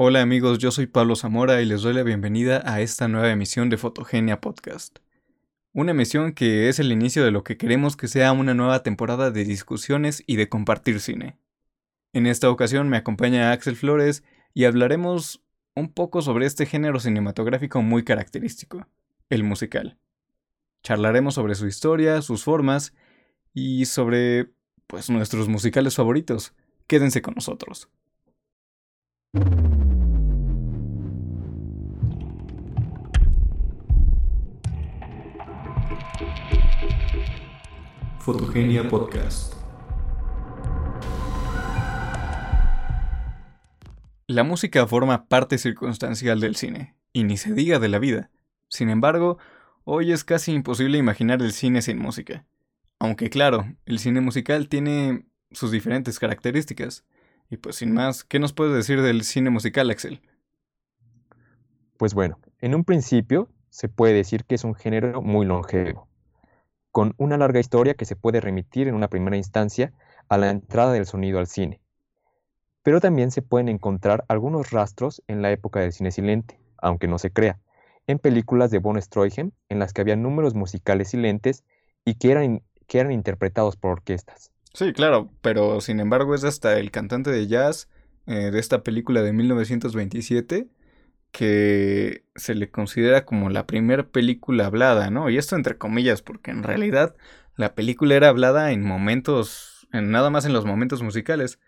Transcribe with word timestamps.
Hola 0.00 0.22
amigos, 0.22 0.58
yo 0.58 0.70
soy 0.70 0.86
Pablo 0.86 1.16
Zamora 1.16 1.60
y 1.60 1.64
les 1.64 1.82
doy 1.82 1.92
la 1.92 2.04
bienvenida 2.04 2.62
a 2.64 2.80
esta 2.80 3.08
nueva 3.08 3.32
emisión 3.32 3.68
de 3.68 3.78
Fotogenia 3.78 4.40
Podcast. 4.40 5.00
Una 5.72 5.90
emisión 5.90 6.34
que 6.34 6.68
es 6.68 6.78
el 6.78 6.92
inicio 6.92 7.24
de 7.24 7.32
lo 7.32 7.42
que 7.42 7.56
queremos 7.56 7.96
que 7.96 8.06
sea 8.06 8.30
una 8.30 8.54
nueva 8.54 8.84
temporada 8.84 9.32
de 9.32 9.44
discusiones 9.44 10.22
y 10.24 10.36
de 10.36 10.48
compartir 10.48 11.00
cine. 11.00 11.36
En 12.12 12.28
esta 12.28 12.48
ocasión 12.48 12.88
me 12.88 12.96
acompaña 12.96 13.50
Axel 13.50 13.74
Flores 13.74 14.22
y 14.54 14.66
hablaremos 14.66 15.42
un 15.74 15.92
poco 15.92 16.22
sobre 16.22 16.46
este 16.46 16.64
género 16.64 17.00
cinematográfico 17.00 17.82
muy 17.82 18.04
característico, 18.04 18.86
el 19.30 19.42
musical. 19.42 19.98
Charlaremos 20.84 21.34
sobre 21.34 21.56
su 21.56 21.66
historia, 21.66 22.22
sus 22.22 22.44
formas 22.44 22.94
y 23.52 23.86
sobre 23.86 24.52
pues 24.86 25.10
nuestros 25.10 25.48
musicales 25.48 25.96
favoritos. 25.96 26.54
Quédense 26.86 27.20
con 27.20 27.34
nosotros. 27.34 27.88
Fotogenia 38.28 38.86
Podcast. 38.86 39.54
La 44.26 44.44
música 44.44 44.86
forma 44.86 45.28
parte 45.28 45.56
circunstancial 45.56 46.38
del 46.38 46.54
cine, 46.54 46.94
y 47.14 47.24
ni 47.24 47.38
se 47.38 47.54
diga 47.54 47.78
de 47.78 47.88
la 47.88 47.98
vida. 47.98 48.30
Sin 48.68 48.90
embargo, 48.90 49.38
hoy 49.84 50.12
es 50.12 50.24
casi 50.24 50.52
imposible 50.52 50.98
imaginar 50.98 51.40
el 51.40 51.52
cine 51.52 51.80
sin 51.80 51.96
música. 51.96 52.44
Aunque 52.98 53.30
claro, 53.30 53.64
el 53.86 53.98
cine 53.98 54.20
musical 54.20 54.68
tiene 54.68 55.24
sus 55.50 55.70
diferentes 55.70 56.18
características. 56.18 57.06
Y 57.48 57.56
pues 57.56 57.76
sin 57.76 57.94
más, 57.94 58.24
¿qué 58.24 58.38
nos 58.38 58.52
puedes 58.52 58.74
decir 58.74 59.00
del 59.00 59.22
cine 59.24 59.48
musical, 59.48 59.88
Axel? 59.88 60.20
Pues 61.96 62.12
bueno, 62.12 62.38
en 62.60 62.74
un 62.74 62.84
principio 62.84 63.48
se 63.70 63.88
puede 63.88 64.12
decir 64.12 64.44
que 64.44 64.56
es 64.56 64.64
un 64.64 64.74
género 64.74 65.22
muy 65.22 65.46
longevo, 65.46 66.07
con 66.98 67.14
una 67.16 67.36
larga 67.36 67.60
historia 67.60 67.94
que 67.94 68.06
se 68.06 68.16
puede 68.16 68.40
remitir 68.40 68.88
en 68.88 68.96
una 68.96 69.06
primera 69.06 69.36
instancia 69.36 69.92
a 70.28 70.36
la 70.36 70.50
entrada 70.50 70.92
del 70.92 71.06
sonido 71.06 71.38
al 71.38 71.46
cine. 71.46 71.80
Pero 72.82 73.00
también 73.00 73.30
se 73.30 73.40
pueden 73.40 73.68
encontrar 73.68 74.24
algunos 74.26 74.72
rastros 74.72 75.22
en 75.28 75.40
la 75.40 75.52
época 75.52 75.78
del 75.78 75.92
cine 75.92 76.10
silente, 76.10 76.58
aunque 76.76 77.06
no 77.06 77.20
se 77.20 77.30
crea, 77.30 77.60
en 78.08 78.18
películas 78.18 78.72
de 78.72 78.80
von 78.80 79.00
Stroheim 79.00 79.52
en 79.68 79.78
las 79.78 79.92
que 79.92 80.00
había 80.00 80.16
números 80.16 80.56
musicales 80.56 81.10
silentes 81.10 81.62
y 82.04 82.14
que 82.14 82.32
eran 82.32 82.62
que 82.88 82.98
eran 82.98 83.12
interpretados 83.12 83.76
por 83.76 83.92
orquestas. 83.92 84.50
Sí, 84.74 84.92
claro, 84.92 85.30
pero 85.40 85.80
sin 85.80 86.00
embargo 86.00 86.34
es 86.34 86.42
hasta 86.42 86.80
el 86.80 86.90
cantante 86.90 87.30
de 87.30 87.46
jazz 87.46 87.88
eh, 88.26 88.50
de 88.50 88.58
esta 88.58 88.82
película 88.82 89.22
de 89.22 89.32
1927 89.32 90.66
que 91.32 92.24
se 92.36 92.54
le 92.54 92.70
considera 92.70 93.24
como 93.24 93.50
la 93.50 93.66
primera 93.66 94.08
película 94.08 94.66
hablada, 94.66 95.10
¿no? 95.10 95.30
Y 95.30 95.38
esto 95.38 95.56
entre 95.56 95.78
comillas, 95.78 96.22
porque 96.22 96.50
en 96.50 96.62
realidad 96.62 97.14
la 97.56 97.74
película 97.74 98.14
era 98.14 98.28
hablada 98.28 98.72
en 98.72 98.82
momentos, 98.82 99.88
en 99.92 100.10
nada 100.10 100.30
más 100.30 100.44
en 100.44 100.52
los 100.52 100.64
momentos 100.64 101.02
musicales, 101.02 101.58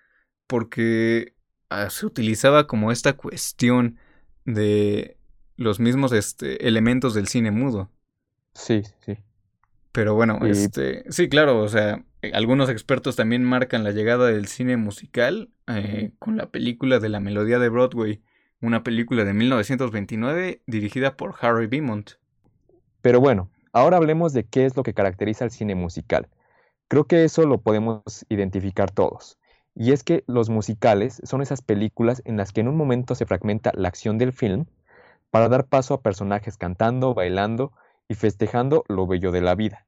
porque 0.47 1.35
ah, 1.69 1.91
se 1.91 2.07
utilizaba 2.07 2.67
como 2.67 2.93
esta 2.93 3.15
cuestión 3.15 3.99
de 4.45 5.17
los 5.57 5.79
mismos 5.79 6.13
este, 6.13 6.67
elementos 6.67 7.15
del 7.15 7.29
cine 7.29 7.51
mudo. 7.51 7.91
Sí, 8.55 8.83
sí. 9.05 9.19
Pero 9.93 10.15
bueno, 10.15 10.39
este, 10.47 11.05
sí, 11.11 11.29
claro, 11.29 11.61
o 11.61 11.69
sea, 11.69 12.05
eh, 12.23 12.31
algunos 12.35 12.71
expertos 12.71 13.17
también 13.17 13.45
marcan 13.45 13.83
la 13.83 13.91
llegada 13.91 14.29
del 14.29 14.47
cine 14.47 14.77
musical 14.77 15.51
eh, 15.67 16.13
con 16.19 16.37
la 16.37 16.51
película 16.51 17.01
de 17.01 17.09
la 17.09 17.19
melodía 17.19 17.59
de 17.59 17.69
Broadway, 17.69 18.23
una 18.61 18.83
película 18.83 19.25
de 19.25 19.33
1929 19.33 20.63
dirigida 20.67 21.17
por 21.17 21.35
Harry 21.41 21.67
Beaumont. 21.67 22.13
Pero 23.03 23.21
bueno, 23.21 23.51
ahora 23.73 23.97
hablemos 23.97 24.33
de 24.33 24.45
qué 24.45 24.67
es 24.67 24.77
lo 24.77 24.83
que 24.83 24.95
caracteriza 24.95 25.45
al 25.45 25.51
cine 25.51 25.75
musical. 25.75 26.29
Creo 26.89 27.05
que 27.05 27.25
eso 27.25 27.47
lo 27.47 27.61
podemos 27.61 28.27
identificar 28.29 28.91
todos. 28.91 29.39
Y 29.75 29.93
es 29.93 30.03
que 30.03 30.25
los 30.27 30.51
musicales 30.51 31.23
son 31.25 31.41
esas 31.41 31.63
películas 31.63 32.23
en 32.25 32.37
las 32.37 32.53
que 32.53 32.61
en 32.61 32.69
un 32.69 32.77
momento 32.77 33.15
se 33.15 33.27
fragmenta 33.27 33.73
la 33.75 33.89
acción 33.89 34.19
del 34.19 34.33
film 34.33 34.67
para 35.31 35.49
dar 35.49 35.67
paso 35.67 35.95
a 35.95 36.03
personajes 36.03 36.57
cantando, 36.57 37.15
bailando 37.15 37.73
y 38.09 38.15
festejando 38.15 38.85
lo 38.89 39.07
bello 39.07 39.31
de 39.31 39.41
la 39.41 39.55
vida, 39.55 39.87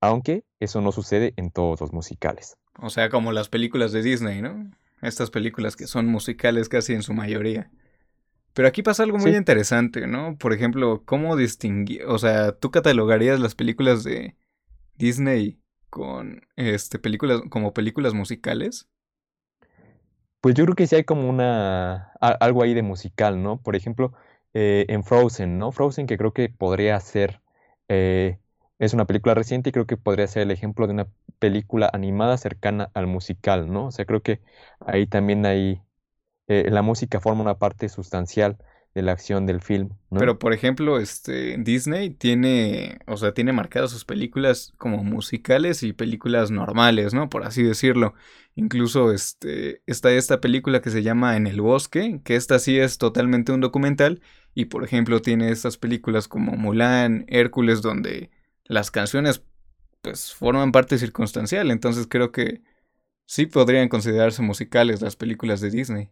aunque 0.00 0.44
eso 0.60 0.80
no 0.80 0.92
sucede 0.92 1.34
en 1.36 1.50
todos 1.50 1.80
los 1.80 1.92
musicales. 1.92 2.56
O 2.78 2.90
sea, 2.90 3.10
como 3.10 3.32
las 3.32 3.48
películas 3.48 3.90
de 3.92 4.02
Disney, 4.02 4.40
¿no? 4.40 4.70
Estas 5.02 5.30
películas 5.30 5.74
que 5.76 5.86
son 5.86 6.06
musicales 6.06 6.68
casi 6.68 6.94
en 6.94 7.02
su 7.02 7.12
mayoría. 7.12 7.70
Pero 8.54 8.68
aquí 8.68 8.82
pasa 8.82 9.02
algo 9.02 9.18
muy 9.18 9.34
interesante, 9.34 10.06
¿no? 10.06 10.36
Por 10.38 10.52
ejemplo, 10.52 11.02
¿cómo 11.04 11.36
distinguir? 11.36 12.04
O 12.06 12.18
sea, 12.18 12.52
¿tú 12.52 12.70
catalogarías 12.70 13.40
las 13.40 13.54
películas 13.54 14.04
de 14.04 14.36
Disney 14.96 15.60
con 15.90 16.42
este 16.56 16.98
películas 16.98 17.42
como 17.50 17.74
películas 17.74 18.14
musicales? 18.14 18.88
Pues 20.40 20.54
yo 20.54 20.64
creo 20.64 20.76
que 20.76 20.86
sí 20.86 20.96
hay 20.96 21.04
como 21.04 21.28
una 21.28 22.12
algo 22.20 22.62
ahí 22.62 22.74
de 22.74 22.82
musical, 22.82 23.42
¿no? 23.42 23.60
Por 23.60 23.76
ejemplo, 23.76 24.12
eh, 24.52 24.86
en 24.88 25.04
Frozen, 25.04 25.58
¿no? 25.58 25.72
Frozen 25.72 26.06
que 26.06 26.16
creo 26.18 26.32
que 26.32 26.48
podría 26.48 27.00
ser 27.00 27.40
eh, 27.88 28.38
es 28.78 28.94
una 28.94 29.06
película 29.06 29.34
reciente 29.34 29.70
y 29.70 29.72
creo 29.72 29.86
que 29.86 29.96
podría 29.96 30.26
ser 30.26 30.42
el 30.42 30.50
ejemplo 30.50 30.86
de 30.86 30.92
una 30.94 31.08
película 31.38 31.90
animada 31.92 32.36
cercana 32.38 32.90
al 32.94 33.06
musical, 33.06 33.72
¿no? 33.72 33.86
O 33.86 33.90
sea, 33.92 34.04
creo 34.04 34.22
que 34.22 34.40
ahí 34.80 35.06
también 35.06 35.46
hay, 35.46 35.82
eh, 36.46 36.68
la 36.70 36.82
música 36.82 37.20
forma 37.20 37.42
una 37.42 37.58
parte 37.58 37.88
sustancial 37.88 38.58
de 38.94 39.02
la 39.02 39.12
acción 39.12 39.44
del 39.44 39.60
film. 39.60 39.90
Pero 40.10 40.38
por 40.38 40.52
ejemplo, 40.52 41.00
este 41.00 41.56
Disney 41.58 42.10
tiene, 42.10 43.00
o 43.06 43.16
sea, 43.16 43.34
tiene 43.34 43.52
marcadas 43.52 43.90
sus 43.90 44.04
películas 44.04 44.72
como 44.76 45.02
musicales 45.02 45.82
y 45.82 45.92
películas 45.92 46.52
normales, 46.52 47.12
¿no? 47.12 47.28
Por 47.28 47.44
así 47.44 47.62
decirlo. 47.64 48.14
Incluso 48.54 49.12
este 49.12 49.82
está 49.86 50.12
esta 50.12 50.40
película 50.40 50.80
que 50.80 50.90
se 50.90 51.02
llama 51.02 51.36
En 51.36 51.48
el 51.48 51.60
bosque, 51.60 52.20
que 52.24 52.36
esta 52.36 52.60
sí 52.60 52.78
es 52.78 52.98
totalmente 52.98 53.50
un 53.50 53.60
documental 53.60 54.22
y 54.54 54.66
por 54.66 54.84
ejemplo 54.84 55.20
tiene 55.20 55.50
estas 55.50 55.76
películas 55.76 56.28
como 56.28 56.52
Mulan, 56.52 57.24
Hércules 57.26 57.82
donde 57.82 58.30
las 58.64 58.92
canciones 58.92 59.42
pues 60.02 60.32
forman 60.32 60.70
parte 60.70 60.98
circunstancial, 60.98 61.70
entonces 61.70 62.06
creo 62.08 62.30
que 62.30 62.62
sí 63.26 63.46
podrían 63.46 63.88
considerarse 63.88 64.42
musicales 64.42 65.00
las 65.00 65.16
películas 65.16 65.60
de 65.60 65.70
Disney. 65.70 66.10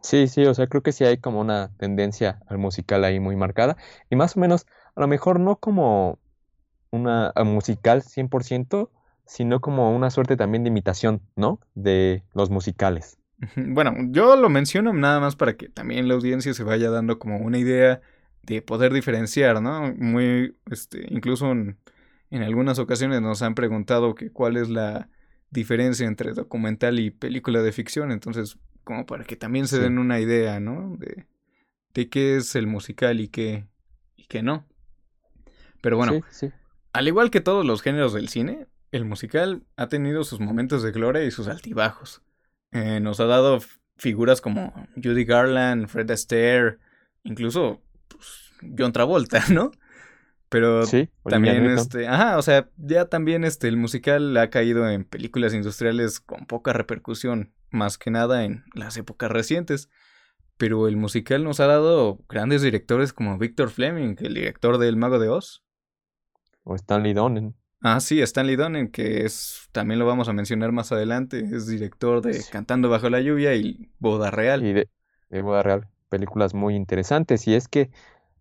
Sí, 0.00 0.28
sí, 0.28 0.44
o 0.46 0.54
sea, 0.54 0.68
creo 0.68 0.82
que 0.82 0.92
sí 0.92 1.04
hay 1.04 1.18
como 1.18 1.40
una 1.40 1.72
tendencia 1.78 2.40
al 2.46 2.58
musical 2.58 3.04
ahí 3.04 3.18
muy 3.20 3.34
marcada. 3.36 3.76
Y 4.08 4.16
más 4.16 4.36
o 4.36 4.40
menos, 4.40 4.66
a 4.94 5.00
lo 5.00 5.08
mejor 5.08 5.40
no 5.40 5.56
como 5.56 6.18
una 6.90 7.32
musical 7.44 8.02
100%, 8.02 8.90
sino 9.26 9.60
como 9.60 9.94
una 9.94 10.10
suerte 10.10 10.36
también 10.36 10.64
de 10.64 10.70
imitación, 10.70 11.22
¿no? 11.36 11.60
De 11.74 12.24
los 12.34 12.50
musicales. 12.50 13.18
Bueno, 13.56 13.94
yo 14.10 14.36
lo 14.36 14.48
menciono 14.48 14.92
nada 14.92 15.20
más 15.20 15.36
para 15.36 15.56
que 15.56 15.68
también 15.68 16.08
la 16.08 16.14
audiencia 16.14 16.54
se 16.54 16.64
vaya 16.64 16.90
dando 16.90 17.18
como 17.18 17.38
una 17.38 17.58
idea 17.58 18.00
de 18.42 18.62
poder 18.62 18.92
diferenciar, 18.92 19.60
¿no? 19.60 19.92
Muy, 19.94 20.56
este, 20.70 21.06
incluso 21.10 21.50
en, 21.52 21.78
en 22.30 22.42
algunas 22.42 22.78
ocasiones 22.78 23.20
nos 23.22 23.42
han 23.42 23.54
preguntado 23.54 24.14
que 24.14 24.30
cuál 24.30 24.56
es 24.56 24.68
la 24.70 25.10
diferencia 25.50 26.06
entre 26.06 26.32
documental 26.32 26.98
y 26.98 27.10
película 27.10 27.62
de 27.62 27.72
ficción, 27.72 28.10
entonces 28.12 28.58
como 28.86 29.04
para 29.04 29.24
que 29.24 29.34
también 29.34 29.66
se 29.66 29.80
den 29.80 29.98
una 29.98 30.20
idea, 30.20 30.60
¿no? 30.60 30.96
De, 30.96 31.26
de 31.92 32.08
qué 32.08 32.36
es 32.36 32.54
el 32.54 32.68
musical 32.68 33.20
y 33.20 33.26
qué, 33.26 33.66
y 34.14 34.26
qué 34.26 34.44
no. 34.44 34.64
Pero 35.82 35.96
bueno, 35.96 36.20
al 36.92 37.08
igual 37.08 37.32
que 37.32 37.40
todos 37.40 37.66
los 37.66 37.82
géneros 37.82 38.12
del 38.14 38.28
cine, 38.28 38.68
el 38.92 39.04
musical 39.04 39.64
ha 39.76 39.88
tenido 39.88 40.22
sus 40.22 40.38
momentos 40.38 40.84
de 40.84 40.92
gloria 40.92 41.24
y 41.24 41.32
sus 41.32 41.48
altibajos. 41.48 42.22
Eh, 42.70 43.00
nos 43.00 43.18
ha 43.18 43.26
dado 43.26 43.58
figuras 43.96 44.40
como 44.40 44.72
Judy 44.94 45.24
Garland, 45.24 45.88
Fred 45.88 46.08
Astaire, 46.12 46.78
incluso 47.24 47.82
pues, 48.06 48.52
John 48.78 48.92
Travolta, 48.92 49.42
¿no? 49.52 49.72
Pero 50.48 50.84
también 51.24 51.66
este, 51.70 52.06
ajá, 52.06 52.38
o 52.38 52.42
sea, 52.42 52.70
ya 52.76 53.06
también 53.06 53.42
este 53.42 53.66
el 53.66 53.76
musical 53.76 54.36
ha 54.36 54.48
caído 54.48 54.88
en 54.88 55.02
películas 55.02 55.54
industriales 55.54 56.20
con 56.20 56.46
poca 56.46 56.72
repercusión, 56.72 57.52
más 57.70 57.98
que 57.98 58.10
nada 58.10 58.44
en 58.44 58.64
las 58.74 58.96
épocas 58.96 59.30
recientes. 59.30 59.88
Pero 60.56 60.88
el 60.88 60.96
musical 60.96 61.44
nos 61.44 61.60
ha 61.60 61.66
dado 61.66 62.18
grandes 62.28 62.62
directores 62.62 63.12
como 63.12 63.36
Victor 63.36 63.70
Fleming, 63.70 64.16
el 64.20 64.34
director 64.34 64.78
de 64.78 64.88
El 64.88 64.96
Mago 64.96 65.18
de 65.18 65.28
Oz. 65.28 65.62
O 66.64 66.74
Stanley 66.74 67.12
Donen. 67.12 67.54
Ah, 67.82 68.00
sí, 68.00 68.20
Stanley 68.22 68.56
Donen, 68.56 68.90
que 68.90 69.24
es, 69.24 69.68
también 69.72 69.98
lo 69.98 70.06
vamos 70.06 70.28
a 70.28 70.32
mencionar 70.32 70.72
más 70.72 70.92
adelante, 70.92 71.40
es 71.40 71.66
director 71.66 72.22
de 72.22 72.42
Cantando 72.50 72.88
bajo 72.88 73.10
la 73.10 73.20
lluvia 73.20 73.54
y 73.54 73.90
Boda 73.98 74.30
Real. 74.30 74.64
Y 74.64 74.72
de, 74.72 74.88
de 75.28 75.42
Boda 75.42 75.62
Real, 75.62 75.88
películas 76.08 76.54
muy 76.54 76.74
interesantes. 76.74 77.46
Y 77.46 77.54
es 77.54 77.68
que 77.68 77.90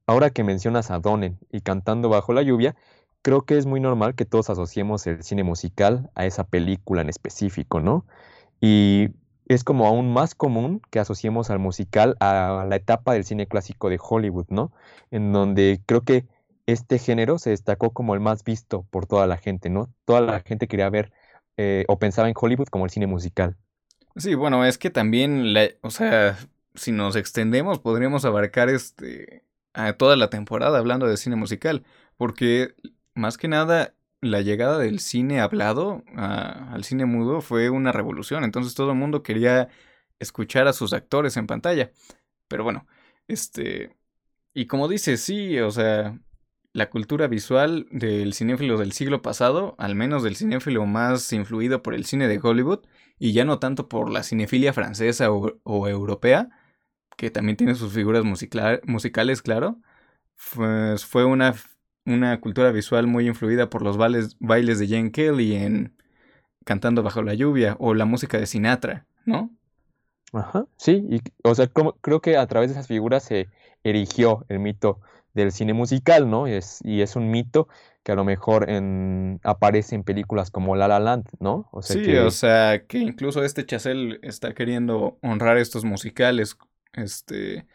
ahora 0.07 0.29
que 0.29 0.43
mencionas 0.43 0.89
a 0.89 0.99
Donen 0.99 1.37
y 1.51 1.61
Cantando 1.61 2.07
bajo 2.07 2.31
la 2.31 2.43
lluvia, 2.43 2.75
creo 3.21 3.41
que 3.41 3.57
es 3.57 3.65
muy 3.65 3.79
normal 3.79 4.15
que 4.15 4.25
todos 4.25 4.49
asociemos 4.49 5.05
el 5.05 5.21
cine 5.23 5.43
musical 5.43 6.09
a 6.15 6.25
esa 6.25 6.45
película 6.45 7.01
en 7.01 7.09
específico, 7.09 7.81
¿no? 7.81 8.05
Y 8.65 9.11
es 9.47 9.63
como 9.63 9.85
aún 9.85 10.11
más 10.11 10.33
común 10.33 10.81
que 10.89 10.97
asociemos 10.97 11.51
al 11.51 11.59
musical 11.59 12.17
a 12.19 12.65
la 12.67 12.75
etapa 12.75 13.13
del 13.13 13.23
cine 13.23 13.45
clásico 13.45 13.89
de 13.91 13.99
Hollywood, 14.01 14.47
¿no? 14.49 14.71
En 15.11 15.31
donde 15.31 15.81
creo 15.85 16.01
que 16.01 16.25
este 16.65 16.97
género 16.97 17.37
se 17.37 17.51
destacó 17.51 17.91
como 17.91 18.15
el 18.15 18.21
más 18.21 18.43
visto 18.43 18.87
por 18.89 19.05
toda 19.05 19.27
la 19.27 19.37
gente, 19.37 19.69
¿no? 19.69 19.93
Toda 20.05 20.21
la 20.21 20.39
gente 20.39 20.67
quería 20.67 20.89
ver 20.89 21.13
eh, 21.57 21.85
o 21.87 21.99
pensaba 21.99 22.27
en 22.27 22.33
Hollywood 22.35 22.69
como 22.69 22.85
el 22.85 22.89
cine 22.89 23.05
musical. 23.05 23.55
Sí, 24.15 24.33
bueno, 24.33 24.65
es 24.65 24.79
que 24.79 24.89
también, 24.89 25.53
o 25.81 25.91
sea, 25.91 26.35
si 26.73 26.91
nos 26.91 27.15
extendemos, 27.15 27.77
podríamos 27.77 28.25
abarcar 28.25 28.69
este 28.69 29.43
a 29.75 29.93
toda 29.93 30.15
la 30.15 30.31
temporada 30.31 30.79
hablando 30.79 31.05
de 31.05 31.17
cine 31.17 31.35
musical, 31.35 31.83
porque 32.17 32.73
más 33.13 33.37
que 33.37 33.47
nada 33.47 33.93
la 34.25 34.41
llegada 34.41 34.77
del 34.77 34.99
cine 34.99 35.39
hablado 35.41 36.03
al 36.15 36.83
cine 36.83 37.05
mudo 37.05 37.41
fue 37.41 37.69
una 37.69 37.91
revolución. 37.91 38.43
Entonces 38.43 38.75
todo 38.75 38.91
el 38.91 38.97
mundo 38.97 39.23
quería 39.23 39.69
escuchar 40.19 40.67
a 40.67 40.73
sus 40.73 40.93
actores 40.93 41.37
en 41.37 41.47
pantalla. 41.47 41.91
Pero 42.47 42.63
bueno, 42.63 42.87
este... 43.27 43.95
Y 44.53 44.67
como 44.67 44.87
dice, 44.87 45.17
sí, 45.17 45.59
o 45.59 45.69
sea, 45.69 46.17
la 46.75 46.89
cultura 46.89 47.27
visual 47.27 47.87
del 47.91 48.33
cinéfilo 48.33 48.77
del 48.77 48.91
siglo 48.91 49.21
pasado, 49.21 49.75
al 49.77 49.95
menos 49.95 50.23
del 50.23 50.35
cinéfilo 50.35 50.85
más 50.85 51.31
influido 51.33 51.81
por 51.81 51.93
el 51.93 52.05
cine 52.05 52.27
de 52.27 52.39
Hollywood, 52.41 52.85
y 53.17 53.33
ya 53.33 53.45
no 53.45 53.59
tanto 53.59 53.87
por 53.87 54.09
la 54.09 54.23
cinefilia 54.23 54.73
francesa 54.73 55.31
o, 55.31 55.87
europea, 55.87 56.49
que 57.17 57.31
también 57.31 57.57
tiene 57.57 57.75
sus 57.75 57.93
figuras 57.93 58.23
musicales, 58.25 59.41
claro, 59.41 59.79
pues 60.53 61.05
fue 61.05 61.25
una 61.25 61.55
una 62.05 62.39
cultura 62.39 62.71
visual 62.71 63.07
muy 63.07 63.27
influida 63.27 63.69
por 63.69 63.81
los 63.81 63.97
bailes, 63.97 64.37
bailes 64.39 64.79
de 64.79 64.87
Jane 64.87 65.11
Kelly 65.11 65.55
en 65.55 65.93
Cantando 66.63 67.03
bajo 67.03 67.21
la 67.21 67.35
lluvia 67.35 67.75
o 67.79 67.93
la 67.93 68.05
música 68.05 68.39
de 68.39 68.47
Sinatra, 68.47 69.05
¿no? 69.25 69.55
Ajá, 70.33 70.65
sí, 70.77 71.05
y, 71.09 71.21
o 71.43 71.53
sea, 71.53 71.69
creo 72.01 72.21
que 72.21 72.37
a 72.37 72.47
través 72.47 72.69
de 72.69 72.73
esas 72.73 72.87
figuras 72.87 73.23
se 73.23 73.47
erigió 73.83 74.45
el 74.49 74.59
mito 74.59 74.99
del 75.35 75.51
cine 75.51 75.73
musical, 75.73 76.29
¿no? 76.29 76.47
Es, 76.47 76.79
y 76.83 77.01
es 77.01 77.15
un 77.15 77.29
mito 77.29 77.67
que 78.03 78.11
a 78.11 78.15
lo 78.15 78.23
mejor 78.23 78.69
en, 78.69 79.39
aparece 79.43 79.95
en 79.95 80.03
películas 80.03 80.49
como 80.49 80.75
La 80.75 80.87
La 80.87 80.99
Land, 80.99 81.25
¿no? 81.39 81.69
O 81.71 81.81
sea 81.81 82.03
sí, 82.03 82.15
o 82.15 82.31
sea, 82.31 82.85
que 82.85 82.97
incluso 82.97 83.43
este 83.43 83.65
Chazelle 83.65 84.19
está 84.23 84.53
queriendo 84.53 85.17
honrar 85.21 85.57
estos 85.57 85.85
musicales, 85.85 86.57
este... 86.93 87.67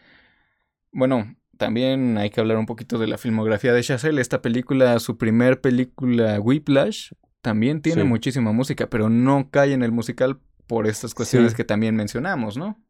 Bueno, 0.92 1.36
también 1.60 2.16
hay 2.16 2.30
que 2.30 2.40
hablar 2.40 2.56
un 2.56 2.64
poquito 2.64 2.96
de 2.96 3.06
la 3.06 3.18
filmografía 3.18 3.74
de 3.74 3.82
Chazelle. 3.82 4.18
Esta 4.18 4.40
película, 4.40 4.98
su 4.98 5.18
primer 5.18 5.60
película, 5.60 6.40
Whiplash, 6.40 7.12
también 7.42 7.82
tiene 7.82 8.04
muchísima 8.04 8.50
música, 8.50 8.88
pero 8.88 9.10
no 9.10 9.50
cae 9.50 9.74
en 9.74 9.82
el 9.82 9.92
musical 9.92 10.40
por 10.66 10.86
estas 10.86 11.12
cuestiones 11.12 11.54
que 11.54 11.64
también 11.64 11.94
mencionamos, 11.94 12.56
¿no? 12.56 12.82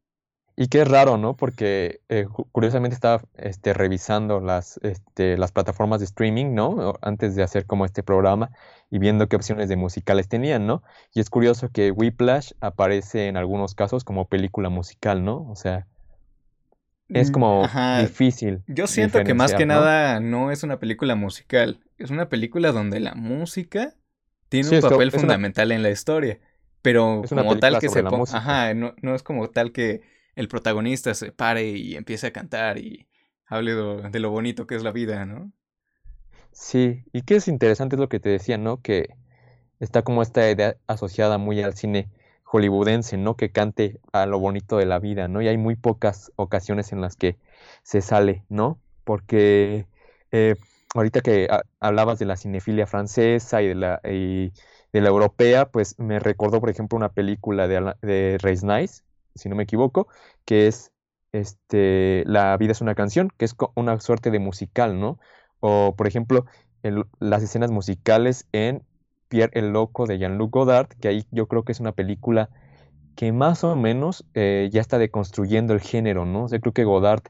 Y 0.55 0.69
qué 0.69 0.85
raro, 0.85 1.17
¿no? 1.19 1.35
Porque 1.35 2.01
eh, 2.09 2.29
curiosamente 2.53 2.95
estaba 2.95 3.25
este, 3.35 3.73
revisando 3.73 4.39
las, 4.39 4.79
este, 4.85 5.37
las 5.37 5.51
plataformas 5.51 5.99
de 5.99 6.05
streaming, 6.05 6.55
¿no? 6.55 6.95
Antes 7.03 7.35
de 7.35 7.43
hacer 7.43 7.67
como 7.67 7.85
este 7.85 8.05
programa 8.05 8.53
y 8.89 9.01
viendo 9.01 9.29
qué 9.29 9.35
opciones 9.35 9.69
de 9.69 9.77
musicales 9.77 10.29
tenían, 10.29 10.69
¿no? 10.69 10.85
Y 11.13 11.19
es 11.19 11.29
curioso 11.29 11.71
que 11.71 11.91
Whiplash 11.91 12.53
aparece 12.61 13.27
en 13.27 13.37
algunos 13.37 13.75
casos 13.75 14.05
como 14.05 14.29
película 14.29 14.69
musical, 14.69 15.25
¿no? 15.25 15.49
O 15.51 15.57
sea, 15.57 15.89
es 17.13 17.31
mm, 17.31 17.33
como 17.33 17.69
difícil. 18.01 18.63
Yo 18.67 18.87
siento 18.87 19.23
que 19.25 19.35
más 19.35 19.55
que 19.55 19.67
nada 19.67 20.21
no 20.21 20.51
es 20.51 20.63
una 20.63 20.79
película 20.79 21.15
musical, 21.15 21.81
es 21.99 22.11
una 22.11 22.29
película 22.29 22.73
donde 22.73 23.01
la 23.01 23.15
música 23.15 23.95
tiene 24.49 24.69
un 24.69 24.81
papel 24.81 25.13
fundamental 25.13 25.73
en 25.73 25.83
la 25.83 25.91
historia, 25.91 26.41
pero 26.83 27.23
como 27.29 27.59
tal 27.59 27.79
que 27.79 27.89
se 27.89 28.03
ponga, 28.03 28.25
ajá, 28.33 28.75
no, 28.75 28.95
no, 29.03 29.15
es 29.15 29.23
como 29.23 29.49
tal 29.51 29.73
que 29.73 30.03
el 30.35 30.49
protagonista 30.49 31.15
se 31.15 31.33
pare 31.33 31.69
y 31.71 31.97
empiece 31.97 32.27
a 32.27 32.33
cantar 32.33 32.79
y 32.79 33.07
hable 33.47 33.75
de, 33.75 34.21
lo 34.21 34.31
bonito 34.31 34.67
que 34.67 34.77
es 34.77 34.83
la 34.83 34.93
vida, 34.93 35.27
¿no? 35.27 35.53
Sí, 36.53 37.05
y 37.13 37.23
que 37.23 37.37
es 37.37 37.49
interesante 37.49 37.97
es 37.97 38.01
lo 38.01 38.09
que 38.09 38.21
te 38.21 38.29
decía, 38.29 38.59
¿no? 38.59 38.81
Que 38.81 39.11
está 39.79 40.03
como 40.03 40.23
esta 40.23 40.51
idea 40.51 40.77
asociada 40.87 41.39
muy 41.39 41.63
al 41.63 41.75
cine 41.75 42.09
hollywoodense, 42.51 43.17
¿no? 43.17 43.37
Que 43.37 43.53
cante 43.53 44.01
a 44.13 44.27
lo 44.27 44.39
bonito 44.41 44.77
de 44.77 44.87
la 44.87 44.99
vida, 44.99 45.29
¿no? 45.29 45.41
Y 45.43 45.49
hay 45.49 45.57
muy 45.57 45.77
pocas 45.77 46.33
ocasiones 46.37 46.93
en 46.93 47.01
las 47.01 47.17
que 47.17 47.37
se 47.83 48.03
sale, 48.03 48.45
¿no? 48.49 48.81
Porque 49.05 49.87
eh, 50.33 50.57
ahorita 50.95 51.21
que 51.21 51.49
hablabas 51.81 52.19
de 52.19 52.27
la 52.27 52.37
cinefilia 52.37 52.87
francesa 52.87 53.63
y 53.63 53.69
de 53.69 53.75
la, 53.77 54.01
de 54.03 55.01
la 55.01 55.09
europea, 55.09 55.71
pues 55.71 55.99
me 55.99 56.19
recordó, 56.19 56.61
por 56.61 56.71
ejemplo, 56.71 56.97
una 56.97 57.11
película 57.13 57.69
de, 57.69 57.95
de 58.03 58.39
Race 58.43 58.67
Nice, 58.67 59.03
si 59.35 59.49
no 59.49 59.55
me 59.57 59.63
equivoco, 59.63 60.09
que 60.45 60.67
es 60.67 60.93
este, 61.33 62.25
La 62.27 62.57
vida 62.57 62.73
es 62.73 62.81
una 62.81 62.95
canción, 62.97 63.31
que 63.37 63.45
es 63.45 63.55
una 63.77 64.01
suerte 64.01 64.31
de 64.31 64.41
musical, 64.41 64.99
¿no? 64.99 65.19
O, 65.61 65.95
por 65.97 66.07
ejemplo, 66.09 66.47
las 67.21 67.43
escenas 67.43 67.71
musicales 67.71 68.49
en 68.53 68.83
Pierre 69.31 69.53
el 69.59 69.73
Loco 69.73 70.07
de 70.07 70.19
Jean-Luc 70.19 70.53
Godard, 70.53 70.89
que 71.01 71.09
ahí 71.09 71.25
yo 71.31 71.47
creo 71.47 71.65
que 71.65 71.73
es 71.73 71.81
una 71.81 71.93
película 71.93 72.51
que 73.17 73.33
más 73.33 73.65
o 73.65 73.77
menos 73.77 74.27
eh, 74.35 74.69
ya 74.73 74.81
está 74.81 74.99
deconstruyendo 74.99 75.73
el 75.73 75.81
género, 75.81 76.27
¿no? 76.27 76.49
Yo 76.49 76.61
creo 76.61 76.75
que 76.75 76.85
Godard 76.85 77.23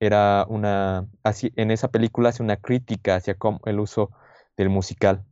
era 0.00 0.46
una, 0.48 1.06
así, 1.24 1.52
en 1.56 1.70
esa 1.72 1.88
película 1.88 2.30
hace 2.30 2.42
una 2.42 2.56
crítica 2.58 3.16
hacia 3.16 3.36
el 3.66 3.80
uso 3.80 4.10
del 4.56 4.70
musical. 4.70 5.24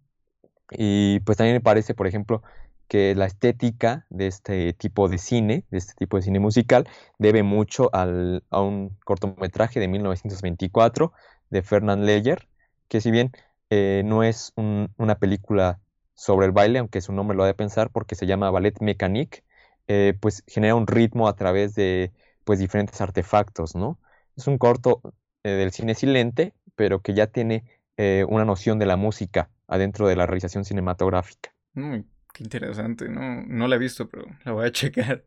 Y 0.71 1.21
pues 1.21 1.39
también 1.39 1.57
me 1.57 1.61
parece, 1.61 1.95
por 1.95 2.09
ejemplo, 2.09 2.43
que 2.89 3.15
la 3.15 3.27
estética 3.27 4.07
de 4.11 4.27
este 4.27 4.73
tipo 4.73 5.09
de 5.09 5.19
cine, 5.19 5.65
de 5.71 5.79
este 5.79 5.95
tipo 5.95 6.17
de 6.17 6.23
cine 6.25 6.41
musical, 6.41 6.89
debe 7.19 7.43
mucho 7.45 7.91
al, 7.95 8.45
a 8.51 8.61
un 8.63 8.97
cortometraje 9.05 9.81
de 9.81 9.89
1924 9.89 11.13
de 11.51 11.63
Fernand 11.63 12.05
Leyer, 12.05 12.49
que 12.89 13.01
si 13.01 13.11
bien 13.13 13.33
eh, 13.71 14.03
no 14.05 14.23
es 14.25 14.53
una 14.57 15.19
película 15.19 15.81
sobre 16.17 16.47
el 16.47 16.53
baile, 16.53 16.81
aunque 16.81 17.01
su 17.01 17.13
nombre 17.13 17.37
lo 17.37 17.45
ha 17.45 17.47
de 17.47 17.55
pensar 17.55 17.91
porque 17.91 18.17
se 18.17 18.27
llama 18.27 18.51
ballet 18.51 18.81
mécanique, 18.81 19.45
eh, 19.89 20.15
pues 20.21 20.43
genera 20.49 20.75
un 20.75 20.89
ritmo 20.89 21.29
a 21.29 21.37
través 21.37 21.75
de 21.77 22.13
pues 22.45 22.59
diferentes 22.59 23.01
artefactos, 23.01 23.77
¿no? 23.77 24.01
Es 24.37 24.49
un 24.49 24.59
corto 24.59 25.01
eh, 25.45 25.51
del 25.51 25.73
cine 25.73 25.95
silente, 25.95 26.55
pero 26.75 27.03
que 27.03 27.15
ya 27.15 27.29
tiene 27.29 27.65
eh, 27.97 28.25
una 28.29 28.45
noción 28.45 28.79
de 28.79 28.87
la 28.87 28.97
música 28.97 29.51
adentro 29.69 30.09
de 30.09 30.17
la 30.17 30.27
realización 30.27 30.65
cinematográfica. 30.65 31.55
Mm, 31.75 32.01
qué 32.33 32.45
interesante, 32.45 33.09
no, 33.09 33.43
no 33.47 33.69
la 33.69 33.77
he 33.77 33.79
visto, 33.79 34.09
pero 34.09 34.27
la 34.45 34.53
voy 34.53 34.67
a 34.67 34.73
checar. 34.73 35.25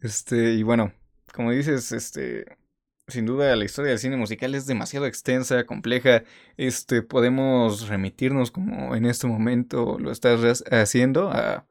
Este, 0.00 0.54
y 0.54 0.62
bueno, 0.62 0.92
como 1.32 1.52
dices, 1.52 1.92
este, 1.92 2.46
sin 3.08 3.26
duda 3.26 3.54
la 3.56 3.64
historia 3.64 3.90
del 3.90 3.98
cine 3.98 4.16
musical 4.16 4.54
es 4.54 4.66
demasiado 4.66 5.06
extensa, 5.06 5.64
compleja. 5.64 6.24
Este, 6.56 7.02
podemos 7.02 7.88
remitirnos 7.88 8.50
como 8.50 8.94
en 8.96 9.04
este 9.04 9.26
momento 9.26 9.98
lo 9.98 10.10
estás 10.10 10.64
haciendo 10.70 11.30
a 11.30 11.66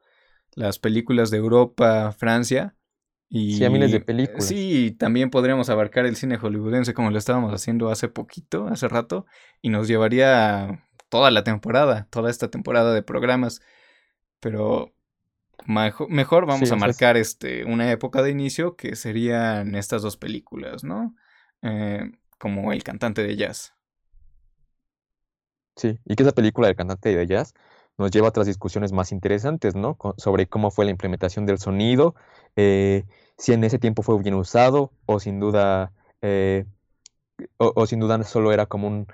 las 0.54 0.78
películas 0.78 1.30
de 1.30 1.38
Europa, 1.38 2.12
Francia. 2.12 2.76
Y, 3.28 3.56
sí, 3.56 3.64
a 3.64 3.70
miles 3.70 3.90
de 3.90 4.00
películas. 4.00 4.46
Sí, 4.46 4.94
también 4.98 5.30
podríamos 5.30 5.68
abarcar 5.68 6.06
el 6.06 6.14
cine 6.14 6.36
hollywoodense 6.36 6.94
como 6.94 7.10
lo 7.10 7.18
estábamos 7.18 7.52
haciendo 7.52 7.88
hace 7.88 8.08
poquito, 8.08 8.68
hace 8.68 8.86
rato, 8.86 9.26
y 9.60 9.70
nos 9.70 9.88
llevaría 9.88 10.86
toda 11.08 11.32
la 11.32 11.42
temporada, 11.42 12.06
toda 12.10 12.30
esta 12.30 12.48
temporada 12.48 12.94
de 12.94 13.02
programas. 13.02 13.60
Pero 14.38 14.94
mejor, 15.66 16.46
vamos 16.46 16.70
a 16.70 16.76
marcar 16.76 17.16
este, 17.16 17.64
una 17.64 17.90
época 17.90 18.22
de 18.22 18.30
inicio 18.30 18.76
que 18.76 18.94
serían 18.94 19.74
estas 19.74 20.02
dos 20.02 20.16
películas, 20.16 20.84
¿no? 20.84 21.14
Eh, 21.64 22.10
como 22.38 22.72
el 22.72 22.84
cantante 22.84 23.22
de 23.22 23.36
jazz. 23.36 23.72
Sí, 25.76 25.98
y 26.04 26.14
que 26.14 26.22
esa 26.22 26.32
película 26.32 26.66
del 26.68 26.76
cantante 26.76 27.16
de 27.16 27.26
jazz 27.26 27.54
nos 27.96 28.10
lleva 28.10 28.26
a 28.26 28.30
otras 28.30 28.46
discusiones 28.46 28.92
más 28.92 29.12
interesantes, 29.12 29.74
¿no? 29.74 29.96
sobre 30.18 30.46
cómo 30.46 30.70
fue 30.70 30.84
la 30.84 30.90
implementación 30.90 31.46
del 31.46 31.58
sonido, 31.58 32.14
eh, 32.56 33.04
si 33.38 33.52
en 33.54 33.64
ese 33.64 33.78
tiempo 33.78 34.02
fue 34.02 34.20
bien 34.22 34.34
usado 34.34 34.92
o 35.06 35.20
sin 35.20 35.40
duda, 35.40 35.92
eh, 36.20 36.66
o, 37.56 37.86
sin 37.86 38.00
duda 38.00 38.22
solo 38.24 38.52
era 38.52 38.66
como 38.66 38.88
un... 38.88 39.06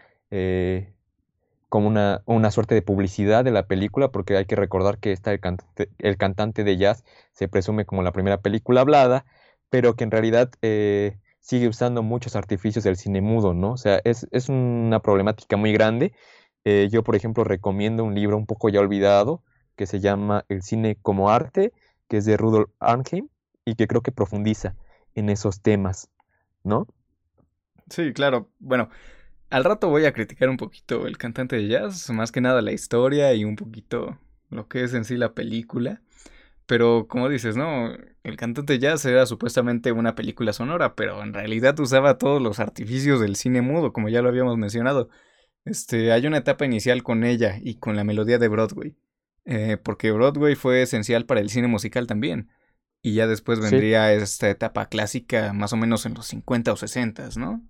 como 1.69 1.87
una, 1.87 2.23
una, 2.27 2.51
suerte 2.51 2.75
de 2.75 2.83
publicidad 2.83 3.45
de 3.45 3.53
la 3.53 3.67
película, 3.67 4.11
porque 4.11 4.37
hay 4.37 4.47
que 4.47 4.57
recordar 4.57 4.99
que 4.99 5.13
está 5.13 5.33
el, 5.33 5.41
cantante, 5.41 5.89
el 5.99 6.17
cantante 6.17 6.65
de 6.65 6.77
jazz 6.77 7.05
se 7.33 7.49
presume 7.49 7.85
como 7.87 8.03
la 8.03 8.13
primera 8.13 8.41
película 8.41 8.81
hablada, 8.81 9.25
pero 9.71 9.95
que 9.95 10.05
en 10.05 10.11
realidad 10.11 10.51
sigue 11.41 11.69
usando 11.69 12.03
muchos 12.03 12.37
artificios 12.37 12.85
del 12.85 12.97
cine 12.97 13.21
mudo, 13.21 13.55
¿no? 13.55 13.73
O 13.73 13.77
sea, 13.77 14.01
es, 14.05 14.49
una 14.49 15.01
problemática 15.01 15.57
muy 15.57 15.73
grande. 15.73 16.13
Eh, 16.65 16.89
yo, 16.91 17.03
por 17.03 17.17
ejemplo, 17.17 17.45
recomiendo 17.45 18.05
un 18.05 18.15
libro 18.15 18.37
un 18.37 18.47
poco 18.47 18.69
ya 18.69 18.81
olvidado 18.81 19.43
que 19.77 19.87
se 19.87 20.01
llama 20.01 20.45
El 20.49 20.63
cine 20.63 20.99
como 21.01 21.31
arte, 21.31 21.73
que 22.09 22.19
es 22.19 22.27
de 22.27 22.37
Rudolf 22.37 22.71
Arnheim 22.81 23.29
y 23.65 23.75
que 23.75 23.87
creo 23.87 24.03
que 24.03 24.13
profundiza 24.13 24.77
en 25.15 25.31
esos 25.31 25.63
temas, 25.63 26.11
¿no? 26.63 26.87
Sí, 27.89 28.13
claro. 28.13 28.49
Bueno, 28.59 28.91
al 29.49 29.65
rato 29.65 29.89
voy 29.89 30.05
a 30.05 30.13
criticar 30.13 30.49
un 30.49 30.57
poquito 30.57 31.07
el 31.07 31.19
cantante 31.19 31.57
de 31.57 31.69
jazz, 31.69 32.11
más 32.11 32.31
que 32.31 32.41
nada 32.41 32.63
la 32.63 32.73
historia 32.73 33.33
y 33.35 33.45
un 33.45 33.57
poquito 33.57 34.19
lo 34.51 34.69
que 34.69 34.85
es 34.85 34.95
en 34.95 35.05
sí 35.05 35.17
la 35.17 35.33
película. 35.33 36.03
Pero 36.71 37.09
como 37.09 37.29
dices, 37.29 37.57
¿no? 37.57 37.91
El 38.23 38.37
cantante 38.37 38.79
jazz 38.79 39.05
era 39.05 39.27
supuestamente 39.27 39.91
una 39.91 40.15
película 40.15 40.53
sonora, 40.53 40.95
pero 40.95 41.21
en 41.21 41.35
realidad 41.35 41.77
usaba 41.81 42.17
todos 42.17 42.41
los 42.41 42.61
artificios 42.61 43.19
del 43.19 43.35
cine 43.35 43.61
mudo, 43.61 43.93
como 43.93 44.09
ya 44.09 44.23
lo 44.23 44.29
habíamos 44.29 44.57
mencionado. 44.57 45.09
Este, 45.65 46.13
hay 46.13 46.29
una 46.29 46.37
etapa 46.37 46.65
inicial 46.65 47.03
con 47.03 47.25
ella 47.25 47.59
y 47.61 47.81
con 47.81 47.97
la 47.97 48.05
melodía 48.05 48.39
de 48.39 48.47
Broadway. 48.47 48.97
Eh, 49.47 49.79
porque 49.83 50.13
Broadway 50.13 50.55
fue 50.55 50.83
esencial 50.83 51.27
para 51.27 51.41
el 51.41 51.51
cine 51.51 51.67
musical 51.67 52.07
también. 52.07 52.53
Y 53.03 53.15
ya 53.15 53.27
después 53.27 53.59
vendría 53.59 54.13
esta 54.13 54.49
etapa 54.49 54.87
clásica 54.87 55.53
más 55.53 55.73
o 55.73 55.77
menos 55.77 56.07
en 56.07 56.15
los 56.15 56.27
50 56.27 56.73
o 56.73 56.77
60, 56.77 57.31
¿no? 57.37 57.69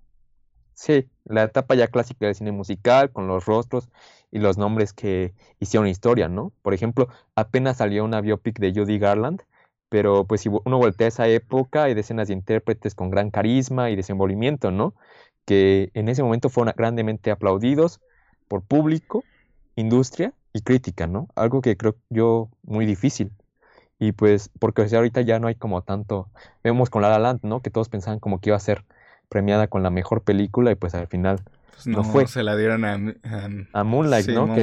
Sí, 0.75 1.09
la 1.25 1.45
etapa 1.45 1.75
ya 1.75 1.89
clásica 1.89 2.27
del 2.27 2.35
cine 2.35 2.53
musical, 2.53 3.13
con 3.13 3.27
los 3.27 3.47
rostros 3.47 3.89
y 4.31 4.39
los 4.39 4.59
nombres 4.59 4.93
que 4.93 5.35
hicieron 5.59 5.89
historia, 5.89 6.29
¿no? 6.29 6.53
Por 6.63 6.75
ejemplo, 6.75 7.09
apenas 7.35 7.79
salió 7.79 8.05
una 8.05 8.21
biopic 8.21 8.59
de 8.59 8.73
Judy 8.73 8.99
Garland, 8.99 9.43
pero 9.89 10.25
pues 10.27 10.43
si 10.43 10.49
uno 10.49 10.79
voltea 10.79 11.07
a 11.07 11.09
esa 11.09 11.29
época, 11.29 11.85
hay 11.85 11.95
decenas 11.95 12.29
de 12.29 12.35
intérpretes 12.35 12.95
con 12.95 13.11
gran 13.11 13.31
carisma 13.31 13.91
y 13.91 13.97
desenvolvimiento, 13.97 14.71
¿no? 14.71 14.95
Que 15.45 15.91
en 15.95 16.09
ese 16.09 16.23
momento 16.23 16.49
fueron 16.49 16.75
grandemente 16.77 17.31
aplaudidos 17.31 18.01
por 18.49 18.63
público, 18.63 19.25
industria 19.77 20.33
y 20.53 20.63
crítica, 20.63 21.07
¿no? 21.07 21.29
Algo 21.35 21.61
que 21.61 21.77
creo 21.77 21.97
yo 22.09 22.51
muy 22.63 22.87
difícil. 22.87 23.33
Y 23.99 24.13
pues, 24.13 24.51
porque 24.59 24.83
ahorita 24.83 25.21
ya 25.23 25.39
no 25.41 25.49
hay 25.49 25.57
como 25.57 25.83
tanto, 25.83 26.31
vemos 26.65 26.91
con 26.91 27.03
La 27.03 27.11
La 27.11 27.19
Land, 27.19 27.41
¿no? 27.43 27.61
Que 27.61 27.71
todos 27.71 27.89
pensaban 27.89 28.21
como 28.21 28.41
que 28.41 28.51
iba 28.51 28.57
a 28.57 28.61
ser 28.61 28.85
premiada 29.29 29.69
con 29.69 29.83
la 29.83 29.91
mejor 29.91 30.23
película 30.23 30.73
y 30.73 30.75
pues 30.75 30.95
al 30.95 31.07
final 31.07 31.41
pues 31.73 31.87
no, 31.87 32.05
fue. 32.05 32.27
Se 32.27 32.43
la 32.43 32.57
dieron 32.57 32.85
a, 32.85 32.99
a, 33.73 33.85
Moonlight, 33.85 34.29
¿no? 34.29 34.55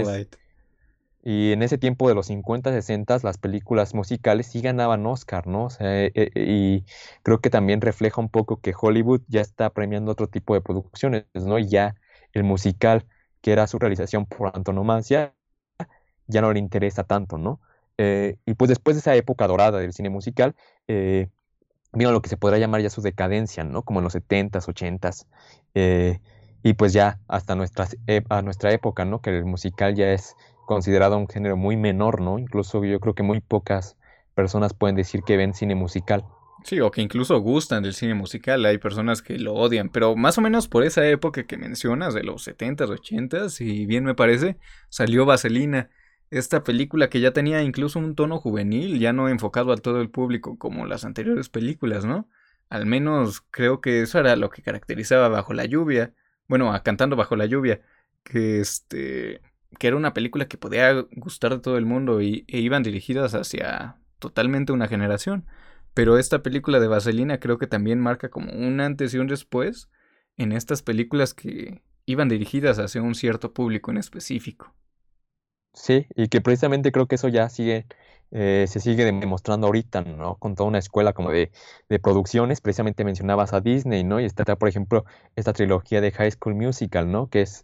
y 1.24 1.52
en 1.52 1.62
ese 1.62 1.78
tiempo 1.78 2.08
de 2.08 2.16
los 2.16 2.28
50, 2.28 2.72
60, 2.72 3.20
las 3.24 3.38
películas 3.38 3.94
musicales 3.94 4.48
sí 4.48 4.62
ganaban 4.62 5.06
Oscar, 5.06 5.46
¿no? 5.46 5.66
O 5.66 5.70
sea, 5.70 6.06
eh, 6.06 6.12
eh, 6.16 6.32
y 6.36 6.86
creo 7.22 7.42
que 7.42 7.50
también 7.50 7.82
refleja 7.82 8.22
un 8.22 8.30
poco 8.30 8.62
que 8.62 8.74
Hollywood 8.80 9.22
ya 9.28 9.42
está 9.42 9.70
premiando 9.72 10.12
otro 10.12 10.28
tipo 10.28 10.54
de 10.54 10.62
producciones, 10.62 11.26
¿no? 11.34 11.60
Y 11.60 11.68
ya 11.68 11.96
el 12.32 12.46
musical, 12.46 13.06
que 13.42 13.52
era 13.52 13.68
su 13.68 13.78
realización 13.78 14.26
por 14.26 14.56
antonomasia, 14.56 15.34
ya 16.28 16.42
no 16.42 16.54
le 16.54 16.60
interesa 16.60 17.04
tanto, 17.04 17.38
¿no? 17.38 17.60
Eh, 17.98 18.38
y 18.46 18.54
pues 18.54 18.70
después 18.70 18.96
de 18.96 19.00
esa 19.02 19.16
época 19.16 19.48
dorada 19.48 19.80
del 19.80 19.92
cine 19.92 20.10
musical, 20.10 20.56
vino 21.98 22.12
lo 22.12 22.22
que 22.22 22.30
se 22.30 22.38
podrá 22.38 22.58
llamar 22.58 22.82
ya 22.82 22.90
su 22.90 23.02
decadencia, 23.02 23.64
¿no? 23.64 23.84
Como 23.84 24.00
en 24.00 24.06
los 24.06 24.16
70s, 24.16 24.68
80s. 24.68 25.26
Eh, 25.76 26.20
y 26.67 26.74
pues 26.74 26.91
ya 26.91 27.21
hasta 27.29 27.55
nuestras, 27.55 27.95
a 28.29 28.41
nuestra 28.41 28.74
época, 28.74 29.05
¿no? 29.05 29.21
Que 29.21 29.38
el 29.38 29.45
musical 29.45 29.95
ya 29.95 30.12
es 30.12 30.36
considerado 30.65 31.17
un 31.17 31.29
género 31.29 31.55
muy 31.55 31.77
menor, 31.77 32.19
¿no? 32.19 32.39
Incluso 32.39 32.83
yo 32.83 33.00
creo 33.00 33.15
que 33.15 33.24
muy 33.24 33.39
pocas 33.39 33.95
personas 34.36 34.74
pueden 34.74 34.97
decir 34.97 35.21
que 35.25 35.38
ven 35.38 35.53
cine 35.53 35.75
musical. 35.75 36.25
Sí, 36.65 36.81
o 36.81 36.91
que 36.91 37.01
incluso 37.01 37.39
gustan 37.39 37.83
del 37.83 37.93
cine 37.93 38.15
musical, 38.15 38.65
hay 38.65 38.79
personas 38.79 39.21
que 39.21 39.39
lo 39.39 39.53
odian, 39.53 39.88
pero 39.88 40.17
más 40.17 40.38
o 40.38 40.41
menos 40.41 40.67
por 40.67 40.83
esa 40.83 41.07
época 41.07 41.47
que 41.47 41.55
mencionas, 41.55 42.13
de 42.13 42.24
los 42.24 42.45
70s, 42.45 42.89
80s, 42.89 43.62
y 43.62 43.86
bien 43.86 44.03
me 44.03 44.13
parece, 44.13 44.57
salió 44.89 45.25
Vaselina, 45.25 45.89
esta 46.31 46.65
película 46.65 47.09
que 47.09 47.21
ya 47.21 47.31
tenía 47.31 47.63
incluso 47.63 47.97
un 47.97 48.13
tono 48.15 48.39
juvenil, 48.39 49.00
ya 49.00 49.13
no 49.13 49.29
enfocado 49.29 49.71
a 49.71 49.77
todo 49.77 50.01
el 50.01 50.09
público 50.09 50.57
como 50.57 50.86
las 50.86 51.05
anteriores 51.05 51.47
películas, 51.47 52.03
¿no? 52.03 52.27
Al 52.69 52.86
menos 52.86 53.39
creo 53.39 53.79
que 53.79 54.01
eso 54.01 54.19
era 54.19 54.36
lo 54.36 54.50
que 54.50 54.62
caracterizaba 54.62 55.29
Bajo 55.29 55.53
la 55.53 55.63
lluvia, 55.63 56.13
bueno, 56.48 56.72
Cantando 56.84 57.16
bajo 57.16 57.36
la 57.36 57.46
lluvia, 57.46 57.82
que 58.24 58.60
este 58.60 59.42
que 59.80 59.88
era 59.88 59.98
una 59.98 60.13
película 60.13 60.48
que 60.48 60.58
podía 60.58 61.06
gustar 61.12 61.51
de 61.54 61.60
todo 61.60 61.77
el 61.77 61.86
mundo 61.86 62.22
y, 62.22 62.46
e 62.48 62.60
iban 62.60 62.84
dirigidas 62.84 63.34
hacia 63.36 63.98
totalmente 64.20 64.72
una 64.72 64.88
generación. 64.88 65.46
Pero 65.94 66.18
esta 66.18 66.44
película 66.44 66.80
de 66.80 66.88
Vaselina 66.88 67.39
creo 67.39 67.58
que 67.58 67.68
también 67.68 68.00
marca 68.00 68.30
como 68.30 68.51
un 68.51 68.80
antes 68.80 69.13
y 69.13 69.18
un 69.18 69.27
después 69.27 69.89
en 70.38 70.51
estas 70.51 70.82
películas 70.84 71.34
que 71.34 71.84
iban 72.06 72.30
dirigidas 72.30 72.80
hacia 72.80 73.01
un 73.01 73.16
cierto 73.16 73.54
público 73.54 73.92
en 73.92 73.98
específico. 73.98 74.74
Sí, 75.77 76.07
y 76.15 76.27
que 76.27 76.41
precisamente 76.41 76.91
creo 76.91 77.05
que 77.05 77.15
eso 77.15 77.27
ya 77.27 77.50
sigue, 77.50 77.86
eh, 78.31 78.65
se 78.67 78.79
sigue 78.79 79.05
demostrando 79.05 79.67
ahorita, 79.67 80.01
¿no? 80.01 80.36
Con 80.36 80.55
toda 80.55 80.67
una 80.67 80.79
escuela 80.79 81.13
como 81.13 81.29
de, 81.29 81.51
de, 81.88 82.00
producciones, 82.00 82.62
precisamente 82.62 83.05
mencionabas 83.05 83.53
a 83.53 83.62
Disney, 83.62 84.03
¿no? 84.03 84.19
Y 84.19 84.25
está, 84.25 84.55
por 84.55 84.69
ejemplo, 84.69 85.05
esta 85.36 85.53
trilogía 85.53 86.01
de 86.01 86.12
High 86.12 86.31
School 86.31 86.55
Musical, 86.55 87.12
¿no? 87.12 87.29
Que 87.29 87.41
es, 87.43 87.63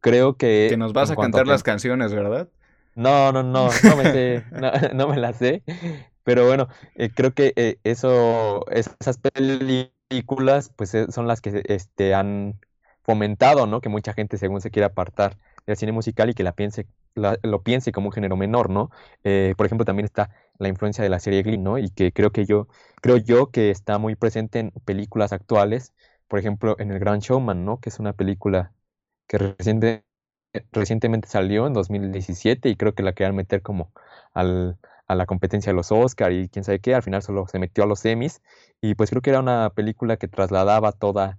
creo 0.00 0.36
que... 0.36 0.66
Que 0.70 0.76
nos 0.76 0.92
vas 0.92 1.12
a 1.12 1.16
cantar 1.16 1.46
las 1.46 1.62
canciones, 1.62 2.12
¿verdad? 2.12 2.48
No, 2.96 3.30
no, 3.30 3.44
no, 3.44 3.68
no 3.84 3.96
me 3.96 4.44
no, 4.94 5.08
me 5.08 5.16
las 5.16 5.36
sé, 5.36 5.62
pero 6.24 6.48
bueno, 6.48 6.66
eh, 6.96 7.10
creo 7.14 7.32
que 7.32 7.52
eh, 7.54 7.78
eso, 7.84 8.66
esas 8.70 9.18
películas, 9.18 10.72
pues 10.74 10.96
son 11.10 11.28
las 11.28 11.40
que 11.40 11.62
este, 11.66 12.12
han 12.12 12.58
fomentado, 13.02 13.68
¿no? 13.68 13.80
Que 13.80 13.88
mucha 13.88 14.14
gente 14.14 14.36
según 14.36 14.60
se 14.60 14.72
quiere 14.72 14.86
apartar 14.86 15.36
del 15.70 15.78
cine 15.78 15.92
musical 15.92 16.30
y 16.30 16.34
que 16.34 16.42
la 16.44 16.52
piense 16.52 16.86
lo 17.14 17.62
piense 17.62 17.92
como 17.92 18.08
un 18.08 18.12
género 18.12 18.36
menor, 18.36 18.70
¿no? 18.70 18.90
Eh, 19.24 19.54
por 19.56 19.66
ejemplo, 19.66 19.84
también 19.84 20.04
está 20.06 20.30
la 20.58 20.68
influencia 20.68 21.02
de 21.04 21.10
la 21.10 21.20
serie 21.20 21.42
Glee, 21.42 21.58
¿no? 21.58 21.78
Y 21.78 21.90
que 21.90 22.12
creo 22.12 22.32
que 22.32 22.46
yo, 22.46 22.68
creo 23.00 23.16
yo 23.16 23.50
que 23.50 23.70
está 23.70 23.98
muy 23.98 24.14
presente 24.16 24.58
en 24.60 24.70
películas 24.84 25.32
actuales, 25.32 25.92
por 26.28 26.38
ejemplo, 26.38 26.76
en 26.78 26.90
El 26.92 26.98
Gran 26.98 27.20
Showman, 27.20 27.64
¿no? 27.64 27.80
Que 27.80 27.88
es 27.90 27.98
una 27.98 28.12
película 28.12 28.72
que 29.26 29.38
reciente, 29.38 30.04
recientemente 30.72 31.28
salió 31.28 31.66
en 31.66 31.72
2017 31.72 32.68
y 32.68 32.76
creo 32.76 32.94
que 32.94 33.02
la 33.02 33.12
querían 33.12 33.36
meter 33.36 33.62
como 33.62 33.92
al, 34.34 34.78
a 35.06 35.14
la 35.14 35.26
competencia 35.26 35.72
de 35.72 35.76
los 35.76 35.92
Oscar 35.92 36.32
y 36.32 36.48
quién 36.48 36.64
sabe 36.64 36.80
qué, 36.80 36.94
al 36.94 37.02
final 37.02 37.22
solo 37.22 37.46
se 37.48 37.58
metió 37.58 37.84
a 37.84 37.86
los 37.86 38.04
Emmys 38.04 38.42
y 38.80 38.94
pues 38.94 39.10
creo 39.10 39.22
que 39.22 39.30
era 39.30 39.40
una 39.40 39.70
película 39.70 40.16
que 40.16 40.28
trasladaba 40.28 40.92
toda 40.92 41.38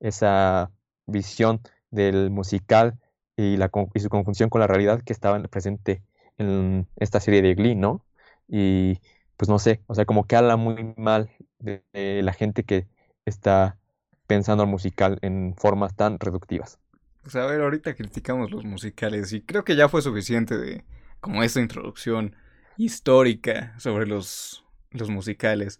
esa 0.00 0.70
visión 1.06 1.60
del 1.90 2.30
musical 2.30 2.98
y, 3.36 3.56
la, 3.56 3.70
y 3.94 4.00
su 4.00 4.08
conjunción 4.08 4.48
con 4.48 4.60
la 4.60 4.66
realidad 4.66 5.02
que 5.02 5.12
estaba 5.12 5.40
presente 5.44 6.02
en 6.38 6.86
esta 6.96 7.20
serie 7.20 7.42
de 7.42 7.54
Glee, 7.54 7.74
¿no? 7.74 8.04
Y 8.48 9.00
pues 9.36 9.48
no 9.48 9.58
sé, 9.58 9.82
o 9.86 9.94
sea, 9.94 10.04
como 10.04 10.26
que 10.26 10.36
habla 10.36 10.56
muy 10.56 10.94
mal 10.96 11.30
de, 11.58 11.82
la 12.22 12.32
gente 12.32 12.64
que 12.64 12.86
está 13.24 13.78
pensando 14.26 14.62
al 14.62 14.68
musical 14.68 15.18
en 15.22 15.54
formas 15.56 15.94
tan 15.94 16.18
reductivas. 16.18 16.78
Pues 17.22 17.36
a 17.36 17.46
ver, 17.46 17.60
ahorita 17.60 17.94
criticamos 17.94 18.50
los 18.50 18.64
musicales 18.64 19.32
y 19.32 19.42
creo 19.42 19.64
que 19.64 19.76
ya 19.76 19.88
fue 19.88 20.00
suficiente 20.00 20.56
de 20.56 20.84
como 21.20 21.42
esta 21.42 21.60
introducción 21.60 22.36
histórica 22.76 23.74
sobre 23.78 24.06
los, 24.06 24.64
los 24.90 25.10
musicales. 25.10 25.78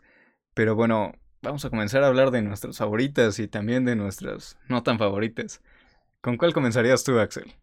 Pero 0.54 0.74
bueno, 0.74 1.12
vamos 1.42 1.64
a 1.64 1.70
comenzar 1.70 2.02
a 2.02 2.08
hablar 2.08 2.30
de 2.30 2.42
nuestras 2.42 2.78
favoritas 2.78 3.38
y 3.38 3.48
también 3.48 3.84
de 3.84 3.96
nuestras 3.96 4.58
no 4.68 4.82
tan 4.82 4.98
favoritas. 4.98 5.62
¿Con 6.26 6.38
cuál 6.38 6.52
comenzarías 6.52 7.04
tú, 7.04 7.20
Axel? 7.20 7.54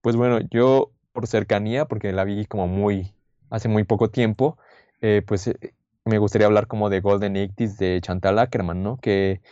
Pues 0.00 0.16
bueno, 0.16 0.38
yo 0.50 0.90
por 1.12 1.26
cercanía, 1.26 1.84
porque 1.84 2.12
la 2.12 2.24
vi 2.24 2.46
como 2.46 2.66
muy, 2.66 3.12
hace 3.50 3.68
muy 3.68 3.84
poco 3.84 4.08
tiempo, 4.08 4.56
eh, 5.02 5.20
pues 5.26 5.48
eh, 5.48 5.74
me 6.06 6.16
gustaría 6.16 6.46
hablar 6.46 6.66
como 6.66 6.88
de 6.88 7.02
Golden 7.02 7.36
Eighties 7.36 7.76
de 7.76 8.00
Chantal 8.00 8.38
Ackerman, 8.38 8.82
¿no? 8.82 8.96
Que 8.96 9.42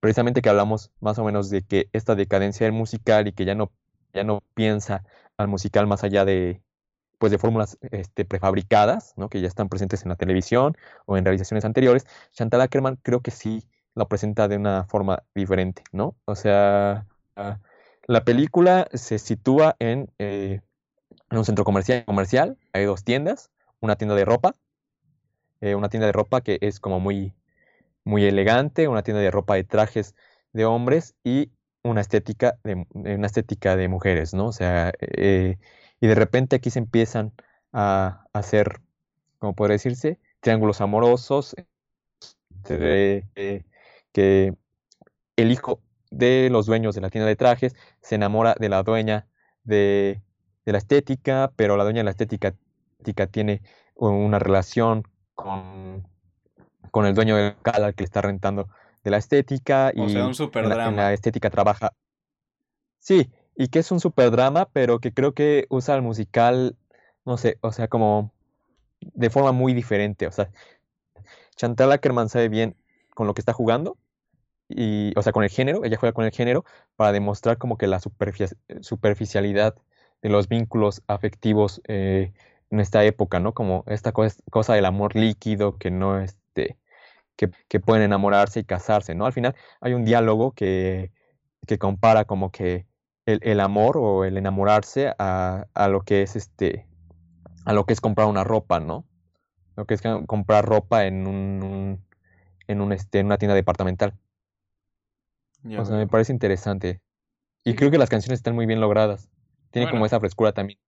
precisamente 0.00 0.42
que 0.42 0.50
hablamos 0.50 0.90
más 1.00 1.18
o 1.18 1.24
menos 1.24 1.48
de 1.48 1.62
que 1.62 1.88
esta 1.94 2.14
decadencia 2.14 2.66
del 2.66 2.74
musical 2.74 3.26
y 3.26 3.32
que 3.32 3.46
ya 3.46 3.54
no, 3.54 3.72
ya 4.12 4.24
no 4.24 4.42
piensa 4.52 5.02
al 5.38 5.48
musical 5.48 5.86
más 5.86 6.04
allá 6.04 6.26
de, 6.26 6.60
pues 7.16 7.32
de 7.32 7.38
fórmulas 7.38 7.78
este, 7.90 8.26
prefabricadas, 8.26 9.14
¿no? 9.16 9.30
Que 9.30 9.40
ya 9.40 9.48
están 9.48 9.70
presentes 9.70 10.02
en 10.02 10.10
la 10.10 10.16
televisión 10.16 10.76
o 11.06 11.16
en 11.16 11.24
realizaciones 11.24 11.64
anteriores. 11.64 12.06
Chantal 12.32 12.60
Ackerman 12.60 12.96
creo 12.96 13.22
que 13.22 13.30
sí 13.30 13.64
lo 13.98 14.06
presenta 14.06 14.46
de 14.46 14.56
una 14.56 14.84
forma 14.84 15.24
diferente, 15.34 15.82
¿no? 15.90 16.14
O 16.24 16.36
sea, 16.36 17.04
ah, 17.34 17.58
la 18.06 18.24
película 18.24 18.86
se 18.94 19.18
sitúa 19.18 19.74
en, 19.80 20.08
eh, 20.20 20.60
en 21.30 21.38
un 21.38 21.44
centro 21.44 21.64
comercial, 21.64 22.04
comercial, 22.04 22.56
hay 22.72 22.84
dos 22.84 23.02
tiendas, 23.02 23.50
una 23.80 23.96
tienda 23.96 24.14
de 24.14 24.24
ropa, 24.24 24.54
eh, 25.60 25.74
una 25.74 25.88
tienda 25.88 26.06
de 26.06 26.12
ropa 26.12 26.42
que 26.42 26.58
es 26.60 26.78
como 26.78 27.00
muy, 27.00 27.34
muy 28.04 28.24
elegante, 28.24 28.86
una 28.86 29.02
tienda 29.02 29.20
de 29.20 29.32
ropa 29.32 29.56
de 29.56 29.64
trajes 29.64 30.14
de 30.52 30.64
hombres 30.64 31.16
y 31.24 31.50
una 31.82 32.00
estética 32.00 32.56
de, 32.62 32.86
una 32.94 33.26
estética 33.26 33.74
de 33.74 33.88
mujeres, 33.88 34.32
¿no? 34.32 34.46
O 34.46 34.52
sea, 34.52 34.92
eh, 35.00 35.58
y 36.00 36.06
de 36.06 36.14
repente 36.14 36.54
aquí 36.54 36.70
se 36.70 36.78
empiezan 36.78 37.32
a, 37.72 38.26
hacer, 38.32 38.80
como 39.40 39.56
podría 39.56 39.72
decirse, 39.72 40.20
triángulos 40.40 40.80
amorosos, 40.80 41.56
que 44.12 44.54
el 45.36 45.50
hijo 45.50 45.80
de 46.10 46.48
los 46.50 46.66
dueños 46.66 46.94
de 46.94 47.00
la 47.00 47.10
tienda 47.10 47.28
de 47.28 47.36
trajes 47.36 47.74
se 48.00 48.14
enamora 48.14 48.54
de 48.58 48.68
la 48.68 48.82
dueña 48.82 49.26
de, 49.64 50.20
la 50.64 50.78
estética, 50.78 51.52
pero 51.56 51.76
la 51.76 51.84
dueña 51.84 52.00
de 52.00 52.04
la 52.04 52.10
estética, 52.10 52.54
tiene 53.30 53.62
una 53.94 54.38
relación 54.38 55.04
con, 55.34 56.06
con 56.90 57.06
el 57.06 57.14
dueño 57.14 57.36
del 57.36 57.54
local 57.54 57.84
al 57.84 57.94
que 57.94 58.02
le 58.02 58.06
está 58.06 58.22
rentando 58.22 58.68
de 59.04 59.10
la 59.10 59.16
estética. 59.18 59.92
y 59.94 60.00
un 60.00 60.10
En 60.10 60.96
la, 60.96 61.12
estética 61.12 61.50
trabaja. 61.50 61.92
Sí, 62.98 63.30
y 63.56 63.68
que 63.68 63.78
es 63.78 63.90
un 63.90 64.00
super 64.00 64.30
drama, 64.30 64.68
pero 64.72 64.98
que 64.98 65.12
creo 65.12 65.32
que 65.32 65.66
usa 65.70 65.94
el 65.94 66.02
musical 66.02 66.76
no 67.28 67.36
sé, 67.36 67.58
o 67.60 67.72
sea, 67.72 67.88
como 67.88 68.32
de 69.00 69.28
forma 69.28 69.52
muy 69.52 69.74
diferente. 69.74 70.26
O 70.26 70.32
sea, 70.32 70.50
Chantal 71.56 71.92
Ackerman 71.92 72.30
sabe 72.30 72.48
bien 72.48 72.74
con 73.18 73.26
lo 73.26 73.34
que 73.34 73.40
está 73.40 73.52
jugando, 73.52 73.98
y, 74.68 75.12
o 75.18 75.22
sea, 75.22 75.32
con 75.32 75.42
el 75.42 75.50
género, 75.50 75.84
ella 75.84 75.96
juega 75.96 76.12
con 76.12 76.24
el 76.24 76.30
género 76.30 76.64
para 76.94 77.10
demostrar 77.10 77.58
como 77.58 77.76
que 77.76 77.88
la 77.88 77.98
superficialidad 77.98 79.74
de 80.22 80.28
los 80.28 80.46
vínculos 80.46 81.02
afectivos 81.08 81.80
eh, 81.88 82.32
en 82.70 82.78
esta 82.78 83.02
época, 83.02 83.40
¿no? 83.40 83.54
Como 83.54 83.82
esta 83.88 84.12
cosa, 84.12 84.74
del 84.74 84.84
amor 84.84 85.16
líquido 85.16 85.78
que 85.78 85.90
no, 85.90 86.20
este, 86.20 86.78
que, 87.34 87.80
pueden 87.80 88.04
enamorarse 88.04 88.60
y 88.60 88.64
casarse, 88.64 89.16
¿no? 89.16 89.26
Al 89.26 89.32
final 89.32 89.56
hay 89.80 89.94
un 89.94 90.04
diálogo 90.04 90.52
que, 90.52 91.10
que 91.66 91.78
compara 91.78 92.24
como 92.24 92.52
que 92.52 92.86
el, 93.26 93.58
amor 93.58 93.98
o 93.98 94.24
el 94.24 94.36
enamorarse 94.36 95.12
a, 95.18 95.66
a, 95.74 95.88
lo 95.88 96.02
que 96.02 96.22
es 96.22 96.36
este, 96.36 96.86
a 97.64 97.72
lo 97.72 97.84
que 97.84 97.94
es 97.94 98.00
comprar 98.00 98.28
una 98.28 98.44
ropa, 98.44 98.78
¿no? 98.78 99.04
Lo 99.74 99.86
que 99.86 99.94
es 99.94 100.02
comprar 100.28 100.64
ropa 100.64 101.06
en 101.06 101.26
un, 101.26 102.07
en 102.68 102.80
un 102.80 102.92
este, 102.92 103.18
en 103.18 103.26
una 103.26 103.38
tienda 103.38 103.54
departamental. 103.54 104.14
o 105.64 105.84
sea, 105.84 105.96
me 105.96 106.06
parece 106.06 106.32
interesante. 106.32 107.00
Y 107.64 107.74
creo 107.74 107.90
que 107.90 107.98
las 107.98 108.08
canciones 108.08 108.38
están 108.38 108.54
muy 108.54 108.66
bien 108.66 108.80
logradas. 108.80 109.28
Tiene 109.70 109.90
como 109.90 110.06
esa 110.06 110.20
frescura 110.20 110.52
también 110.52 110.78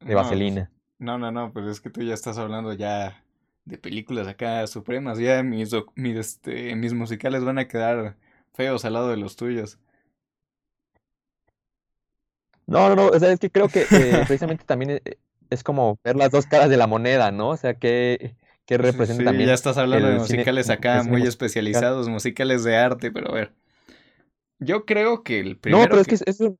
de 0.00 0.14
pues, 0.14 0.16
vaselina. 0.16 0.70
No, 0.98 1.18
no, 1.18 1.30
no, 1.32 1.52
pero 1.52 1.70
es 1.70 1.80
que 1.80 1.90
tú 1.90 2.02
ya 2.02 2.14
estás 2.14 2.38
hablando 2.38 2.72
ya 2.72 3.22
de 3.64 3.78
películas 3.78 4.28
acá 4.28 4.66
supremas. 4.66 5.18
Ya 5.18 5.42
mis, 5.42 5.72
mis, 5.96 6.16
este, 6.16 6.74
mis 6.76 6.94
musicales 6.94 7.44
van 7.44 7.58
a 7.58 7.68
quedar 7.68 8.16
feos 8.52 8.84
al 8.84 8.94
lado 8.94 9.08
de 9.08 9.16
los 9.16 9.36
tuyos. 9.36 9.78
No, 12.66 12.88
no, 12.88 12.96
no, 12.96 13.06
o 13.08 13.18
sea, 13.18 13.30
es 13.32 13.40
que 13.40 13.50
creo 13.50 13.68
que 13.68 13.82
eh, 13.82 13.86
precisamente 14.26 14.64
también 14.64 14.92
eh, 14.92 15.18
es, 15.50 15.62
como 15.62 15.98
ver 16.02 16.16
las 16.16 16.30
dos 16.30 16.46
caras 16.46 16.70
de 16.70 16.76
la 16.76 16.86
moneda, 16.86 17.30
¿no? 17.30 17.50
O 17.50 17.56
sea, 17.56 17.74
que, 17.74 18.36
que 18.66 18.78
representa 18.78 19.20
sí, 19.20 19.24
también. 19.24 19.48
Ya 19.48 19.54
estás 19.54 19.76
hablando 19.76 20.08
de 20.08 20.18
musicales 20.18 20.70
acá 20.70 21.02
muy 21.02 21.22
especializados, 21.22 22.08
musicales 22.08 22.64
de 22.64 22.76
arte, 22.76 23.10
pero 23.10 23.30
a 23.30 23.34
ver. 23.34 23.52
Yo 24.58 24.86
creo 24.86 25.22
que 25.22 25.40
el 25.40 25.58
primero. 25.58 25.82
No, 25.82 25.88
pero 25.88 26.00
es 26.00 26.06
que 26.06 26.14
es, 26.14 26.40
un, 26.40 26.58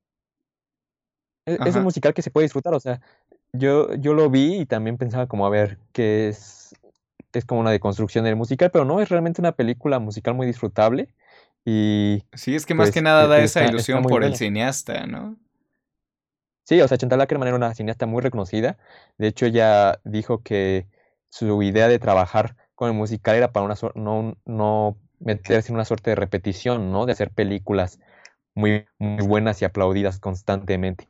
es, 1.47 1.77
un 1.77 1.83
musical 1.83 2.13
que 2.13 2.23
se 2.23 2.31
puede 2.31 2.45
disfrutar, 2.45 2.75
o 2.75 2.81
sea, 2.81 3.01
yo, 3.53 3.95
yo 3.95 4.15
lo 4.15 4.29
vi 4.29 4.61
y 4.61 4.67
también 4.67 4.99
pensaba 4.99 5.27
como, 5.27 5.47
a 5.47 5.51
ver, 5.51 5.79
que 5.93 6.29
es, 6.29 6.75
es 7.33 7.45
como 7.45 7.61
una 7.61 7.71
deconstrucción 7.71 8.25
del 8.25 8.37
musical, 8.37 8.71
pero 8.71 8.85
no, 8.85 9.01
es 9.01 9.09
realmente 9.09 9.41
una 9.41 9.53
película 9.53 9.99
musical 9.99 10.35
muy 10.35 10.47
disfrutable. 10.47 11.09
Y, 11.65 12.25
sí, 12.35 12.55
es 12.55 12.67
que 12.67 12.75
más 12.75 12.89
pues, 12.89 12.95
que 12.95 13.03
nada 13.03 13.25
e, 13.25 13.29
da 13.29 13.39
esa 13.39 13.65
ilusión 13.65 14.03
por 14.03 14.25
el 14.25 14.37
cineasta, 14.37 15.07
¿no? 15.07 15.39
Sí, 16.65 16.81
o 16.81 16.89
sea, 16.89 16.99
Chantal 16.99 17.21
Ackerman 17.21 17.49
era 17.49 17.57
una 17.57 17.75
cineasta 17.75 18.07
muy 18.07 18.23
reconocida. 18.23 18.79
De 19.19 19.29
hecho, 19.29 19.47
ella 19.47 20.01
dijo 20.05 20.43
que 20.43 20.87
su 21.35 21.65
idea 21.65 21.89
de 21.89 21.99
trabajar 21.99 22.55
con 22.77 22.89
el 22.91 22.95
musical 22.95 23.35
era 23.35 23.51
para 23.51 23.67
una 23.67 23.75
no, 23.97 24.37
no 24.45 24.97
meterse 25.19 25.71
en 25.71 25.75
una 25.75 25.85
suerte 25.85 26.11
de 26.11 26.17
repetición, 26.17 26.93
¿no? 26.93 27.07
De 27.07 27.13
hacer 27.13 27.33
películas 27.33 27.99
muy, 28.55 28.87
muy 29.01 29.27
buenas 29.27 29.61
y 29.61 29.65
aplaudidas 29.65 30.21
constantemente. 30.21 31.09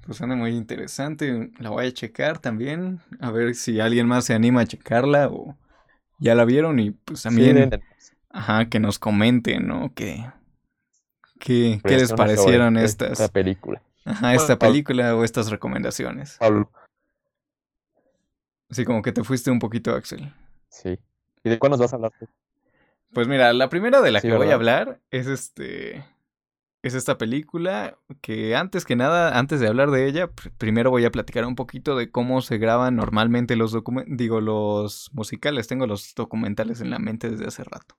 Pues 0.00 0.16
suena 0.16 0.34
muy 0.34 0.52
interesante. 0.52 1.50
La 1.58 1.68
voy 1.68 1.88
a 1.88 1.92
checar 1.92 2.38
también. 2.38 3.00
A 3.20 3.30
ver 3.30 3.54
si 3.54 3.80
alguien 3.80 4.06
más 4.06 4.24
se 4.24 4.32
anima 4.32 4.62
a 4.62 4.66
checarla 4.66 5.28
o 5.28 5.54
ya 6.18 6.34
la 6.34 6.46
vieron 6.46 6.78
y 6.78 6.92
pues 6.92 7.22
también. 7.22 7.82
ajá, 8.30 8.70
que 8.70 8.80
nos 8.80 8.98
comenten, 8.98 9.66
¿no? 9.66 9.92
Que, 9.92 10.24
¿Qué, 11.38 11.82
¿qué 11.84 11.98
les 11.98 12.14
parecieron 12.14 12.78
estas? 12.78 13.10
Esta 13.10 13.28
película. 13.28 13.82
Ajá, 14.06 14.34
esta 14.34 14.58
película 14.58 15.14
o 15.14 15.22
estas 15.22 15.50
recomendaciones. 15.50 16.36
Pablo. 16.38 16.70
Sí, 18.70 18.84
como 18.84 19.02
que 19.02 19.12
te 19.12 19.24
fuiste 19.24 19.50
un 19.50 19.58
poquito, 19.58 19.94
Axel. 19.94 20.32
Sí. 20.68 20.98
¿Y 21.44 21.50
de 21.50 21.58
cuál 21.58 21.70
nos 21.70 21.80
vas 21.80 21.92
a 21.92 21.96
hablar 21.96 22.12
Pues 23.12 23.28
mira, 23.28 23.52
la 23.52 23.68
primera 23.68 24.00
de 24.00 24.10
la 24.10 24.20
que 24.20 24.32
voy 24.32 24.50
a 24.50 24.54
hablar 24.54 25.00
es 25.10 25.26
este. 25.26 26.04
Es 26.82 26.94
esta 26.94 27.18
película 27.18 27.98
que 28.20 28.54
antes 28.54 28.84
que 28.84 28.94
nada, 28.94 29.36
antes 29.38 29.58
de 29.58 29.66
hablar 29.66 29.90
de 29.90 30.06
ella, 30.06 30.30
primero 30.58 30.90
voy 30.90 31.04
a 31.04 31.10
platicar 31.10 31.44
un 31.44 31.56
poquito 31.56 31.96
de 31.96 32.12
cómo 32.12 32.42
se 32.42 32.58
graban 32.58 32.94
normalmente 32.94 33.56
los 33.56 33.72
documentales, 33.72 34.16
digo, 34.16 34.40
los 34.40 35.10
musicales. 35.12 35.66
Tengo 35.66 35.86
los 35.86 36.14
documentales 36.14 36.80
en 36.80 36.90
la 36.90 37.00
mente 37.00 37.28
desde 37.28 37.46
hace 37.46 37.64
rato. 37.64 37.96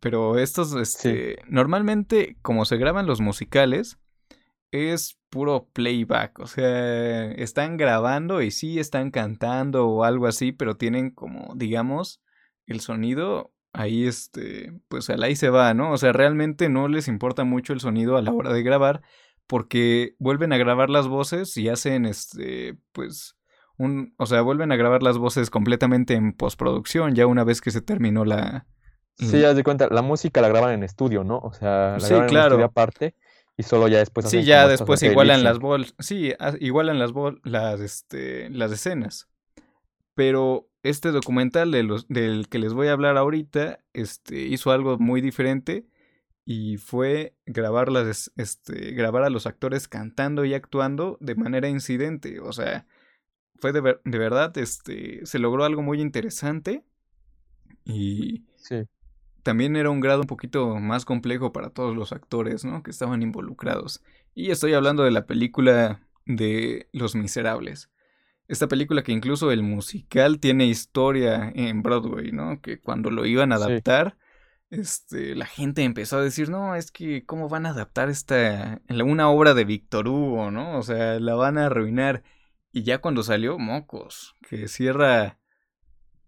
Pero 0.00 0.38
estos, 0.38 0.74
este, 0.74 1.38
normalmente 1.48 2.36
como 2.42 2.64
se 2.64 2.76
graban 2.76 3.06
los 3.06 3.20
musicales, 3.20 3.98
es 4.76 5.18
puro 5.30 5.68
playback, 5.72 6.38
o 6.38 6.46
sea, 6.46 7.30
están 7.32 7.76
grabando 7.76 8.42
y 8.42 8.50
sí 8.50 8.78
están 8.78 9.10
cantando 9.10 9.86
o 9.86 10.04
algo 10.04 10.26
así, 10.26 10.52
pero 10.52 10.76
tienen 10.76 11.10
como, 11.10 11.52
digamos, 11.54 12.22
el 12.66 12.80
sonido 12.80 13.52
ahí, 13.72 14.06
este, 14.06 14.72
pues 14.88 15.10
al 15.10 15.22
ahí 15.22 15.36
se 15.36 15.50
va, 15.50 15.74
¿no? 15.74 15.92
O 15.92 15.98
sea, 15.98 16.12
realmente 16.12 16.68
no 16.68 16.88
les 16.88 17.08
importa 17.08 17.44
mucho 17.44 17.72
el 17.72 17.80
sonido 17.80 18.16
a 18.16 18.22
la 18.22 18.32
hora 18.32 18.52
de 18.52 18.62
grabar, 18.62 19.02
porque 19.46 20.14
vuelven 20.18 20.52
a 20.52 20.56
grabar 20.56 20.90
las 20.90 21.08
voces 21.08 21.56
y 21.56 21.68
hacen, 21.68 22.06
este, 22.06 22.78
pues, 22.92 23.36
un, 23.76 24.14
o 24.16 24.26
sea, 24.26 24.40
vuelven 24.40 24.72
a 24.72 24.76
grabar 24.76 25.02
las 25.02 25.18
voces 25.18 25.50
completamente 25.50 26.14
en 26.14 26.32
postproducción, 26.32 27.14
ya 27.14 27.26
una 27.26 27.44
vez 27.44 27.60
que 27.60 27.70
se 27.70 27.82
terminó 27.82 28.24
la, 28.24 28.66
Sí, 29.18 29.40
ya 29.40 29.54
de 29.54 29.64
cuenta, 29.64 29.88
la 29.90 30.02
música 30.02 30.42
la 30.42 30.48
graban 30.48 30.74
en 30.74 30.82
estudio, 30.82 31.24
¿no? 31.24 31.38
O 31.38 31.52
sea, 31.52 31.96
la 31.98 32.08
graban 32.08 32.28
en 32.28 32.36
estudio 32.36 32.64
aparte 32.66 33.14
y 33.56 33.62
solo 33.62 33.88
ya 33.88 33.98
después 33.98 34.28
Sí, 34.28 34.44
ya 34.44 34.68
después 34.68 35.02
igualan 35.02 35.42
las 35.42 35.58
bol 35.58 35.86
sí, 35.98 36.32
igualan 36.60 36.98
las 36.98 37.12
bol 37.12 37.40
las 37.44 37.80
este 37.80 38.50
las 38.50 38.72
escenas. 38.72 39.28
Pero 40.14 40.68
este 40.82 41.10
documental 41.10 41.70
de 41.70 41.82
los, 41.82 42.08
del 42.08 42.48
que 42.48 42.58
les 42.58 42.72
voy 42.72 42.88
a 42.88 42.92
hablar 42.92 43.16
ahorita, 43.16 43.80
este 43.92 44.42
hizo 44.42 44.70
algo 44.70 44.98
muy 44.98 45.20
diferente 45.20 45.86
y 46.44 46.76
fue 46.76 47.34
grabar 47.44 47.90
las 47.90 48.30
este 48.36 48.92
grabar 48.92 49.24
a 49.24 49.30
los 49.30 49.46
actores 49.46 49.88
cantando 49.88 50.44
y 50.44 50.54
actuando 50.54 51.18
de 51.20 51.34
manera 51.34 51.68
incidente, 51.68 52.40
o 52.40 52.52
sea, 52.52 52.86
fue 53.56 53.72
de, 53.72 53.98
de 54.04 54.18
verdad 54.18 54.56
este 54.58 55.24
se 55.26 55.38
logró 55.38 55.64
algo 55.64 55.82
muy 55.82 56.00
interesante 56.00 56.84
y 57.84 58.44
sí 58.56 58.86
también 59.46 59.76
era 59.76 59.90
un 59.90 60.00
grado 60.00 60.22
un 60.22 60.26
poquito 60.26 60.74
más 60.80 61.04
complejo 61.04 61.52
para 61.52 61.70
todos 61.70 61.94
los 61.94 62.10
actores, 62.10 62.64
¿no? 62.64 62.82
Que 62.82 62.90
estaban 62.90 63.22
involucrados. 63.22 64.02
Y 64.34 64.50
estoy 64.50 64.74
hablando 64.74 65.04
de 65.04 65.12
la 65.12 65.24
película 65.24 66.00
de 66.24 66.88
Los 66.90 67.14
Miserables. 67.14 67.88
Esta 68.48 68.66
película 68.66 69.04
que 69.04 69.12
incluso 69.12 69.52
el 69.52 69.62
musical 69.62 70.40
tiene 70.40 70.66
historia 70.66 71.52
en 71.54 71.80
Broadway, 71.80 72.32
¿no? 72.32 72.60
Que 72.60 72.80
cuando 72.80 73.08
lo 73.12 73.24
iban 73.24 73.52
a 73.52 73.54
adaptar, 73.54 74.18
este, 74.70 75.36
la 75.36 75.46
gente 75.46 75.84
empezó 75.84 76.16
a 76.16 76.22
decir, 76.22 76.50
no, 76.50 76.74
es 76.74 76.90
que 76.90 77.24
cómo 77.24 77.48
van 77.48 77.66
a 77.66 77.70
adaptar 77.70 78.08
esta, 78.08 78.82
una 78.88 79.30
obra 79.30 79.54
de 79.54 79.64
Víctor 79.64 80.08
Hugo, 80.08 80.50
¿no? 80.50 80.76
O 80.76 80.82
sea, 80.82 81.20
la 81.20 81.36
van 81.36 81.56
a 81.56 81.66
arruinar. 81.66 82.24
Y 82.72 82.82
ya 82.82 82.98
cuando 82.98 83.22
salió, 83.22 83.60
mocos, 83.60 84.34
que 84.50 84.66
cierra 84.66 85.38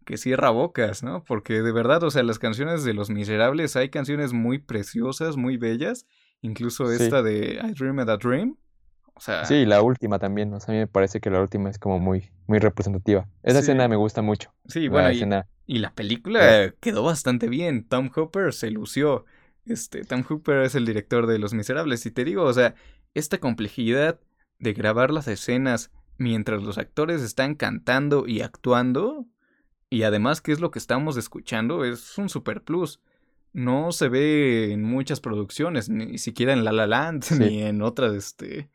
que 0.09 0.17
cierra 0.17 0.49
bocas, 0.49 1.03
¿no? 1.03 1.23
Porque 1.23 1.61
de 1.61 1.71
verdad, 1.71 2.03
o 2.03 2.11
sea, 2.11 2.23
las 2.23 2.39
canciones 2.39 2.83
de 2.83 2.95
Los 2.95 3.11
Miserables, 3.11 3.77
hay 3.77 3.91
canciones 3.91 4.33
muy 4.33 4.59
preciosas, 4.59 5.37
muy 5.37 5.59
bellas, 5.59 6.07
incluso 6.41 6.91
esta 6.91 7.23
de 7.23 7.61
I 7.63 7.75
Dream 7.75 7.99
a 7.99 8.17
Dream. 8.17 8.57
O 9.13 9.21
sea, 9.21 9.45
sí, 9.45 9.67
la 9.67 9.83
última 9.83 10.19
también, 10.19 10.55
o 10.55 10.61
sea, 10.61 10.73
a 10.73 10.77
mí 10.77 10.79
me 10.79 10.87
parece 10.87 11.21
que 11.21 11.29
la 11.29 11.43
última 11.43 11.69
es 11.69 11.79
como 11.79 11.99
muy, 11.99 12.31
muy 12.47 12.59
representativa. 12.59 13.29
Esa 13.43 13.59
escena 13.59 13.87
me 13.87 13.97
gusta 13.97 14.23
mucho. 14.23 14.51
Sí, 14.67 14.89
bueno, 14.89 15.11
y, 15.67 15.79
la 15.79 15.93
película 15.93 16.73
quedó 16.81 17.03
bastante 17.03 17.51
bien. 17.51 17.87
Tom 17.87 18.09
Hooper 18.09 18.55
se 18.55 18.71
lució. 18.71 19.27
Este, 19.67 20.05
Tom 20.05 20.23
Hooper 20.27 20.63
es 20.63 20.75
el 20.75 20.87
director 20.87 21.27
de 21.27 21.39
Los 21.39 21.53
Miserables. 21.53 22.07
Y 22.07 22.13
te 22.13 22.25
digo, 22.25 22.45
o 22.45 22.53
sea, 22.55 22.75
esta 23.13 23.37
complejidad 23.37 24.19
de 24.59 24.73
grabar 24.73 25.11
las 25.11 25.29
escenas 25.29 25.91
mientras 26.17 26.63
los 26.63 26.79
actores 26.79 27.21
están 27.21 27.57
cantando 27.57 28.27
y 28.27 28.41
actuando, 28.41 29.27
y 29.91 30.03
además, 30.03 30.41
¿qué 30.41 30.53
es 30.53 30.61
lo 30.61 30.71
que 30.71 30.79
estamos 30.79 31.17
escuchando? 31.17 31.85
Es 31.85 32.19
un 32.19 32.29
super 32.29 32.63
plus. 32.63 33.01
No 33.53 33.93
se 33.93 34.09
ve 34.09 34.73
en 34.73 34.83
muchas 34.83 35.21
producciones, 35.21 35.89
ni 35.89 36.19
siquiera 36.19 36.53
en 36.53 36.65
La 36.65 36.73
La 36.73 36.87
Land, 36.87 37.25
ni 37.39 37.63
en 37.63 37.83
otras, 37.83 38.15
este... 38.15 38.71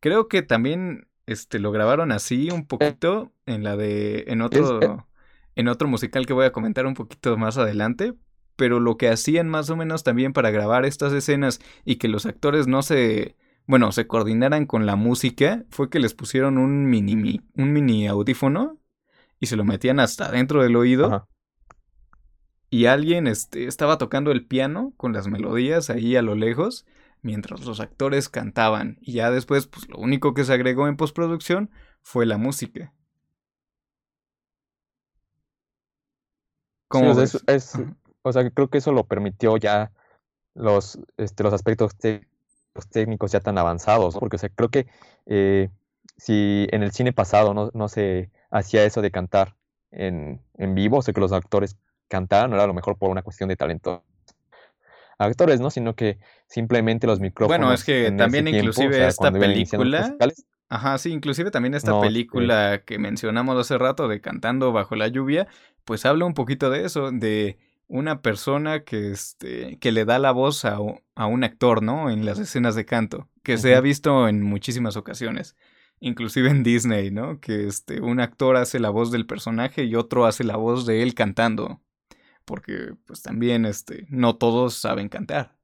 Creo 0.00 0.28
que 0.28 0.40
también 0.40 1.08
este, 1.26 1.58
lo 1.58 1.72
grabaron 1.72 2.10
así 2.10 2.48
un 2.50 2.66
poquito 2.66 3.32
en 3.46 3.64
la 3.64 3.76
de... 3.76 4.24
en 4.28 4.42
otro... 4.42 4.82
Eh 4.82 5.10
en 5.60 5.68
otro 5.68 5.88
musical 5.88 6.26
que 6.26 6.32
voy 6.32 6.46
a 6.46 6.52
comentar 6.52 6.86
un 6.86 6.94
poquito 6.94 7.36
más 7.36 7.58
adelante. 7.58 8.14
Pero 8.56 8.78
lo 8.78 8.96
que 8.96 9.08
hacían 9.08 9.48
más 9.48 9.70
o 9.70 9.76
menos 9.76 10.02
también 10.02 10.32
para 10.32 10.50
grabar 10.50 10.84
estas 10.84 11.12
escenas 11.12 11.60
y 11.84 11.96
que 11.96 12.08
los 12.08 12.26
actores 12.26 12.66
no 12.66 12.82
se... 12.82 13.36
Bueno, 13.66 13.92
se 13.92 14.06
coordinaran 14.06 14.66
con 14.66 14.84
la 14.84 14.96
música, 14.96 15.64
fue 15.70 15.90
que 15.90 16.00
les 16.00 16.12
pusieron 16.12 16.58
un 16.58 16.86
mini, 16.86 17.40
un 17.54 17.72
mini 17.72 18.08
audífono 18.08 18.79
y 19.40 19.46
se 19.46 19.56
lo 19.56 19.64
metían 19.64 19.98
hasta 19.98 20.30
dentro 20.30 20.62
del 20.62 20.76
oído. 20.76 21.26
Y 22.68 22.86
alguien 22.86 23.26
este, 23.26 23.66
estaba 23.66 23.98
tocando 23.98 24.30
el 24.30 24.46
piano 24.46 24.92
con 24.96 25.12
las 25.12 25.26
melodías 25.26 25.90
ahí 25.90 26.14
a 26.14 26.22
lo 26.22 26.36
lejos. 26.36 26.86
mientras 27.22 27.66
los 27.66 27.80
actores 27.80 28.28
cantaban 28.28 28.96
y 29.02 29.14
ya 29.14 29.30
después 29.30 29.66
pues 29.66 29.88
lo 29.88 29.98
único 29.98 30.32
que 30.32 30.44
se 30.44 30.54
agregó 30.54 30.88
en 30.88 30.96
postproducción 30.96 31.70
fue 32.02 32.24
la 32.26 32.38
música. 32.38 32.94
¿Cómo 36.88 37.14
sí, 37.14 37.38
o, 37.46 37.52
es, 37.52 37.78
o 38.22 38.32
sea, 38.32 38.50
creo 38.50 38.68
que 38.68 38.78
eso 38.78 38.92
lo 38.92 39.04
permitió 39.04 39.56
ya 39.56 39.92
los, 40.54 40.98
este, 41.16 41.42
los 41.42 41.52
aspectos 41.52 41.92
técnicos 42.90 43.32
ya 43.32 43.40
tan 43.40 43.58
avanzados, 43.58 44.16
porque 44.18 44.36
o 44.36 44.38
sea, 44.38 44.48
creo 44.48 44.70
que 44.70 44.86
eh, 45.26 45.70
si 46.16 46.66
en 46.72 46.82
el 46.82 46.92
cine 46.92 47.12
pasado 47.12 47.54
no, 47.54 47.70
no, 47.74 47.88
se 47.88 48.30
hacía 48.50 48.84
eso 48.84 49.02
de 49.02 49.10
cantar 49.10 49.56
en, 49.90 50.40
en 50.54 50.74
vivo, 50.74 50.98
o 50.98 51.02
sea, 51.02 51.14
que 51.14 51.20
los 51.20 51.32
actores 51.32 51.76
cantaran, 52.08 52.50
no 52.50 52.56
era 52.56 52.64
a 52.64 52.68
lo 52.68 52.74
mejor 52.74 52.96
por 52.98 53.10
una 53.10 53.22
cuestión 53.22 53.48
de 53.48 53.56
talento 53.56 54.04
actores, 55.18 55.60
¿no? 55.60 55.70
Sino 55.70 55.94
que 55.94 56.18
simplemente 56.46 57.06
los 57.06 57.20
micrófonos. 57.20 57.58
Bueno, 57.58 57.72
es 57.72 57.84
que 57.84 58.10
también 58.12 58.48
inclusive 58.48 59.06
esta 59.06 59.30
película. 59.30 60.16
Ajá, 60.68 60.98
sí, 60.98 61.10
inclusive 61.10 61.50
también 61.50 61.74
esta 61.74 62.00
película 62.00 62.82
que 62.86 62.98
mencionamos 62.98 63.58
hace 63.58 63.76
rato 63.76 64.06
de 64.06 64.20
Cantando 64.20 64.72
bajo 64.72 64.94
la 64.94 65.08
lluvia, 65.08 65.48
pues 65.84 66.06
habla 66.06 66.24
un 66.26 66.34
poquito 66.34 66.70
de 66.70 66.84
eso, 66.84 67.10
de 67.10 67.58
una 67.88 68.22
persona 68.22 68.84
que, 68.84 69.10
este, 69.10 69.78
que 69.80 69.90
le 69.90 70.04
da 70.04 70.20
la 70.20 70.30
voz 70.30 70.64
a, 70.64 70.78
a 71.16 71.26
un 71.26 71.42
actor, 71.42 71.82
¿no? 71.82 72.08
En 72.08 72.24
las 72.24 72.38
escenas 72.38 72.76
de 72.76 72.84
canto, 72.84 73.28
que 73.42 73.58
se 73.58 73.74
ha 73.74 73.80
visto 73.80 74.28
en 74.28 74.42
muchísimas 74.42 74.96
ocasiones, 74.96 75.56
inclusive 76.00 76.50
en 76.50 76.62
Disney, 76.62 77.10
¿no? 77.10 77.40
Que 77.40 77.66
este, 77.66 78.00
un 78.00 78.20
actor 78.20 78.56
hace 78.56 78.80
la 78.80 78.90
voz 78.90 79.10
del 79.10 79.26
personaje 79.26 79.84
y 79.84 79.94
otro 79.94 80.26
hace 80.26 80.44
la 80.44 80.56
voz 80.56 80.86
de 80.86 81.02
él 81.02 81.14
cantando 81.14 81.80
porque 82.50 82.94
pues 83.06 83.22
también 83.22 83.64
este, 83.64 84.06
no 84.08 84.36
todos 84.36 84.74
saben 84.74 85.08
cantar. 85.08 85.56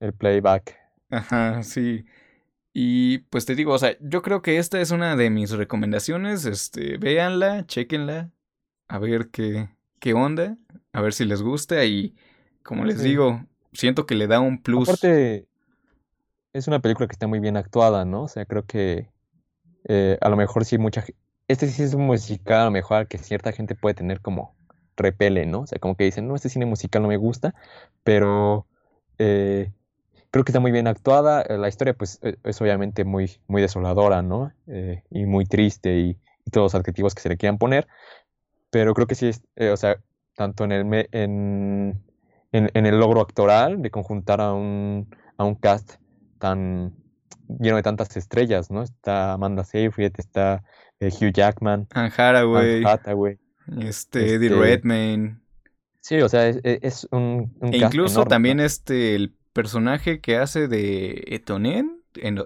El 0.00 0.12
playback. 0.12 0.76
Ajá, 1.10 1.62
sí. 1.62 2.04
Y 2.72 3.18
pues 3.18 3.46
te 3.46 3.54
digo, 3.54 3.72
o 3.72 3.78
sea, 3.78 3.96
yo 4.00 4.20
creo 4.20 4.42
que 4.42 4.58
esta 4.58 4.80
es 4.80 4.90
una 4.90 5.14
de 5.14 5.30
mis 5.30 5.52
recomendaciones. 5.52 6.44
Este, 6.44 6.98
véanla, 6.98 7.66
chequenla, 7.66 8.32
a 8.88 8.98
ver 8.98 9.28
qué, 9.30 9.68
qué 10.00 10.12
onda, 10.12 10.58
a 10.92 11.00
ver 11.00 11.12
si 11.12 11.24
les 11.24 11.40
gusta. 11.40 11.84
Y 11.84 12.16
como 12.64 12.84
les 12.84 13.00
digo, 13.00 13.46
siento 13.72 14.04
que 14.04 14.16
le 14.16 14.26
da 14.26 14.40
un 14.40 14.60
plus. 14.60 14.88
Aparte, 14.88 15.46
es 16.52 16.66
una 16.66 16.80
película 16.80 17.06
que 17.06 17.12
está 17.12 17.28
muy 17.28 17.38
bien 17.38 17.56
actuada, 17.56 18.04
¿no? 18.04 18.24
O 18.24 18.28
sea, 18.28 18.44
creo 18.44 18.66
que 18.66 19.08
eh, 19.84 20.18
a 20.20 20.28
lo 20.28 20.36
mejor 20.36 20.64
sí 20.64 20.78
mucha 20.78 21.04
Este 21.48 21.68
sí 21.68 21.82
es 21.82 21.94
un 21.94 22.06
musical, 22.06 22.60
a 22.60 22.64
lo 22.66 22.70
mejor 22.70 23.08
que 23.08 23.18
cierta 23.18 23.52
gente 23.52 23.74
puede 23.74 23.94
tener 23.94 24.20
como 24.20 24.54
repele, 24.96 25.46
¿no? 25.46 25.60
O 25.60 25.66
sea, 25.66 25.78
como 25.78 25.96
que 25.96 26.04
dicen, 26.04 26.28
no, 26.28 26.36
este 26.36 26.48
cine 26.48 26.66
musical 26.66 27.02
no 27.02 27.08
me 27.08 27.16
gusta, 27.16 27.54
pero 28.04 28.66
eh, 29.18 29.72
creo 30.30 30.44
que 30.44 30.52
está 30.52 30.60
muy 30.60 30.72
bien 30.72 30.86
actuada. 30.86 31.42
Eh, 31.42 31.58
la 31.58 31.68
historia, 31.68 31.94
pues, 31.94 32.18
e, 32.22 32.36
es 32.44 32.60
obviamente 32.60 33.04
muy, 33.04 33.40
muy 33.48 33.62
desoladora, 33.62 34.22
¿no? 34.22 34.52
Y 35.10 35.26
muy 35.26 35.46
triste 35.46 35.98
y, 35.98 36.18
todos 36.50 36.74
los 36.74 36.74
adjetivos 36.74 37.14
que 37.14 37.22
se 37.22 37.28
le 37.28 37.36
quieran 37.36 37.56
poner, 37.56 37.86
pero 38.70 38.94
creo 38.94 39.06
que 39.06 39.14
sí 39.14 39.28
es, 39.28 39.42
o 39.72 39.76
sea, 39.76 40.00
tanto 40.34 40.64
en 40.64 40.72
el, 40.72 41.08
en, 41.12 42.02
en, 42.50 42.86
el 42.86 42.98
logro 42.98 43.20
actoral 43.20 43.80
de 43.80 43.90
conjuntar 43.92 44.40
a 44.40 44.52
un, 44.52 45.08
a 45.36 45.44
un 45.44 45.54
cast 45.54 45.94
tan 46.40 46.92
lleno 47.60 47.76
de 47.76 47.82
tantas 47.82 48.16
estrellas, 48.16 48.70
¿no? 48.70 48.82
Está 48.82 49.32
Amanda 49.32 49.64
Seyfried, 49.64 50.12
está 50.18 50.64
Hugh 51.00 51.32
Jackman, 51.32 51.88
Anne 51.90 52.12
Hathaway. 52.16 53.38
Este, 53.80 54.34
Eddie 54.34 54.48
este 54.48 54.58
Redmayne. 54.58 55.40
Sí, 56.00 56.20
o 56.20 56.28
sea, 56.28 56.48
es, 56.48 57.06
un, 57.12 57.54
e 57.60 57.76
incluso 57.76 58.24
también 58.24 58.58
este, 58.58 59.14
el 59.14 59.36
personaje 59.52 60.20
que 60.20 60.36
hace 60.36 60.66
de 60.66 61.22
Etonet, 61.28 61.86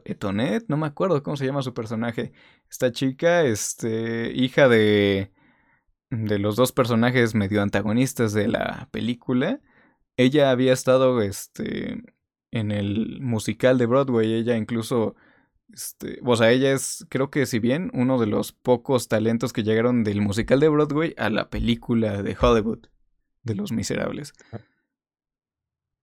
Etonet, 0.05 0.65
no 0.69 0.77
me 0.77 0.87
acuerdo 0.87 1.23
cómo 1.23 1.37
se 1.37 1.47
llama 1.47 1.63
su 1.63 1.73
personaje. 1.73 2.33
Esta 2.71 2.93
chica, 2.93 3.45
este, 3.45 4.31
hija 4.33 4.69
de, 4.69 5.33
de 6.11 6.39
los 6.39 6.57
dos 6.57 6.73
personajes 6.73 7.35
medio 7.35 7.63
antagonistas 7.63 8.33
de 8.33 8.49
la 8.49 8.89
película. 8.91 9.61
Ella 10.19 10.51
había 10.51 10.73
estado, 10.73 11.23
este, 11.23 12.03
en 12.57 12.73
el 12.73 13.21
musical 13.21 13.79
de 13.79 13.87
Broadway. 13.87 14.35
Ella 14.35 14.57
incluso 14.57 15.17
este, 15.73 16.21
o 16.25 16.37
sea, 16.37 16.51
ella 16.51 16.73
es, 16.73 17.07
creo 17.09 17.31
que 17.31 17.45
si 17.47 17.59
bien, 17.59 17.91
uno 17.93 18.19
de 18.19 18.27
los 18.27 18.53
pocos 18.53 19.09
talentos 19.09 19.53
que 19.53 19.63
llegaron 19.63 20.05
del 20.05 20.21
musical 20.21 20.61
de 20.61 20.69
Broadway 20.69 21.15
a 21.19 21.29
la 21.29 21.51
película 21.51 22.23
de 22.23 22.37
Hollywood, 22.41 22.87
de 23.43 23.55
Los 23.55 23.73
Miserables. 23.73 24.33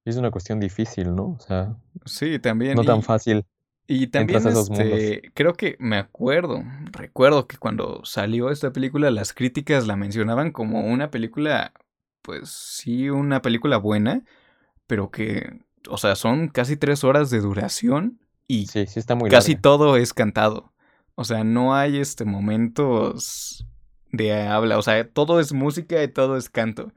Es 0.05 0.17
una 0.17 0.31
cuestión 0.31 0.59
difícil, 0.59 1.15
¿no? 1.15 1.31
O 1.31 1.39
sea, 1.39 1.77
sí, 2.05 2.39
también. 2.39 2.75
No 2.75 2.83
tan 2.83 3.01
fácil. 3.01 3.45
Y 3.85 4.07
también, 4.07 4.47
este, 4.47 5.31
creo 5.33 5.55
que 5.55 5.75
me 5.77 5.97
acuerdo, 5.97 6.63
recuerdo 6.91 7.47
que 7.47 7.57
cuando 7.57 8.03
salió 8.05 8.49
esta 8.49 8.71
película, 8.71 9.11
las 9.11 9.33
críticas 9.33 9.87
la 9.87 9.97
mencionaban 9.97 10.51
como 10.51 10.85
una 10.85 11.11
película, 11.11 11.73
pues 12.21 12.49
sí, 12.49 13.09
una 13.09 13.41
película 13.41 13.75
buena, 13.77 14.23
pero 14.87 15.11
que, 15.11 15.59
o 15.89 15.97
sea, 15.97 16.15
son 16.15 16.47
casi 16.47 16.77
tres 16.77 17.03
horas 17.03 17.29
de 17.29 17.39
duración 17.39 18.19
y 18.47 18.67
sí, 18.67 18.85
sí 18.87 18.99
está 18.99 19.15
muy 19.15 19.29
casi 19.29 19.55
todo 19.55 19.97
es 19.97 20.13
cantado. 20.13 20.73
O 21.15 21.23
sea, 21.23 21.43
no 21.43 21.75
hay 21.75 21.97
este 21.97 22.25
momentos 22.25 23.65
de 24.11 24.33
habla, 24.33 24.77
o 24.77 24.81
sea, 24.81 25.07
todo 25.07 25.39
es 25.39 25.53
música 25.53 26.01
y 26.03 26.07
todo 26.07 26.37
es 26.37 26.49
canto. 26.49 26.91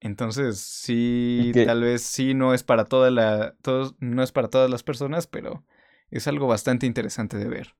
Entonces, 0.00 0.58
sí, 0.58 1.52
tal 1.64 1.82
vez 1.82 2.02
sí 2.02 2.34
no 2.34 2.54
es 2.54 2.64
para 2.64 2.86
toda 2.86 3.10
la 3.10 3.54
no 4.00 4.22
es 4.22 4.32
para 4.32 4.48
todas 4.48 4.68
las 4.68 4.82
personas, 4.82 5.26
pero 5.26 5.64
es 6.10 6.26
algo 6.26 6.46
bastante 6.46 6.86
interesante 6.86 7.38
de 7.38 7.48
ver. 7.48 7.74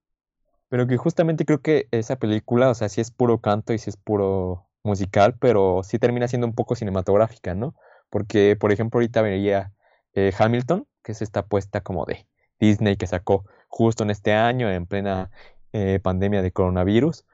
Pero 0.69 0.87
que 0.87 0.97
justamente 0.97 1.45
creo 1.45 1.61
que 1.61 1.89
esa 1.91 2.17
película, 2.17 2.71
o 2.71 2.75
sea, 2.75 2.89
sí 2.89 3.01
es 3.01 3.11
puro 3.11 3.41
canto 3.41 3.73
y 3.75 3.79
sí 3.79 3.91
es 3.91 3.97
puro 3.97 4.69
musical, 4.85 5.37
pero 5.39 5.83
sí 5.85 5.99
termina 5.99 6.29
siendo 6.29 6.47
un 6.47 6.55
poco 6.55 6.77
cinematográfica, 6.77 7.55
¿no? 7.55 7.75
Porque, 8.09 8.57
por 8.57 8.73
ejemplo, 8.73 8.99
ahorita 8.99 9.21
vería 9.21 9.73
eh, 10.15 10.33
Hamilton, 10.37 10.87
que 11.03 11.13
es 11.13 11.23
esta 11.23 11.41
apuesta 11.41 11.81
como 11.81 12.05
de 12.05 12.27
Disney 12.61 12.97
que 12.97 13.07
sacó 13.07 13.45
justo 13.69 14.05
en 14.05 14.11
este 14.11 14.33
año, 14.33 14.71
en 14.71 14.87
plena 14.87 15.31
eh, 15.73 15.99
pandemia 16.03 16.43
de 16.43 16.53
coronavirus. 16.53 17.25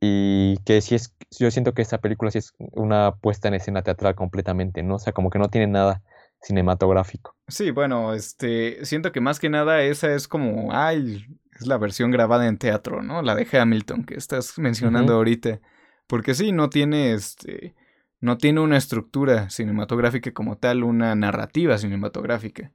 Y 0.00 0.58
que 0.58 0.80
sí 0.80 0.94
es, 0.94 1.14
yo 1.36 1.50
siento 1.50 1.74
que 1.74 1.82
esta 1.82 1.98
película 1.98 2.30
sí 2.30 2.38
es 2.38 2.54
una 2.58 3.16
puesta 3.16 3.48
en 3.48 3.54
escena 3.54 3.82
teatral 3.82 4.14
completamente, 4.14 4.82
¿no? 4.82 4.94
O 4.94 4.98
sea, 4.98 5.12
como 5.12 5.28
que 5.28 5.40
no 5.40 5.48
tiene 5.48 5.66
nada 5.66 6.02
cinematográfico. 6.40 7.34
Sí, 7.48 7.72
bueno, 7.72 8.14
este, 8.14 8.84
siento 8.84 9.10
que 9.10 9.20
más 9.20 9.40
que 9.40 9.50
nada 9.50 9.82
esa 9.82 10.14
es 10.14 10.28
como, 10.28 10.72
ay, 10.72 11.26
es 11.58 11.66
la 11.66 11.78
versión 11.78 12.12
grabada 12.12 12.46
en 12.46 12.58
teatro, 12.58 13.02
¿no? 13.02 13.22
La 13.22 13.34
de 13.34 13.46
Hamilton 13.50 14.04
que 14.04 14.14
estás 14.14 14.56
mencionando 14.58 15.14
ahorita. 15.14 15.60
Porque 16.06 16.34
sí, 16.34 16.52
no 16.52 16.70
tiene, 16.70 17.12
este, 17.12 17.74
no 18.20 18.38
tiene 18.38 18.60
una 18.60 18.76
estructura 18.76 19.50
cinematográfica 19.50 20.32
como 20.32 20.56
tal, 20.56 20.84
una 20.84 21.14
narrativa 21.14 21.78
cinematográfica. 21.78 22.72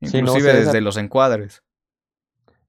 Inclusive 0.00 0.52
desde 0.52 0.80
los 0.80 0.96
encuadres. 0.96 1.62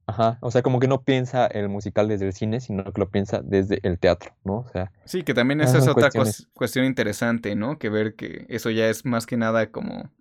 Ajá, 0.06 0.38
o 0.42 0.52
sea, 0.52 0.62
como 0.62 0.80
que 0.80 0.88
no 0.88 1.04
piensa 1.04 1.48
el 1.48 1.70
musical 1.70 2.10
desde 2.10 2.28
el 2.28 2.34
cine, 2.34 2.60
sino 2.60 2.84
que 2.84 3.00
lo 3.00 3.10
piensa 3.10 3.42
desde 3.42 3.80
el 3.84 4.00
teatro, 4.00 4.36
¿no? 4.44 4.58
O 4.58 4.68
sea. 4.68 4.92
Sí, 5.06 5.24
que 5.24 5.34
también 5.34 5.62
esa 5.62 5.78
es 5.78 5.88
otra 5.88 6.10
cuestión 6.54 6.86
interesante, 6.86 7.56
¿no? 7.56 7.80
Que 7.80 7.90
ver 7.90 8.16
que 8.16 8.46
eso 8.50 8.70
ya 8.70 8.90
es 8.90 9.06
más 9.06 9.26
que 9.26 9.38
nada 9.38 9.72
como, 9.72 10.12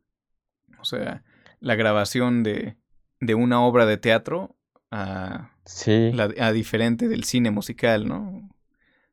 o 0.79 0.85
sea, 0.85 1.25
la 1.59 1.75
grabación 1.75 2.45
de, 2.45 2.77
de 3.21 3.35
una 3.35 3.61
obra 3.61 3.85
de 3.85 3.97
teatro 3.97 4.57
a, 4.93 5.51
sí. 5.65 6.13
a 6.39 6.53
diferente 6.53 7.09
del 7.09 7.25
cine 7.25 7.51
musical, 7.51 8.07
¿no? 8.07 8.49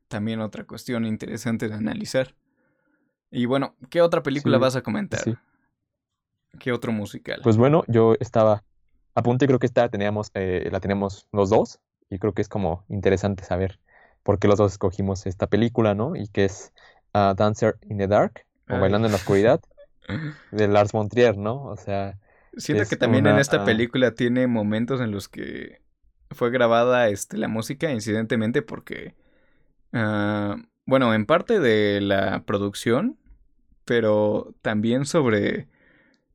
También 0.06 0.40
otra 0.40 0.64
cuestión 0.64 1.04
interesante 1.04 1.68
de 1.68 1.74
analizar. 1.74 2.36
Y 3.30 3.46
bueno, 3.46 3.74
¿qué 3.90 4.02
otra 4.02 4.22
película 4.22 4.58
vas 4.58 4.76
a 4.76 4.82
comentar? 4.82 5.20
Sí. 5.20 5.34
¿Qué 6.58 6.72
otro 6.72 6.92
musical? 6.92 7.40
Pues 7.42 7.56
bueno, 7.56 7.84
yo 7.86 8.14
estaba 8.18 8.64
a 9.14 9.22
punto 9.22 9.44
y 9.44 9.48
creo 9.48 9.58
que 9.58 9.66
esta 9.66 9.88
teníamos, 9.88 10.30
eh, 10.34 10.68
la 10.70 10.80
tenemos 10.80 11.28
los 11.32 11.50
dos 11.50 11.80
y 12.08 12.18
creo 12.18 12.32
que 12.34 12.42
es 12.42 12.48
como 12.48 12.84
interesante 12.88 13.44
saber 13.44 13.78
por 14.22 14.38
qué 14.38 14.48
los 14.48 14.58
dos 14.58 14.72
escogimos 14.72 15.26
esta 15.26 15.46
película, 15.46 15.94
¿no? 15.94 16.16
Y 16.16 16.28
que 16.28 16.44
es 16.44 16.72
uh, 17.14 17.34
Dancer 17.34 17.78
in 17.88 17.98
the 17.98 18.08
Dark 18.08 18.44
o 18.68 18.78
Bailando 18.78 19.06
en 19.06 19.12
la 19.12 19.18
Oscuridad 19.18 19.60
de 20.50 20.68
Lars 20.68 20.92
von 20.92 21.08
Trier, 21.08 21.36
¿no? 21.36 21.64
O 21.64 21.76
sea... 21.76 22.18
Siento 22.56 22.88
que 22.88 22.96
también 22.96 23.28
en 23.28 23.38
esta 23.38 23.62
ah, 23.62 23.64
película 23.64 24.12
tiene 24.12 24.48
momentos 24.48 25.00
en 25.00 25.12
los 25.12 25.28
que 25.28 25.80
fue 26.32 26.50
grabada 26.50 27.08
este, 27.08 27.36
la 27.36 27.48
música 27.48 27.92
incidentemente 27.92 28.60
porque... 28.62 29.14
Ah, 29.92 30.56
bueno, 30.84 31.14
en 31.14 31.26
parte 31.26 31.60
de 31.60 32.00
la 32.00 32.42
producción, 32.44 33.19
pero 33.90 34.54
también 34.62 35.04
sobre 35.04 35.66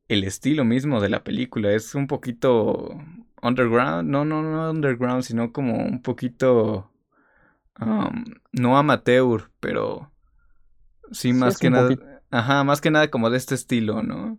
el 0.08 0.24
estilo 0.24 0.66
mismo 0.66 1.00
de 1.00 1.08
la 1.08 1.24
película. 1.24 1.72
Es 1.72 1.94
un 1.94 2.06
poquito 2.06 3.00
underground, 3.40 4.10
no, 4.10 4.26
no, 4.26 4.42
no 4.42 4.70
underground, 4.70 5.22
sino 5.22 5.54
como 5.54 5.74
un 5.74 6.02
poquito, 6.02 6.92
um, 7.80 8.26
no 8.52 8.76
amateur, 8.76 9.50
pero 9.58 10.12
sí 11.12 11.32
más 11.32 11.56
que 11.56 11.70
nada, 11.70 11.88
ajá, 12.30 12.62
más 12.62 12.82
que 12.82 12.90
nada 12.90 13.10
como 13.10 13.30
de 13.30 13.38
este 13.38 13.54
estilo, 13.54 14.02
¿no? 14.02 14.38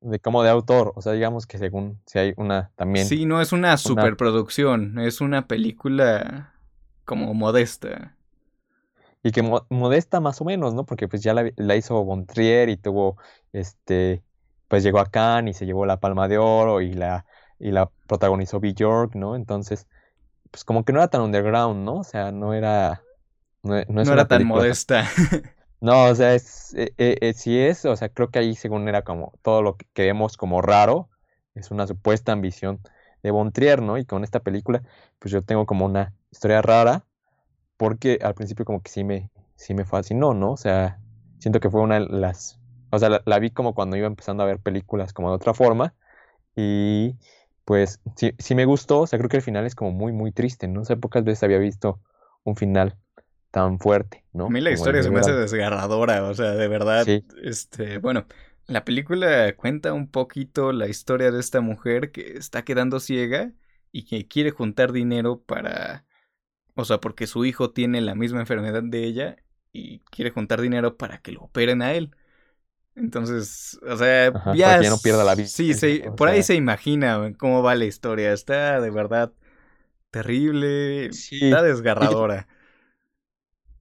de 0.00 0.18
como 0.18 0.42
de 0.42 0.50
autor, 0.50 0.92
o 0.96 1.00
sea, 1.00 1.12
digamos 1.12 1.46
que 1.46 1.58
según 1.58 2.00
si 2.06 2.18
hay 2.18 2.34
una 2.36 2.72
también. 2.74 3.06
Sí, 3.06 3.24
no 3.24 3.40
es 3.40 3.52
una, 3.52 3.76
superproducción, 3.76 4.98
es 4.98 5.20
una 5.20 5.46
película 5.46 6.54
como 7.04 7.34
modesta. 7.34 8.16
Y 9.22 9.32
que 9.32 9.42
modesta 9.68 10.20
más 10.20 10.40
o 10.40 10.44
menos, 10.44 10.74
¿no? 10.74 10.86
Porque 10.86 11.08
pues 11.08 11.22
ya 11.22 11.34
la, 11.34 11.50
la 11.56 11.76
hizo 11.76 12.04
Bontrier 12.04 12.68
y 12.68 12.76
tuvo, 12.76 13.16
este, 13.52 14.22
pues 14.68 14.82
llegó 14.82 15.00
a 15.00 15.10
Cannes 15.10 15.56
y 15.56 15.58
se 15.58 15.66
llevó 15.66 15.86
la 15.86 16.00
Palma 16.00 16.28
de 16.28 16.38
Oro 16.38 16.80
y 16.80 16.92
la, 16.92 17.26
y 17.58 17.72
la 17.72 17.90
protagonizó 18.06 18.60
B. 18.60 18.74
York, 18.74 19.14
¿no? 19.14 19.34
Entonces, 19.34 19.88
pues 20.50 20.64
como 20.64 20.84
que 20.84 20.92
no 20.92 21.00
era 21.00 21.08
tan 21.08 21.22
underground, 21.22 21.84
¿no? 21.84 21.96
O 21.96 22.04
sea, 22.04 22.32
no 22.32 22.54
era... 22.54 23.02
No, 23.62 23.76
era 23.76 24.28
tan 24.28 24.46
modesta. 24.46 25.04
No, 25.80 26.06
o 26.06 26.14
sea, 26.16 26.34
es, 26.34 26.74
eh, 26.76 27.32
sí 27.36 27.56
es, 27.56 27.84
o 27.84 27.94
sea, 27.94 28.08
creo 28.08 28.30
que 28.30 28.40
ahí 28.40 28.56
según 28.56 28.88
era 28.88 29.02
como 29.02 29.32
todo 29.42 29.62
lo 29.62 29.76
que 29.76 30.02
vemos 30.02 30.36
como 30.36 30.60
raro, 30.60 31.08
es 31.54 31.70
una 31.70 31.86
supuesta 31.86 32.32
ambición 32.32 32.80
de 33.22 33.30
Bontrier, 33.30 33.80
¿no? 33.80 33.96
Y 33.96 34.04
con 34.04 34.24
esta 34.24 34.40
película, 34.40 34.82
pues 35.20 35.30
yo 35.30 35.42
tengo 35.42 35.66
como 35.66 35.86
una 35.86 36.14
historia 36.32 36.62
rara, 36.62 37.04
porque 37.78 38.18
al 38.20 38.34
principio 38.34 38.66
como 38.66 38.82
que 38.82 38.90
sí 38.90 39.04
me, 39.04 39.30
sí 39.56 39.72
me 39.72 39.86
fascinó, 39.86 40.34
¿no? 40.34 40.52
O 40.52 40.56
sea, 40.58 41.00
siento 41.38 41.60
que 41.60 41.70
fue 41.70 41.80
una 41.80 42.00
de 42.00 42.06
las, 42.08 42.60
o 42.90 42.98
sea, 42.98 43.22
la, 43.24 43.38
vi 43.38 43.50
como 43.50 43.72
cuando 43.74 43.96
iba 43.96 44.06
empezando 44.06 44.42
a 44.42 44.46
ver 44.46 44.58
películas 44.58 45.14
como 45.14 45.30
de 45.30 45.36
otra 45.36 45.54
forma, 45.54 45.94
y 46.54 47.16
pues 47.64 48.00
sí, 48.16 48.32
sí 48.38 48.54
me 48.54 48.64
gustó, 48.64 49.00
o 49.00 49.06
sea, 49.06 49.18
creo 49.18 49.30
que 49.30 49.36
el 49.36 49.42
final 49.42 49.64
es 49.64 49.74
como 49.74 49.92
muy, 49.92 50.12
muy 50.12 50.32
triste, 50.32 50.68
¿no? 50.68 50.82
O 50.82 50.84
sea, 50.84 50.96
pocas 50.96 51.24
veces 51.24 51.44
había 51.44 51.58
visto 51.58 52.00
un 52.42 52.56
final 52.56 52.96
tan 53.52 53.78
fuerte, 53.78 54.24
¿no? 54.32 54.46
A 54.46 54.50
mí 54.50 54.60
la 54.60 54.72
historia 54.72 55.02
se 55.02 55.10
me 55.10 55.20
hace 55.20 55.32
desgarradora, 55.32 56.24
o 56.24 56.34
sea, 56.34 56.50
de 56.50 56.68
verdad, 56.68 57.06
este, 57.42 57.98
bueno, 57.98 58.26
la 58.66 58.84
película 58.84 59.54
cuenta 59.54 59.92
un 59.92 60.10
poquito 60.10 60.72
la 60.72 60.88
historia 60.88 61.30
de 61.30 61.38
esta 61.38 61.60
mujer 61.60 62.10
que 62.10 62.32
está 62.36 62.64
quedando 62.64 62.98
ciega 62.98 63.52
y 63.92 64.04
que 64.04 64.26
quiere 64.26 64.50
juntar 64.50 64.92
dinero 64.92 65.42
para, 65.46 66.04
o 66.78 66.84
sea, 66.84 66.98
porque 66.98 67.26
su 67.26 67.44
hijo 67.44 67.70
tiene 67.70 68.00
la 68.00 68.14
misma 68.14 68.40
enfermedad 68.40 68.82
de 68.82 69.04
ella 69.04 69.36
y 69.72 69.98
quiere 70.10 70.30
juntar 70.30 70.60
dinero 70.60 70.96
para 70.96 71.18
que 71.18 71.32
lo 71.32 71.42
operen 71.42 71.82
a 71.82 71.92
él. 71.92 72.14
Entonces, 72.94 73.78
o 73.88 73.96
sea, 73.96 74.32
ya, 74.54 74.80
no 74.80 74.98
pierda 74.98 75.24
la 75.24 75.34
vida. 75.34 75.46
Sí, 75.46 76.02
por 76.16 76.28
ahí 76.28 76.42
se 76.42 76.54
imagina 76.54 77.32
cómo 77.38 77.62
va 77.62 77.74
la 77.74 77.84
historia. 77.84 78.32
Está 78.32 78.80
de 78.80 78.90
verdad 78.90 79.32
terrible, 80.10 81.06
está 81.06 81.62
desgarradora 81.62 82.48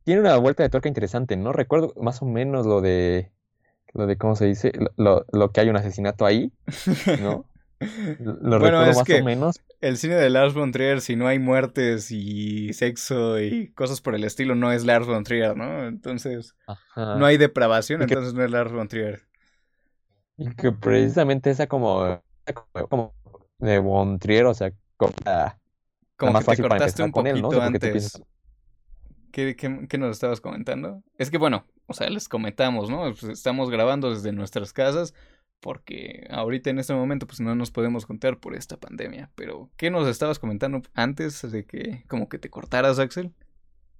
tiene 0.07 0.21
una 0.21 0.37
vuelta 0.37 0.63
de 0.63 0.69
tuerca 0.69 0.87
interesante, 0.87 1.35
¿no? 1.35 1.51
Recuerdo 1.51 1.93
más 2.01 2.21
o 2.21 2.25
menos 2.25 2.65
lo 2.65 2.79
de, 2.79 3.29
lo 3.93 4.07
de 4.07 4.17
¿cómo 4.17 4.37
se 4.37 4.45
dice? 4.45 4.71
Lo, 4.95 5.25
lo 5.33 5.51
que 5.51 5.59
hay 5.59 5.67
un 5.67 5.75
asesinato 5.75 6.25
ahí, 6.25 6.53
¿no? 7.19 7.43
Lo 8.19 8.59
bueno, 8.59 8.59
recuerdo 8.59 8.85
más 8.85 9.09
o 9.09 9.23
menos. 9.23 9.61
El 9.81 9.97
cine 9.97 10.15
de 10.15 10.29
Lars 10.29 10.53
von 10.53 10.71
Trier, 10.71 11.01
si 11.01 11.15
no 11.15 11.27
hay 11.27 11.39
muertes 11.39 12.09
y 12.11 12.73
sexo 12.73 13.39
y 13.39 13.71
cosas 13.73 14.01
por 14.01 14.15
el 14.15 14.23
estilo, 14.23 14.55
no 14.55 14.71
es 14.71 14.83
Lars 14.83 15.05
von 15.05 15.23
Trier, 15.23 15.55
¿no? 15.55 15.87
Entonces, 15.87 16.55
no 16.95 17.25
hay 17.25 17.37
depravación, 17.37 18.01
entonces 18.01 18.33
no 18.33 18.43
es 18.43 18.51
Lars 18.51 18.71
von 18.71 18.87
Trier. 18.87 19.21
Y 20.37 20.49
que 20.55 20.71
precisamente 20.71 21.49
esa 21.49 21.67
como, 21.67 22.21
como 22.89 23.13
de 23.59 23.79
von 23.79 24.19
Trier, 24.19 24.45
o 24.45 24.53
sea, 24.53 24.71
como 24.97 25.13
la, 25.25 25.59
como 26.15 26.33
más 26.33 26.45
fácil 26.45 26.67
para 26.67 26.87
un 27.03 27.11
con 27.11 27.27
él, 27.27 27.41
¿no? 27.41 27.51
antes. 27.61 28.21
¿Qué, 29.31 29.97
nos 29.99 30.11
estabas 30.11 30.41
comentando? 30.41 31.03
Es 31.19 31.29
que 31.29 31.37
bueno, 31.37 31.65
o 31.85 31.93
sea, 31.93 32.09
les 32.09 32.27
comentamos, 32.27 32.89
¿no? 32.89 33.01
Pues, 33.01 33.23
estamos 33.23 33.69
grabando 33.69 34.09
desde 34.09 34.31
nuestras 34.31 34.73
casas 34.73 35.13
porque 35.59 36.27
ahorita 36.29 36.69
en 36.69 36.79
este 36.79 36.93
momento 36.93 37.27
pues 37.27 37.39
no 37.39 37.55
nos 37.55 37.71
podemos 37.71 38.05
contar 38.05 38.39
por 38.39 38.55
esta 38.55 38.77
pandemia. 38.77 39.31
Pero, 39.35 39.69
¿qué 39.77 39.89
nos 39.89 40.07
estabas 40.07 40.39
comentando 40.39 40.81
antes 40.93 41.49
de 41.51 41.65
que 41.65 42.03
como 42.07 42.29
que 42.29 42.39
te 42.39 42.49
cortaras, 42.49 42.99
Axel? 42.99 43.33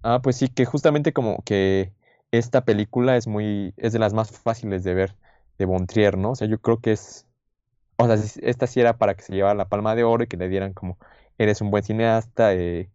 Ah, 0.04 0.22
pues 0.22 0.38
sí, 0.38 0.48
que 0.48 0.66
justamente 0.66 1.14
como 1.14 1.44
que 1.44 1.94
esta 2.32 2.66
película 2.66 3.18
es 3.18 3.28
muy, 3.28 3.74
es 3.78 3.94
de 3.94 4.00
las 4.00 4.14
más 4.14 4.32
fáciles 4.32 4.84
de 4.84 4.94
ver 4.94 5.16
de 5.58 5.66
Bontrier, 5.66 6.18
¿no? 6.18 6.32
O 6.32 6.36
sea, 6.36 6.48
yo 6.48 6.60
creo 6.60 6.80
que 6.80 6.92
es, 6.92 7.28
o 7.98 8.06
sea, 8.06 8.16
esta 8.42 8.68
sí 8.68 8.80
era 8.80 8.98
para 8.98 9.16
que 9.16 9.24
se 9.24 9.34
llevara 9.34 9.56
la 9.56 9.70
palma 9.70 9.96
de 9.96 10.04
oro 10.04 10.24
y 10.24 10.28
que 10.28 10.38
le 10.38 10.50
dieran 10.50 10.74
como, 10.74 10.98
eres 11.38 11.62
un 11.62 11.72
buen 11.72 11.84
cineasta, 11.84 12.54
eh, 12.54 12.92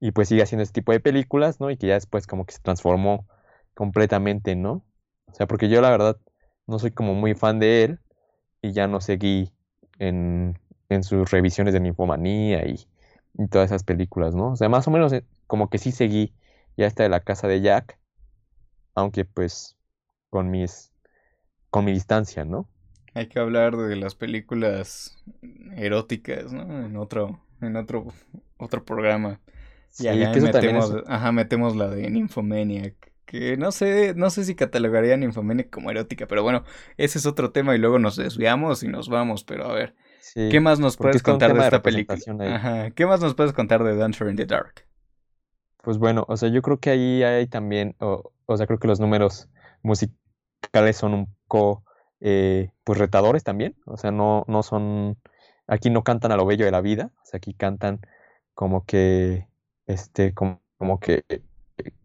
y 0.00 0.12
pues 0.12 0.28
sigue 0.28 0.42
haciendo 0.42 0.62
ese 0.62 0.72
tipo 0.72 0.92
de 0.92 1.00
películas, 1.00 1.60
¿no? 1.60 1.70
Y 1.70 1.76
que 1.76 1.88
ya 1.88 1.94
después 1.94 2.26
como 2.26 2.46
que 2.46 2.54
se 2.54 2.60
transformó 2.60 3.26
completamente, 3.74 4.56
¿no? 4.56 4.84
O 5.26 5.34
sea, 5.34 5.46
porque 5.46 5.68
yo 5.68 5.80
la 5.80 5.90
verdad 5.90 6.18
no 6.66 6.78
soy 6.78 6.90
como 6.90 7.14
muy 7.14 7.34
fan 7.34 7.58
de 7.58 7.84
él 7.84 8.00
y 8.66 8.72
ya 8.72 8.86
no 8.86 9.00
seguí 9.00 9.52
en, 9.98 10.58
en 10.88 11.02
sus 11.02 11.30
revisiones 11.30 11.74
de 11.74 11.80
Ninfomanía 11.80 12.66
y, 12.66 12.86
y, 13.38 13.48
todas 13.48 13.70
esas 13.70 13.84
películas, 13.84 14.34
¿no? 14.34 14.52
O 14.52 14.56
sea, 14.56 14.68
más 14.68 14.86
o 14.88 14.90
menos 14.90 15.12
eh, 15.12 15.24
como 15.46 15.70
que 15.70 15.78
sí 15.78 15.92
seguí 15.92 16.34
ya 16.76 16.86
esta 16.86 17.02
de 17.02 17.08
la 17.08 17.20
casa 17.20 17.48
de 17.48 17.60
Jack, 17.60 17.98
aunque 18.94 19.24
pues 19.24 19.76
con 20.30 20.50
mis 20.50 20.92
con 21.70 21.84
mi 21.84 21.92
distancia, 21.92 22.44
¿no? 22.44 22.68
Hay 23.14 23.28
que 23.28 23.38
hablar 23.38 23.76
de 23.76 23.96
las 23.96 24.14
películas 24.14 25.16
eróticas, 25.74 26.52
¿no? 26.52 26.84
En 26.84 26.96
otro 26.96 27.40
en 27.60 27.76
otro 27.76 28.06
otro 28.58 28.84
programa. 28.84 29.40
Y 29.98 30.08
acá 30.08 30.38
metemos, 30.38 30.94
ajá, 31.06 31.32
metemos 31.32 31.76
la 31.76 31.88
de 31.88 32.10
Nymphomaniac. 32.10 33.12
Que 33.26 33.56
no 33.56 33.72
sé, 33.72 34.14
no 34.14 34.30
sé 34.30 34.44
si 34.44 34.54
catalogaría 34.54 35.16
Nymphomaniac 35.16 35.68
como 35.68 35.90
erótica, 35.90 36.26
pero 36.26 36.42
bueno, 36.42 36.64
ese 36.96 37.18
es 37.18 37.26
otro 37.26 37.50
tema 37.50 37.74
y 37.74 37.78
luego 37.78 37.98
nos 37.98 38.16
desviamos 38.16 38.82
y 38.82 38.88
nos 38.88 39.08
vamos, 39.08 39.44
pero 39.44 39.66
a 39.66 39.74
ver. 39.74 39.94
¿Qué 40.34 40.60
más 40.60 40.78
nos 40.78 40.96
puedes 40.96 41.22
contar 41.22 41.54
de 41.54 41.60
esta 41.60 41.82
película? 41.82 42.18
Ajá, 42.54 42.90
¿qué 42.90 43.06
más 43.06 43.20
nos 43.20 43.34
puedes 43.34 43.52
contar 43.52 43.84
de 43.84 43.96
Dancer 43.96 44.28
in 44.28 44.36
the 44.36 44.46
Dark? 44.46 44.86
Pues 45.82 45.98
bueno, 45.98 46.24
o 46.28 46.36
sea, 46.36 46.48
yo 46.48 46.62
creo 46.62 46.78
que 46.78 46.90
ahí 46.90 47.22
hay 47.22 47.46
también, 47.46 47.94
o, 48.00 48.32
o 48.46 48.56
sea, 48.56 48.66
creo 48.66 48.78
que 48.78 48.88
los 48.88 49.00
números 49.00 49.48
musicales 49.82 50.96
son 50.96 51.14
un 51.14 51.36
poco, 51.46 51.84
eh, 52.20 52.70
pues 52.84 52.98
retadores 52.98 53.44
también, 53.44 53.76
o 53.86 53.96
sea, 53.96 54.10
no, 54.10 54.44
no 54.48 54.62
son, 54.62 55.16
aquí 55.66 55.90
no 55.90 56.02
cantan 56.02 56.32
a 56.32 56.36
lo 56.36 56.46
bello 56.46 56.64
de 56.64 56.72
la 56.72 56.80
vida, 56.80 57.12
o 57.22 57.24
sea, 57.24 57.38
aquí 57.38 57.54
cantan 57.54 58.00
como 58.54 58.84
que 58.84 59.48
este, 59.86 60.34
como, 60.34 60.60
que 61.00 61.24
eh, 61.28 61.42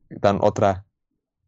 dan 0.10 0.40
otra, 0.42 0.86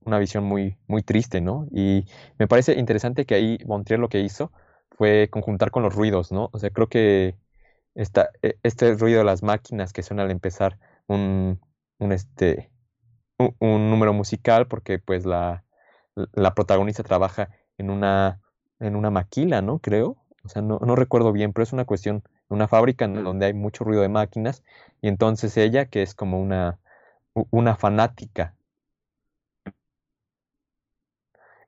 una 0.06 0.20
visión 0.20 0.44
muy, 0.44 0.78
muy 0.88 1.04
triste, 1.04 1.42
¿no? 1.42 1.68
Y 1.72 2.06
me 2.38 2.48
parece 2.48 2.74
interesante 2.80 3.26
que 3.26 3.36
ahí 3.36 3.58
Montrier 3.66 4.00
lo 4.00 4.10
que 4.10 4.22
hizo 4.22 4.52
fue 4.92 5.30
conjuntar 5.32 5.72
con 5.72 5.84
los 5.84 5.96
ruidos, 5.96 6.32
¿no? 6.32 6.50
O 6.54 6.60
sea, 6.60 6.70
creo 6.70 6.88
que 6.88 7.38
esta, 7.96 8.30
e, 8.42 8.58
este 8.64 8.94
ruido 8.96 9.20
de 9.20 9.26
las 9.26 9.44
máquinas 9.44 9.94
que 9.94 10.04
suena 10.04 10.24
al 10.24 10.32
empezar 10.32 10.80
un, 11.08 11.60
un 12.00 12.12
este, 12.12 12.72
un, 13.38 13.90
número 13.90 14.14
musical, 14.14 14.68
porque 14.68 15.00
pues 15.00 15.26
la, 15.26 15.64
la, 16.34 16.54
protagonista 16.54 17.04
trabaja 17.04 17.50
en 17.78 17.90
una, 17.90 18.42
en 18.80 18.96
una 18.96 19.10
maquila, 19.10 19.62
¿no? 19.62 19.80
Creo. 19.80 20.18
O 20.44 20.50
sea, 20.50 20.62
no, 20.62 20.80
no 20.80 20.96
recuerdo 20.96 21.32
bien, 21.32 21.54
pero 21.54 21.64
es 21.64 21.74
una 21.74 21.86
cuestión 21.86 22.24
una 22.50 22.68
fábrica 22.68 23.06
en 23.06 23.24
donde 23.24 23.48
hay 23.48 23.54
mucho 23.54 23.84
ruido 23.84 24.02
de 24.02 24.10
máquinas 24.10 24.64
y 25.02 25.08
entonces 25.08 25.58
ella, 25.58 25.86
que 25.86 26.02
es 26.02 26.16
como 26.16 26.42
una, 26.42 26.80
una 27.34 27.76
fanática, 27.76 28.56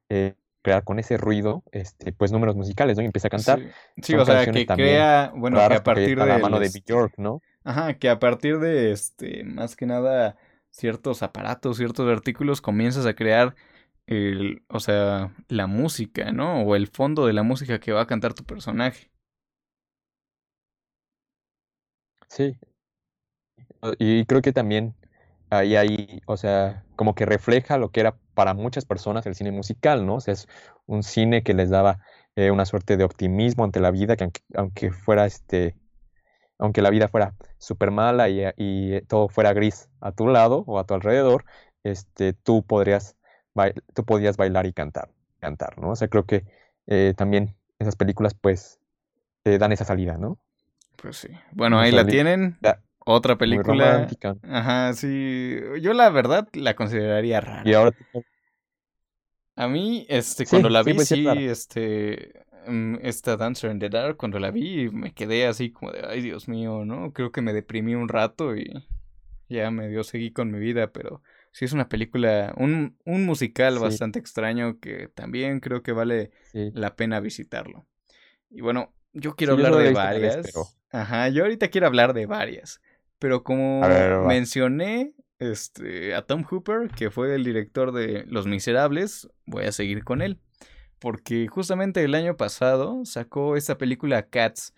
eh, 0.10 0.36
crear 0.62 0.84
con 0.84 0.98
ese 0.98 1.18
ruido, 1.18 1.64
este, 1.72 2.12
pues 2.12 2.32
números 2.32 2.56
musicales, 2.56 2.98
¿no? 2.98 3.04
Y 3.04 3.06
empieza 3.06 3.28
a 3.28 3.32
cantar. 3.32 3.62
Sí, 4.02 4.16
o 4.16 4.26
sea, 4.26 4.46
que 4.46 4.66
crea, 4.66 5.32
bueno, 5.36 5.58
que 5.58 5.76
a 5.76 5.84
partir 5.84 6.18
de 6.20 6.26
la 6.26 6.40
mano 6.40 6.60
de 6.60 6.70
Bjork, 6.70 7.18
¿no? 7.18 7.42
Ajá, 7.64 7.94
que 7.96 8.10
a 8.10 8.20
partir 8.20 8.60
de 8.60 8.92
este, 8.92 9.44
más 9.44 9.76
que 9.76 9.86
nada, 9.86 10.38
ciertos 10.72 11.24
aparatos, 11.24 11.78
ciertos 11.78 12.10
artículos, 12.10 12.62
comienzas 12.62 13.06
a 13.06 13.14
crear 13.14 13.56
el, 14.08 14.64
o 14.68 14.80
sea, 14.80 15.34
la 15.50 15.68
música, 15.68 16.32
¿no? 16.32 16.62
O 16.62 16.76
el 16.76 16.88
fondo 16.88 17.28
de 17.28 17.34
la 17.34 17.44
música 17.44 17.80
que 17.80 17.92
va 17.92 18.02
a 18.02 18.08
cantar 18.08 18.34
tu 18.34 18.44
personaje. 18.44 19.12
Sí. 22.28 22.58
Y 24.00 24.26
creo 24.26 24.42
que 24.42 24.52
también 24.52 24.96
ahí 25.50 25.76
hay, 25.76 26.22
o 26.26 26.38
sea, 26.38 26.84
como 26.96 27.16
que 27.16 27.26
refleja 27.26 27.78
lo 27.78 27.90
que 27.90 28.02
era 28.02 28.16
para 28.34 28.54
muchas 28.54 28.86
personas 28.86 29.26
el 29.26 29.36
cine 29.36 29.52
musical, 29.52 30.06
¿no? 30.06 30.16
O 30.16 30.22
sea, 30.22 30.34
es 30.34 30.48
un 30.86 31.04
cine 31.04 31.44
que 31.44 31.54
les 31.54 31.70
daba 31.70 32.00
eh, 32.36 32.52
una 32.52 32.66
suerte 32.66 32.98
de 32.98 33.04
optimismo 33.04 33.64
ante 33.64 33.80
la 33.80 33.92
vida, 33.92 34.16
que 34.16 34.30
aunque, 34.56 34.92
fuera 34.92 35.26
este, 35.26 35.76
aunque 36.58 36.82
la 36.82 36.90
vida 36.90 37.08
fuera 37.08 37.34
súper 37.58 37.92
mala 37.92 38.30
y, 38.30 38.42
y, 38.58 39.02
todo 39.02 39.30
fuera 39.30 39.54
gris 39.54 39.90
a 40.02 40.12
tu 40.12 40.28
lado 40.28 40.64
o 40.68 40.80
a 40.80 40.86
tu 40.86 40.94
alrededor, 40.94 41.46
este, 41.84 42.34
tú 42.34 42.64
podrías, 42.64 43.16
tú 43.94 44.06
podías 44.06 44.38
bailar 44.38 44.66
y 44.66 44.74
cantar, 44.74 45.10
cantar, 45.40 45.80
¿no? 45.80 45.92
O 45.92 45.96
sea, 45.96 46.08
creo 46.08 46.26
que 46.26 46.46
eh, 46.88 47.14
también 47.16 47.56
esas 47.80 47.96
películas, 47.96 48.34
pues, 48.34 48.80
te 49.44 49.58
dan 49.58 49.72
esa 49.72 49.86
salida, 49.86 50.18
¿no? 50.18 50.40
Pues 50.98 51.18
sí. 51.18 51.30
Bueno, 51.52 51.80
ahí 51.80 51.92
la 51.92 52.06
tienen. 52.06 52.58
Otra 53.06 53.38
película. 53.38 54.08
Ajá, 54.44 54.94
sí. 54.94 55.58
Yo 55.82 55.94
la 55.94 56.10
verdad 56.10 56.48
la 56.54 56.76
consideraría 56.76 57.40
rara. 57.40 57.64
Y 57.70 57.74
ahora 57.74 57.92
A 59.56 59.68
mí, 59.68 60.06
este, 60.10 60.46
cuando 60.46 60.70
la 60.70 60.84
vi, 60.84 60.94
pues, 60.96 61.08
sí, 61.08 61.26
este, 61.28 62.46
mm, 62.68 62.96
esta 63.02 63.38
Dancer 63.38 63.72
in 63.72 63.80
the 63.80 63.90
Dark, 63.90 64.18
cuando 64.18 64.40
la 64.40 64.52
vi, 64.52 64.90
me 64.90 65.14
quedé 65.14 65.48
así 65.48 65.72
como 65.72 65.92
de, 65.92 66.06
ay, 66.06 66.22
Dios 66.22 66.48
mío, 66.48 66.84
¿no? 66.84 67.14
Creo 67.14 67.32
que 67.32 67.42
me 67.42 67.54
deprimí 67.54 67.96
un 67.96 68.10
rato 68.10 68.56
y 68.58 68.74
ya 69.48 69.72
me 69.72 69.88
dio 69.88 70.04
seguí 70.04 70.32
con 70.32 70.52
mi 70.52 70.60
vida, 70.60 70.92
pero 70.92 71.22
sí 71.52 71.64
es 71.64 71.72
una 71.72 71.88
película, 71.88 72.54
un, 72.58 72.98
un 73.06 73.26
musical 73.26 73.80
bastante 73.80 74.20
extraño 74.20 74.80
que 74.80 75.08
también 75.08 75.60
creo 75.60 75.84
que 75.84 75.94
vale 75.94 76.32
la 76.54 76.96
pena 76.96 77.20
visitarlo. 77.20 77.86
Y 78.50 78.62
bueno, 78.62 78.94
yo 79.14 79.36
quiero 79.36 79.54
hablar 79.54 79.76
de 79.76 79.94
varias. 79.94 80.38
Ajá, 80.92 81.30
yo 81.30 81.44
ahorita 81.44 81.70
quiero 81.70 81.88
hablar 81.88 82.14
de 82.14 82.26
varias. 82.26 82.82
Pero 83.20 83.44
como 83.44 83.82
mencioné 84.28 85.14
este, 85.40 86.16
a 86.16 86.22
Tom 86.24 86.44
Hooper, 86.44 86.90
que 86.90 87.12
fue 87.12 87.36
el 87.36 87.44
director 87.44 87.92
de 87.92 88.26
Los 88.28 88.48
Miserables, 88.48 89.30
voy 89.46 89.66
a 89.66 89.72
seguir 89.72 90.04
con 90.04 90.22
él. 90.22 90.40
Porque 91.00 91.48
justamente 91.48 92.04
el 92.04 92.16
año 92.16 92.38
pasado 92.38 93.06
sacó 93.06 93.56
esta 93.56 93.78
película 93.78 94.28
Cats, 94.28 94.74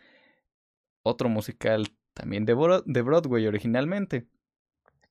otro 1.04 1.30
musical 1.30 1.88
también 2.14 2.46
de, 2.46 2.56
de 2.86 3.02
Broadway 3.02 3.48
originalmente. 3.48 4.28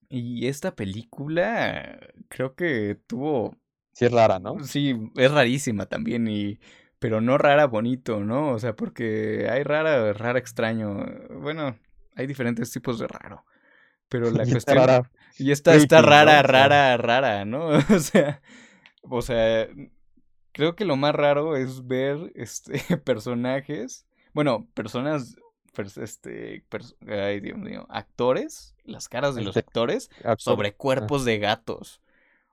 Y 0.09 0.47
esta 0.47 0.75
película 0.75 1.99
creo 2.29 2.55
que 2.55 2.99
tuvo... 3.07 3.57
Sí, 3.93 4.05
es 4.05 4.12
rara, 4.12 4.39
¿no? 4.39 4.62
Sí, 4.65 4.95
es 5.17 5.31
rarísima 5.31 5.87
también 5.87 6.29
y... 6.29 6.59
Pero 6.99 7.21
no 7.21 7.37
rara 7.37 7.67
bonito, 7.67 8.21
¿no? 8.21 8.53
O 8.53 8.59
sea, 8.59 8.75
porque 8.75 9.49
hay 9.51 9.62
rara, 9.62 10.15
rara 10.15 10.39
extraño. 10.39 11.05
Bueno, 11.41 11.77
hay 12.16 12.26
diferentes 12.26 12.72
tipos 12.72 12.98
de 12.98 13.07
raro. 13.07 13.44
Pero 14.09 14.31
la 14.31 14.44
cuestión... 14.50 14.79
Rara. 14.79 15.11
Y 15.38 15.52
esta 15.52 15.74
está 15.74 16.02
rara, 16.02 16.42
rara, 16.42 16.96
rara, 16.96 17.44
¿no? 17.44 17.68
o 17.94 17.98
sea... 18.00 18.42
O 19.02 19.22
sea... 19.22 19.68
Creo 20.52 20.74
que 20.74 20.87
lo 20.87 20.96
más 20.96 21.14
raro 21.14 21.55
es 21.55 21.87
ver 21.87 22.33
este 22.35 22.81
personajes. 23.05 24.07
Bueno, 24.33 24.66
personas 24.74 25.37
este, 25.96 26.64
ay 27.07 27.40
Dios 27.40 27.59
mío, 27.59 27.87
actores, 27.90 28.74
las 28.85 29.09
caras 29.09 29.35
de 29.35 29.42
los 29.42 29.57
actores 29.57 30.11
sobre 30.38 30.74
cuerpos 30.74 31.24
de 31.26 31.38
gatos. 31.38 32.00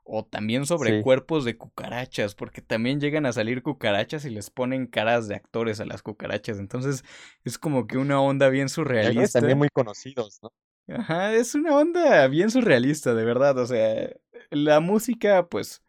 O 0.06 0.26
también 0.26 0.66
sobre 0.66 1.02
cuerpos 1.02 1.46
de 1.46 1.58
cucarachas, 1.58 2.36
porque 2.36 2.62
también 2.62 3.00
llegan 3.00 3.26
a 3.26 3.32
salir 3.32 3.64
cucarachas 3.64 4.26
y 4.26 4.30
les 4.30 4.50
ponen 4.50 4.86
caras 4.86 5.30
de 5.30 5.36
actores 5.36 5.80
a 5.80 5.86
las 5.86 6.02
cucarachas. 6.02 6.60
Entonces 6.60 7.06
es 7.46 7.58
como 7.58 7.88
que 7.88 7.98
una 7.98 8.20
onda 8.20 8.50
bien 8.50 8.68
surrealista. 8.68 9.40
También 9.40 9.58
muy 9.58 9.70
conocidos, 9.70 10.40
¿no? 10.44 10.52
Ajá, 10.94 11.34
es 11.34 11.56
una 11.56 11.78
onda 11.78 12.28
bien 12.28 12.52
surrealista, 12.52 13.14
de 13.14 13.24
verdad. 13.24 13.58
O 13.58 13.66
sea, 13.66 14.10
la 14.50 14.82
música, 14.82 15.48
pues, 15.48 15.82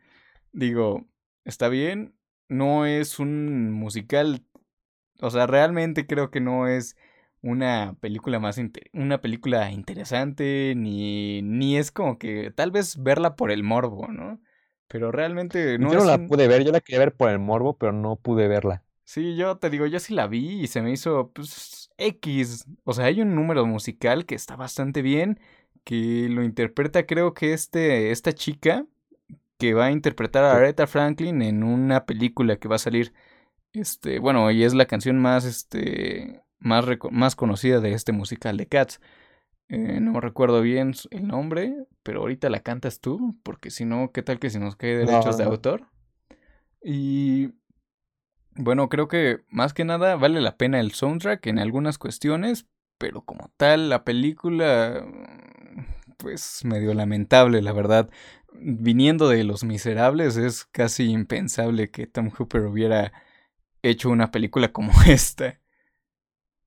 digo, 0.53 1.05
está 1.44 1.68
bien. 1.68 2.16
No 2.48 2.87
es 2.87 3.18
un 3.18 3.72
musical. 3.72 4.44
O 5.20 5.31
sea, 5.31 5.46
realmente 5.48 6.07
creo 6.07 6.31
que 6.31 6.40
no 6.40 6.68
es 6.68 6.96
una 7.44 7.94
película 8.00 8.40
más 8.40 8.59
una 8.94 9.20
película 9.20 9.70
interesante 9.70 10.72
ni 10.76 11.42
ni 11.42 11.76
es 11.76 11.92
como 11.92 12.18
que 12.18 12.50
tal 12.50 12.70
vez 12.70 13.02
verla 13.02 13.37
por 13.37 13.50
el 13.50 13.62
morbo, 13.62 14.09
¿no? 14.09 14.40
Pero 14.88 15.12
realmente 15.12 15.78
no 15.78 15.92
Yo 15.92 15.98
no 15.98 16.04
la 16.07 16.18
pude 16.26 16.48
ver, 16.48 16.64
yo 16.64 16.72
la 16.72 16.80
quería 16.80 17.00
ver 17.00 17.14
por 17.14 17.30
el 17.30 17.38
morbo, 17.38 17.76
pero 17.76 17.92
no 17.92 18.16
pude 18.16 18.48
verla. 18.48 18.83
Sí, 19.04 19.37
yo 19.37 19.59
te 19.59 19.68
digo, 19.68 19.87
yo 19.87 20.00
sí 20.00 20.14
la 20.14 20.26
vi 20.26 20.62
y 20.62 20.66
se 20.68 20.80
me 20.80 20.90
hizo 20.90 21.30
pues 21.35 21.90
X, 21.98 22.66
o 22.85 22.92
sea, 22.94 23.07
hay 23.07 23.20
un 23.20 23.35
número 23.35 23.66
musical 23.66 24.24
que 24.24 24.35
está 24.35 24.57
bastante 24.57 25.02
bien, 25.02 25.38
que 25.85 26.28
lo 26.30 26.42
interpreta 26.42 27.07
creo 27.07 27.35
que 27.35 27.52
este 27.52 28.11
esta 28.11 28.33
chica 28.33 28.87
que 29.59 29.74
va 29.74 29.87
a 29.87 29.92
interpretar 29.92 30.44
a 30.44 30.57
Aretha 30.57 30.87
Franklin 30.87 31.42
en 31.42 31.62
una 31.62 32.07
película 32.07 32.57
que 32.57 32.68
va 32.68 32.76
a 32.76 32.78
salir 32.78 33.12
este, 33.74 34.20
bueno, 34.20 34.50
y 34.52 34.64
es 34.64 34.74
la 34.74 34.87
canción 34.87 35.18
más 35.20 35.44
este 35.44 36.43
más, 36.64 36.85
más 37.11 37.37
conocida 37.37 37.81
de 37.81 37.92
este 37.92 38.12
musical 38.12 38.57
de 38.57 38.66
Cats. 38.66 39.00
Eh, 39.68 39.98
no 40.00 40.20
recuerdo 40.20 40.61
bien 40.61 40.92
el 41.11 41.27
nombre, 41.27 41.74
pero 42.03 42.20
ahorita 42.20 42.50
la 42.50 42.61
cantas 42.61 43.00
tú, 43.00 43.38
porque 43.42 43.70
si 43.70 43.85
no, 43.85 44.11
¿qué 44.12 44.22
tal 44.22 44.38
que 44.38 44.50
si 44.50 44.59
nos 44.59 44.77
cae 44.77 44.96
derechos 44.96 45.38
de 45.38 45.44
autor? 45.44 45.87
Y 46.83 47.53
bueno, 48.57 48.88
creo 48.88 49.09
que 49.09 49.40
más 49.48 49.72
que 49.72 49.85
nada 49.85 50.16
vale 50.16 50.40
la 50.40 50.57
pena 50.57 50.81
el 50.81 50.92
soundtrack 50.92 51.46
en 51.46 51.59
algunas 51.59 51.98
cuestiones, 51.98 52.66
pero 52.98 53.22
como 53.22 53.50
tal, 53.57 53.88
la 53.88 54.05
película, 54.05 55.05
pues 56.18 56.64
medio 56.64 56.94
lamentable, 56.94 57.62
la 57.62 57.72
verdad. 57.72 58.11
Viniendo 58.53 59.29
de 59.29 59.42
Los 59.44 59.64
Miserables, 59.64 60.37
es 60.37 60.64
casi 60.66 61.11
impensable 61.11 61.90
que 61.90 62.07
Tom 62.07 62.31
Hooper 62.31 62.62
hubiera 62.66 63.12
hecho 63.83 64.11
una 64.11 64.31
película 64.31 64.72
como 64.72 64.92
esta. 65.07 65.59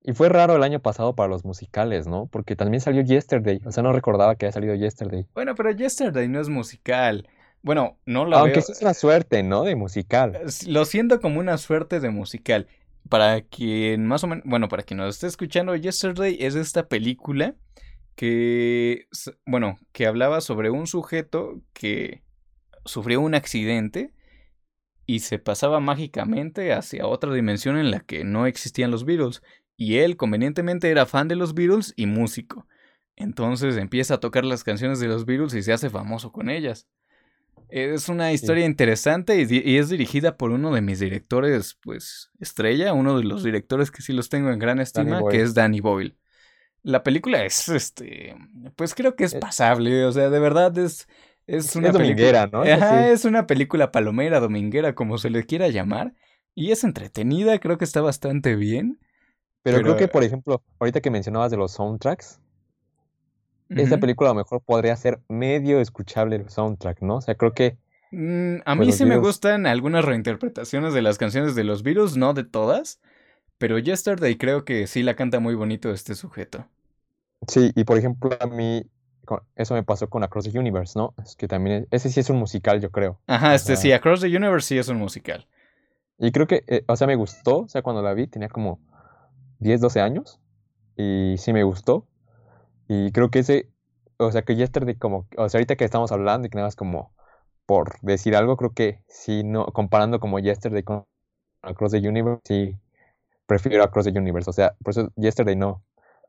Y 0.02 0.12
fue 0.12 0.28
raro 0.28 0.56
el 0.56 0.62
año 0.62 0.80
pasado 0.80 1.14
para 1.14 1.28
los 1.28 1.44
musicales, 1.44 2.06
¿no? 2.06 2.26
Porque 2.26 2.56
también 2.56 2.80
salió 2.80 3.02
Yesterday. 3.02 3.60
O 3.64 3.72
sea, 3.72 3.82
no 3.82 3.92
recordaba 3.92 4.36
que 4.36 4.46
había 4.46 4.52
salido 4.52 4.74
Yesterday. 4.74 5.26
Bueno, 5.34 5.54
pero 5.54 5.70
Yesterday 5.70 6.28
no 6.28 6.40
es 6.40 6.48
musical. 6.48 7.28
Bueno, 7.62 7.98
no 8.06 8.24
lo 8.24 8.36
Aunque 8.36 8.60
es 8.60 8.80
una 8.80 8.94
suerte, 8.94 9.42
¿no? 9.42 9.64
De 9.64 9.74
musical. 9.74 10.38
Lo 10.66 10.84
siento 10.84 11.20
como 11.20 11.40
una 11.40 11.58
suerte 11.58 12.00
de 12.00 12.10
musical. 12.10 12.68
Para 13.08 13.40
quien 13.40 14.06
más 14.06 14.22
o 14.22 14.28
menos, 14.28 14.44
bueno, 14.46 14.68
para 14.68 14.82
quien 14.82 14.98
nos 14.98 15.14
esté 15.14 15.26
escuchando, 15.26 15.74
Yesterday 15.74 16.36
es 16.40 16.54
esta 16.54 16.88
película 16.88 17.56
que, 18.14 19.06
bueno, 19.46 19.78
que 19.92 20.06
hablaba 20.06 20.40
sobre 20.40 20.70
un 20.70 20.86
sujeto 20.86 21.60
que 21.72 22.22
sufrió 22.84 23.20
un 23.20 23.34
accidente 23.34 24.12
y 25.06 25.20
se 25.20 25.38
pasaba 25.38 25.80
mágicamente 25.80 26.72
hacia 26.72 27.06
otra 27.06 27.32
dimensión 27.32 27.78
en 27.78 27.90
la 27.90 28.00
que 28.00 28.24
no 28.24 28.46
existían 28.46 28.90
los 28.90 29.04
Beatles 29.04 29.42
y 29.78 29.98
él 29.98 30.16
convenientemente 30.16 30.90
era 30.90 31.06
fan 31.06 31.28
de 31.28 31.36
los 31.36 31.54
Beatles 31.54 31.94
y 31.96 32.06
músico. 32.06 32.66
Entonces 33.16 33.76
empieza 33.76 34.14
a 34.14 34.20
tocar 34.20 34.44
las 34.44 34.64
canciones 34.64 34.98
de 34.98 35.06
los 35.06 35.24
Beatles 35.24 35.54
y 35.54 35.62
se 35.62 35.72
hace 35.72 35.88
famoso 35.88 36.32
con 36.32 36.50
ellas. 36.50 36.88
Es 37.68 38.08
una 38.08 38.32
historia 38.32 38.66
interesante 38.66 39.46
y, 39.48 39.76
es 39.76 39.88
dirigida 39.88 40.36
por 40.36 40.50
uno 40.50 40.72
de 40.74 40.80
mis 40.80 40.98
directores, 40.98 41.78
pues, 41.82 42.30
estrella, 42.40 42.92
uno 42.92 43.16
de 43.18 43.24
los 43.24 43.44
directores 43.44 43.90
que 43.90 44.02
sí 44.02 44.12
los 44.12 44.28
tengo 44.28 44.50
en 44.50 44.58
gran 44.58 44.80
estima, 44.80 45.20
que 45.30 45.42
es 45.42 45.54
Danny 45.54 45.80
Boyle. 45.80 46.16
La 46.82 47.02
película 47.02 47.44
es, 47.44 47.68
este, 47.68 48.36
pues 48.74 48.94
creo 48.94 49.14
que 49.14 49.24
es 49.24 49.34
eh 49.34 49.38
pasable, 49.38 50.04
o 50.06 50.12
sea, 50.12 50.30
de 50.30 50.40
verdad 50.40 50.76
es, 50.78 51.08
es 51.46 51.76
una 51.76 51.90
dominguera, 51.90 52.48
¿no? 52.50 52.64
es 52.64 53.24
una 53.24 53.46
película 53.46 53.92
palomera, 53.92 54.40
dominguera, 54.40 54.94
como 54.94 55.18
se 55.18 55.30
le 55.30 55.44
quiera 55.44 55.68
llamar, 55.68 56.14
y 56.54 56.72
es 56.72 56.84
entretenida, 56.84 57.58
creo 57.58 57.78
que 57.78 57.84
está 57.84 58.00
bastante 58.00 58.56
bien. 58.56 58.98
Pero, 59.62 59.80
creo 59.82 59.96
que, 59.96 60.08
por 60.08 60.24
ejemplo, 60.24 60.62
ahorita 60.78 61.00
que 61.00 61.10
mencionabas 61.10 61.50
de 61.50 61.56
los 61.56 61.72
soundtracks, 61.72 62.40
esta 63.68 63.98
película 63.98 64.30
a 64.30 64.32
lo 64.32 64.38
mejor 64.38 64.62
podría 64.62 64.96
ser 64.96 65.20
medio 65.28 65.80
escuchable 65.80 66.36
el 66.36 66.48
soundtrack, 66.48 67.02
¿no? 67.02 67.16
O 67.16 67.20
sea, 67.20 67.34
creo 67.34 67.52
que... 67.52 67.76
Mm, 68.10 68.60
a 68.64 68.76
pues, 68.76 68.86
mí 68.86 68.92
sí 68.92 69.04
me 69.04 69.18
gustan 69.18 69.66
algunas 69.66 70.04
reinterpretaciones 70.04 70.94
de 70.94 71.02
las 71.02 71.18
canciones 71.18 71.54
de 71.54 71.64
los 71.64 71.82
virus, 71.82 72.16
no 72.16 72.32
de 72.32 72.44
todas, 72.44 73.00
pero 73.58 73.78
Yesterday 73.78 74.38
creo 74.38 74.64
que 74.64 74.86
sí 74.86 75.02
la 75.02 75.14
canta 75.14 75.40
muy 75.40 75.54
bonito 75.54 75.90
este 75.90 76.14
sujeto. 76.14 76.66
Sí, 77.46 77.72
y 77.74 77.84
por 77.84 77.98
ejemplo 77.98 78.30
a 78.40 78.46
mí 78.46 78.86
eso 79.56 79.74
me 79.74 79.82
pasó 79.82 80.08
con 80.08 80.22
Across 80.22 80.50
the 80.50 80.58
Universe, 80.58 80.98
¿no? 80.98 81.14
Es 81.22 81.36
que 81.36 81.48
también, 81.48 81.86
ese 81.90 82.10
sí 82.10 82.20
es 82.20 82.30
un 82.30 82.38
musical, 82.38 82.80
yo 82.80 82.90
creo. 82.90 83.20
Ajá, 83.26 83.54
este 83.54 83.76
sí, 83.76 83.92
Across 83.92 84.22
the 84.22 84.34
Universe 84.34 84.68
sí 84.68 84.78
es 84.78 84.88
un 84.88 84.96
musical. 84.96 85.46
Y 86.18 86.32
creo 86.32 86.46
que, 86.46 86.64
eh, 86.66 86.84
o 86.88 86.96
sea, 86.96 87.06
me 87.06 87.14
gustó, 87.14 87.60
o 87.60 87.68
sea, 87.68 87.82
cuando 87.82 88.02
la 88.02 88.14
vi 88.14 88.26
tenía 88.26 88.48
como 88.48 88.80
10, 89.58 89.80
12 89.80 90.00
años 90.00 90.40
y 90.96 91.36
sí 91.38 91.52
me 91.52 91.62
gustó. 91.62 92.06
Y 92.88 93.12
creo 93.12 93.30
que 93.30 93.40
ese, 93.40 93.68
o 94.16 94.32
sea, 94.32 94.42
que 94.42 94.56
Yesterday 94.56 94.96
como, 94.96 95.26
o 95.36 95.48
sea, 95.48 95.58
ahorita 95.58 95.76
que 95.76 95.84
estamos 95.84 96.12
hablando 96.12 96.46
y 96.46 96.50
que 96.50 96.56
nada 96.56 96.68
más 96.68 96.76
como 96.76 97.12
por 97.66 98.00
decir 98.00 98.34
algo, 98.34 98.56
creo 98.56 98.72
que 98.72 99.02
sí, 99.08 99.44
no, 99.44 99.66
comparando 99.66 100.20
como 100.20 100.38
Yesterday 100.38 100.82
con 100.82 101.04
Across 101.62 101.92
the 101.92 102.08
Universe, 102.08 102.40
sí, 102.44 102.76
prefiero 103.46 103.84
Across 103.84 104.06
the 104.06 104.18
Universe. 104.18 104.48
O 104.48 104.52
sea, 104.54 104.74
por 104.82 104.92
eso 104.92 105.12
Yesterday 105.16 105.54
no, 105.54 105.82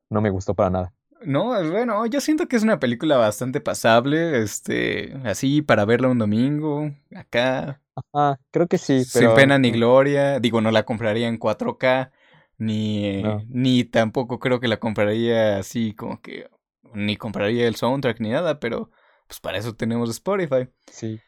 no 0.09 0.21
me 0.21 0.29
gustó 0.29 0.53
para 0.53 0.69
nada. 0.69 0.93
No, 1.21 1.47
bueno, 1.69 2.05
yo 2.05 2.21
siento 2.21 2.47
que 2.47 2.55
es 2.55 2.63
una 2.63 2.79
película 2.79 3.17
bastante 3.17 3.59
pasable, 3.59 4.41
este, 4.41 5.13
así 5.25 5.61
para 5.61 5.85
verla 5.85 6.07
un 6.07 6.17
domingo, 6.17 6.91
acá. 7.15 7.81
Ajá, 7.95 8.39
creo 8.51 8.67
que 8.67 8.77
sí, 8.77 9.03
pero... 9.13 9.27
Sin 9.27 9.35
pena 9.35 9.57
ni 9.59 9.71
gloria, 9.71 10.39
digo, 10.39 10.61
no 10.61 10.71
la 10.71 10.83
compraría 10.83 11.27
en 11.27 11.37
4K, 11.37 12.11
ni, 12.59 13.23
ni 13.47 13.83
tampoco 13.85 14.39
creo 14.39 14.59
que 14.59 14.67
la 14.67 14.79
compraría 14.79 15.57
así 15.57 15.93
como 15.93 16.21
que, 16.21 16.47
ni 16.93 17.17
compraría 17.17 17.67
el 17.67 17.75
soundtrack 17.75 18.19
ni 18.19 18.29
nada, 18.29 18.59
pero 18.59 18.91
pues 19.27 19.39
para 19.39 19.57
eso 19.57 19.75
tenemos 19.75 20.09
Spotify. 20.09 20.67
Sí. 20.91 21.19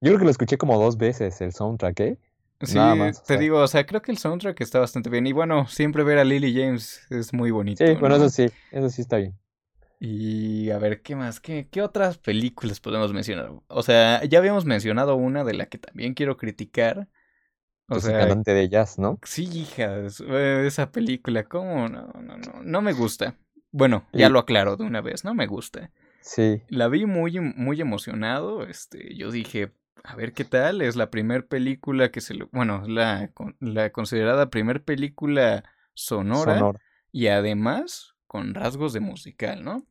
Yo 0.00 0.10
creo 0.10 0.18
que 0.18 0.24
lo 0.24 0.30
escuché 0.30 0.58
como 0.58 0.80
dos 0.80 0.96
veces 0.96 1.40
el 1.40 1.52
soundtrack, 1.52 2.00
¿eh? 2.00 2.18
Sí, 2.62 2.74
Nada 2.74 2.96
más, 2.96 3.22
te 3.22 3.38
digo, 3.38 3.60
o 3.60 3.68
sea, 3.68 3.86
creo 3.86 4.02
que 4.02 4.10
el 4.10 4.18
soundtrack 4.18 4.60
está 4.60 4.80
bastante 4.80 5.10
bien. 5.10 5.26
Y 5.26 5.32
bueno, 5.32 5.68
siempre 5.68 6.02
ver 6.02 6.18
a 6.18 6.24
Lily 6.24 6.52
James 6.52 7.06
es 7.10 7.32
muy 7.32 7.52
bonito. 7.52 7.86
Sí, 7.86 7.94
bueno, 7.94 8.16
eso 8.16 8.28
sí, 8.30 8.46
eso 8.72 8.90
sí 8.90 9.02
está 9.02 9.18
bien. 9.18 9.38
Y 10.00 10.70
a 10.70 10.78
ver, 10.78 11.02
¿qué 11.02 11.14
más? 11.14 11.40
¿Qué, 11.40 11.68
¿Qué 11.70 11.82
otras 11.82 12.18
películas 12.18 12.80
podemos 12.80 13.12
mencionar? 13.12 13.52
O 13.68 13.82
sea, 13.82 14.24
ya 14.24 14.38
habíamos 14.38 14.64
mencionado 14.64 15.14
una 15.16 15.44
de 15.44 15.54
la 15.54 15.66
que 15.66 15.78
también 15.78 16.14
quiero 16.14 16.36
criticar. 16.36 17.08
O 17.88 17.94
pues 17.94 18.04
sea, 18.04 18.18
cantante 18.18 18.52
de 18.52 18.68
jazz, 18.68 18.98
¿no? 18.98 19.18
Sí, 19.24 19.48
hija, 19.50 19.96
eh, 19.96 20.64
esa 20.66 20.92
película, 20.92 21.44
¿cómo? 21.44 21.88
No, 21.88 22.12
no, 22.20 22.36
no, 22.36 22.62
no 22.62 22.82
me 22.82 22.92
gusta. 22.92 23.34
Bueno, 23.70 24.06
ya 24.12 24.28
lo 24.28 24.38
aclaro 24.38 24.76
de 24.76 24.84
una 24.84 25.00
vez, 25.00 25.24
no 25.24 25.34
me 25.34 25.46
gusta. 25.46 25.90
Sí. 26.20 26.62
La 26.68 26.88
vi 26.88 27.06
muy, 27.06 27.40
muy 27.40 27.80
emocionado, 27.80 28.66
este, 28.66 29.16
yo 29.16 29.30
dije, 29.30 29.72
a 30.04 30.16
ver 30.16 30.34
qué 30.34 30.44
tal, 30.44 30.82
es 30.82 30.96
la 30.96 31.10
primera 31.10 31.44
película 31.44 32.10
que 32.10 32.20
se, 32.20 32.34
bueno, 32.52 32.82
la, 32.86 33.30
la 33.60 33.90
considerada 33.90 34.50
primer 34.50 34.84
película 34.84 35.64
sonora, 35.94 36.72
y 37.10 37.28
además 37.28 38.14
con 38.26 38.54
rasgos 38.54 38.92
de 38.92 39.00
musical, 39.00 39.64
¿no? 39.64 39.86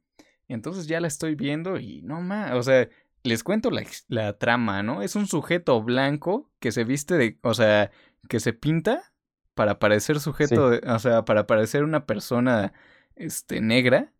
Entonces 0.47 0.87
ya 0.87 1.01
la 1.01 1.07
estoy 1.07 1.35
viendo 1.35 1.79
y 1.79 2.01
no 2.03 2.21
más, 2.21 2.53
o 2.53 2.61
sea, 2.61 2.87
les 3.28 3.43
cuento 3.43 3.69
la, 3.69 3.84
la, 4.07 4.38
trama, 4.38 4.82
¿no? 4.84 5.01
Es 5.01 5.15
un 5.15 5.28
sujeto 5.28 5.82
blanco 5.84 6.49
que 6.59 6.71
se 6.71 6.84
viste 6.84 7.15
de, 7.15 7.38
o 7.43 7.53
sea, 7.53 7.91
que 8.28 8.39
se 8.39 8.53
pinta 8.53 9.13
para 9.53 9.80
parecer 9.80 10.19
sujeto, 10.19 10.71
o 10.86 10.99
sea, 10.99 11.25
para 11.25 11.47
parecer 11.47 11.84
una 11.84 12.05
persona, 12.05 12.73
este, 13.15 13.61
negra, 13.61 14.13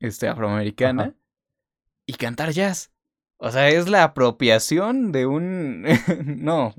este, 0.00 0.28
afroamericana, 0.28 1.14
y 2.06 2.14
cantar 2.14 2.50
jazz. 2.50 2.92
O 3.38 3.50
sea, 3.50 3.68
es 3.68 3.88
la 3.88 4.04
apropiación 4.04 5.12
de 5.12 5.26
un... 5.26 5.82
no, 6.24 6.74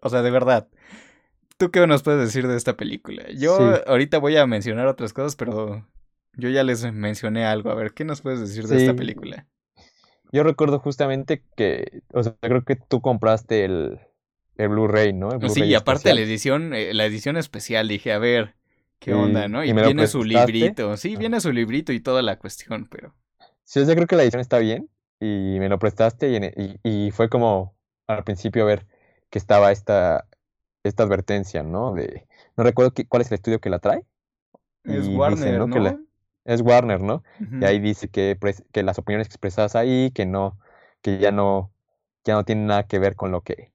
o 0.00 0.08
sea, 0.08 0.22
de 0.22 0.30
verdad. 0.30 0.68
¿Tú 1.58 1.70
qué 1.70 1.86
nos 1.86 2.02
puedes 2.02 2.20
decir 2.20 2.46
de 2.46 2.56
esta 2.56 2.76
película? 2.76 3.24
Yo 3.36 3.82
ahorita 3.86 4.18
voy 4.18 4.36
a 4.36 4.46
mencionar 4.46 4.86
otras 4.86 5.12
cosas, 5.12 5.34
pero 5.34 5.84
yo 6.34 6.48
ya 6.48 6.62
les 6.62 6.92
mencioné 6.92 7.44
algo. 7.44 7.70
A 7.70 7.74
ver, 7.74 7.92
¿qué 7.94 8.04
nos 8.04 8.20
puedes 8.20 8.40
decir 8.40 8.66
de 8.68 8.76
esta 8.76 8.94
película? 8.94 9.46
Yo 10.32 10.42
recuerdo 10.42 10.78
justamente 10.78 11.42
que, 11.56 12.02
o 12.12 12.22
sea, 12.22 12.34
creo 12.40 12.64
que 12.64 12.76
tú 12.76 13.00
compraste 13.00 13.64
el, 13.64 13.98
el 14.56 14.68
Blu-ray, 14.68 15.12
¿no? 15.12 15.30
sí, 15.48 15.64
y 15.64 15.74
aparte 15.74 16.12
la 16.14 16.20
edición, 16.20 16.74
eh, 16.74 16.92
la 16.92 17.06
edición 17.06 17.36
especial, 17.36 17.88
dije, 17.88 18.12
a 18.12 18.18
ver, 18.18 18.56
qué 18.98 19.14
onda, 19.14 19.48
¿no? 19.48 19.64
Y, 19.64 19.72
viene 19.72 20.06
su 20.06 20.24
librito, 20.24 20.96
sí, 20.96 21.16
viene 21.16 21.40
su 21.40 21.52
librito 21.52 21.92
y 21.92 22.00
toda 22.00 22.22
la 22.22 22.38
cuestión, 22.38 22.86
pero... 22.90 23.14
Sí, 23.64 23.80
yo 23.80 23.94
creo 23.94 24.06
que 24.06 24.16
la 24.16 24.22
edición 24.22 24.40
está 24.40 24.58
bien 24.58 24.88
y 25.20 25.56
me 25.58 25.68
lo 25.68 25.78
prestaste 25.78 26.52
y, 26.56 26.80
y, 26.82 27.10
fue 27.10 27.28
como 27.28 27.74
al 28.06 28.24
principio 28.24 28.64
ver 28.64 28.86
que 29.30 29.38
estaba 29.38 29.72
esta, 29.72 30.26
esta 30.82 31.02
advertencia, 31.02 31.62
¿no? 31.62 31.92
De, 31.94 32.26
no 32.56 32.64
recuerdo 32.64 32.92
cuál 33.08 33.22
es 33.22 33.30
el 33.30 33.36
estudio 33.36 33.60
que 33.60 33.70
la 33.70 33.78
trae. 33.78 34.04
Es 34.84 35.06
Warner, 35.08 35.66
¿no? 35.66 36.07
Es 36.48 36.62
Warner, 36.62 37.00
¿no? 37.02 37.22
Y 37.60 37.64
ahí 37.64 37.78
dice 37.78 38.08
que, 38.08 38.38
que 38.72 38.82
las 38.82 38.98
opiniones 38.98 39.26
expresadas 39.26 39.76
ahí, 39.76 40.10
que 40.12 40.24
no, 40.24 40.58
que 41.02 41.18
ya 41.18 41.30
no, 41.30 41.70
ya 42.24 42.34
no 42.34 42.44
tienen 42.44 42.66
nada 42.66 42.84
que 42.84 42.98
ver 42.98 43.16
con 43.16 43.30
lo 43.30 43.42
que, 43.42 43.70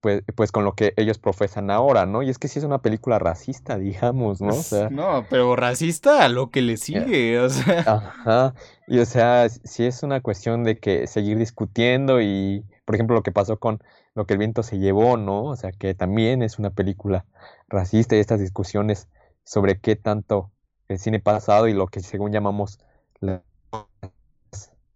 pues, 0.00 0.22
pues 0.36 0.52
con 0.52 0.64
lo 0.64 0.74
que 0.74 0.92
ellos 0.98 1.18
profesan 1.18 1.70
ahora, 1.70 2.04
¿no? 2.04 2.22
Y 2.22 2.28
es 2.28 2.38
que 2.38 2.46
sí 2.46 2.58
es 2.58 2.64
una 2.66 2.82
película 2.82 3.18
racista, 3.18 3.78
digamos, 3.78 4.42
¿no? 4.42 4.54
O 4.54 4.62
sea, 4.62 4.90
no, 4.90 5.24
pero 5.30 5.56
racista 5.56 6.24
a 6.24 6.28
lo 6.28 6.50
que 6.50 6.60
le 6.60 6.76
sigue, 6.76 7.38
o 7.40 7.48
sea. 7.48 7.80
Ajá. 7.80 8.54
Y 8.86 8.98
o 8.98 9.06
sea, 9.06 9.48
sí 9.48 9.86
es 9.86 10.02
una 10.02 10.20
cuestión 10.20 10.64
de 10.64 10.78
que 10.78 11.06
seguir 11.06 11.38
discutiendo 11.38 12.20
y, 12.20 12.66
por 12.84 12.96
ejemplo, 12.96 13.16
lo 13.16 13.22
que 13.22 13.32
pasó 13.32 13.58
con 13.58 13.82
lo 14.14 14.26
que 14.26 14.34
el 14.34 14.38
viento 14.38 14.62
se 14.62 14.78
llevó, 14.78 15.16
¿no? 15.16 15.44
O 15.44 15.56
sea, 15.56 15.72
que 15.72 15.94
también 15.94 16.42
es 16.42 16.58
una 16.58 16.68
película 16.68 17.24
racista 17.66 18.14
y 18.14 18.18
estas 18.18 18.40
discusiones 18.40 19.08
sobre 19.44 19.80
qué 19.80 19.96
tanto 19.96 20.50
el 20.88 20.98
cine 20.98 21.20
pasado 21.20 21.68
y 21.68 21.74
lo 21.74 21.86
que 21.86 22.00
según 22.00 22.32
llamamos 22.32 22.78
las 23.20 23.42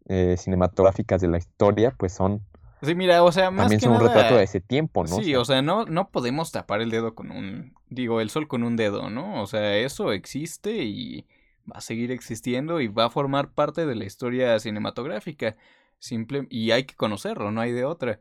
eh, 0.06 0.36
cinematográficas 0.38 1.20
de 1.20 1.28
la 1.28 1.38
historia, 1.38 1.94
pues 1.96 2.12
son 2.12 2.42
Sí, 2.82 2.96
mira, 2.96 3.22
o 3.22 3.30
sea, 3.30 3.52
más 3.52 3.64
También 3.66 3.80
son 3.80 3.92
un 3.92 4.00
retrato 4.00 4.36
de 4.36 4.42
ese 4.42 4.60
tiempo, 4.60 5.04
¿no? 5.04 5.22
Sí, 5.22 5.36
o 5.36 5.44
sea, 5.44 5.62
no, 5.62 5.84
no 5.84 6.10
podemos 6.10 6.50
tapar 6.50 6.80
el 6.82 6.90
dedo 6.90 7.14
con 7.14 7.30
un, 7.30 7.74
digo, 7.88 8.20
el 8.20 8.28
sol 8.28 8.48
con 8.48 8.64
un 8.64 8.74
dedo, 8.74 9.08
¿no? 9.08 9.40
O 9.40 9.46
sea, 9.46 9.76
eso 9.76 10.10
existe 10.10 10.82
y 10.82 11.24
va 11.70 11.76
a 11.78 11.80
seguir 11.80 12.10
existiendo 12.10 12.80
y 12.80 12.88
va 12.88 13.04
a 13.04 13.10
formar 13.10 13.52
parte 13.52 13.86
de 13.86 13.94
la 13.94 14.04
historia 14.04 14.58
cinematográfica. 14.58 15.56
Simple, 16.00 16.48
y 16.50 16.72
hay 16.72 16.82
que 16.82 16.96
conocerlo, 16.96 17.52
no 17.52 17.60
hay 17.60 17.70
de 17.70 17.84
otra. 17.84 18.18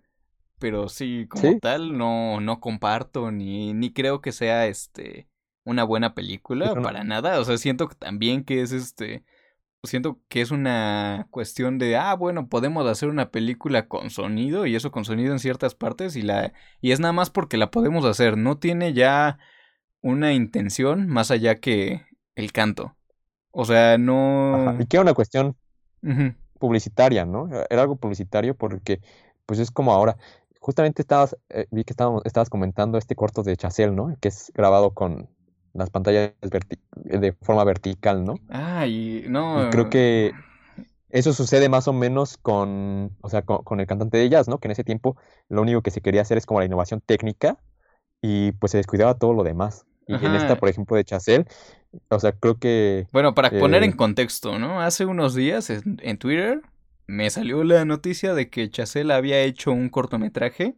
Pero 0.59 0.89
sí, 0.89 1.25
como 1.27 1.57
tal, 1.57 1.97
no, 1.97 2.39
no 2.39 2.59
comparto 2.59 3.31
ni, 3.31 3.73
ni 3.73 3.91
creo 3.91 4.21
que 4.21 4.31
sea 4.31 4.67
este 4.67 5.27
una 5.63 5.83
buena 5.83 6.13
película, 6.13 6.73
para 6.81 7.03
nada. 7.03 7.39
O 7.39 7.43
sea, 7.45 7.57
siento 7.57 7.87
también 7.87 8.43
que 8.43 8.61
es 8.61 8.71
este 8.71 9.23
siento 9.83 10.19
que 10.27 10.41
es 10.41 10.51
una 10.51 11.27
cuestión 11.31 11.79
de, 11.79 11.97
ah, 11.97 12.13
bueno, 12.15 12.47
podemos 12.47 12.85
hacer 12.87 13.09
una 13.09 13.31
película 13.31 13.87
con 13.87 14.09
sonido 14.09 14.65
y 14.65 14.75
eso 14.75 14.91
con 14.91 15.05
sonido 15.05 15.31
en 15.31 15.39
ciertas 15.39 15.75
partes 15.75 16.15
y 16.15 16.21
la 16.21 16.53
y 16.81 16.91
es 16.91 16.99
nada 16.99 17.13
más 17.13 17.29
porque 17.29 17.57
la 17.57 17.71
podemos 17.71 18.05
hacer, 18.05 18.37
no 18.37 18.57
tiene 18.57 18.93
ya 18.93 19.39
una 20.01 20.33
intención 20.33 21.07
más 21.07 21.31
allá 21.31 21.55
que 21.55 22.05
el 22.35 22.51
canto. 22.51 22.95
O 23.51 23.65
sea, 23.65 23.97
no 23.97 24.77
y 24.79 24.85
que 24.85 24.97
era 24.97 25.01
una 25.01 25.13
cuestión 25.13 25.57
publicitaria, 26.59 27.25
¿no? 27.25 27.49
Era 27.69 27.81
algo 27.81 27.95
publicitario 27.95 28.55
porque 28.55 29.01
pues 29.45 29.59
es 29.59 29.71
como 29.71 29.93
ahora 29.93 30.17
justamente 30.59 31.01
estabas 31.01 31.35
eh, 31.49 31.65
vi 31.71 31.83
que 31.83 31.93
estábamos 31.93 32.21
estabas 32.25 32.49
comentando 32.49 32.99
este 32.99 33.15
corto 33.15 33.41
de 33.41 33.57
Chacel, 33.57 33.95
¿no? 33.95 34.15
Que 34.21 34.27
es 34.27 34.51
grabado 34.53 34.93
con 34.93 35.27
las 35.73 35.89
pantallas 35.89 36.33
de 37.03 37.33
forma 37.41 37.63
vertical, 37.63 38.25
¿no? 38.25 38.35
Ah, 38.49 38.85
y 38.87 39.25
no. 39.27 39.67
Y 39.67 39.69
creo 39.69 39.89
que 39.89 40.31
eso 41.09 41.33
sucede 41.33 41.69
más 41.69 41.87
o 41.87 41.93
menos 41.93 42.37
con, 42.37 43.11
o 43.21 43.29
sea, 43.29 43.41
con, 43.43 43.79
el 43.79 43.87
cantante 43.87 44.17
de 44.17 44.29
jazz, 44.29 44.47
¿no? 44.47 44.59
Que 44.59 44.67
en 44.67 44.71
ese 44.71 44.83
tiempo 44.83 45.17
lo 45.49 45.61
único 45.61 45.81
que 45.81 45.91
se 45.91 46.01
quería 46.01 46.21
hacer 46.21 46.37
es 46.37 46.45
como 46.45 46.59
la 46.59 46.65
innovación 46.65 47.01
técnica 47.01 47.57
y 48.21 48.51
pues 48.53 48.71
se 48.71 48.77
descuidaba 48.77 49.15
todo 49.15 49.33
lo 49.33 49.43
demás. 49.43 49.85
Y 50.07 50.13
en 50.25 50.35
esta, 50.35 50.57
por 50.57 50.67
ejemplo, 50.67 50.97
de 50.97 51.05
Chazelle, 51.05 51.45
o 52.09 52.19
sea, 52.19 52.33
creo 52.33 52.57
que... 52.57 53.07
Bueno, 53.13 53.33
para 53.33 53.49
poner 53.49 53.83
en 53.83 53.91
eh, 53.91 53.95
contexto, 53.95 54.59
¿no? 54.59 54.81
Hace 54.81 55.05
unos 55.05 55.35
días 55.35 55.69
en, 55.69 55.99
en 56.01 56.17
Twitter 56.17 56.61
me 57.07 57.29
salió 57.29 57.63
la 57.63 57.85
noticia 57.85 58.33
de 58.33 58.49
que 58.49 58.69
Chazelle 58.69 59.13
había 59.13 59.39
hecho 59.41 59.71
un 59.71 59.89
cortometraje 59.89 60.75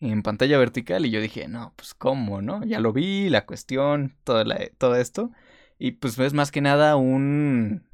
en 0.00 0.22
pantalla 0.22 0.58
vertical 0.58 1.06
y 1.06 1.10
yo 1.10 1.20
dije, 1.20 1.48
no, 1.48 1.72
pues 1.76 1.94
cómo, 1.94 2.40
¿no? 2.42 2.64
Ya 2.64 2.80
lo 2.80 2.92
vi, 2.92 3.28
la 3.28 3.46
cuestión, 3.46 4.16
todo, 4.24 4.44
todo 4.78 4.96
esto. 4.96 5.30
Y 5.78 5.92
pues 5.92 6.18
es 6.18 6.34
más 6.34 6.50
que 6.50 6.60
nada 6.60 6.96
un, 6.96 7.86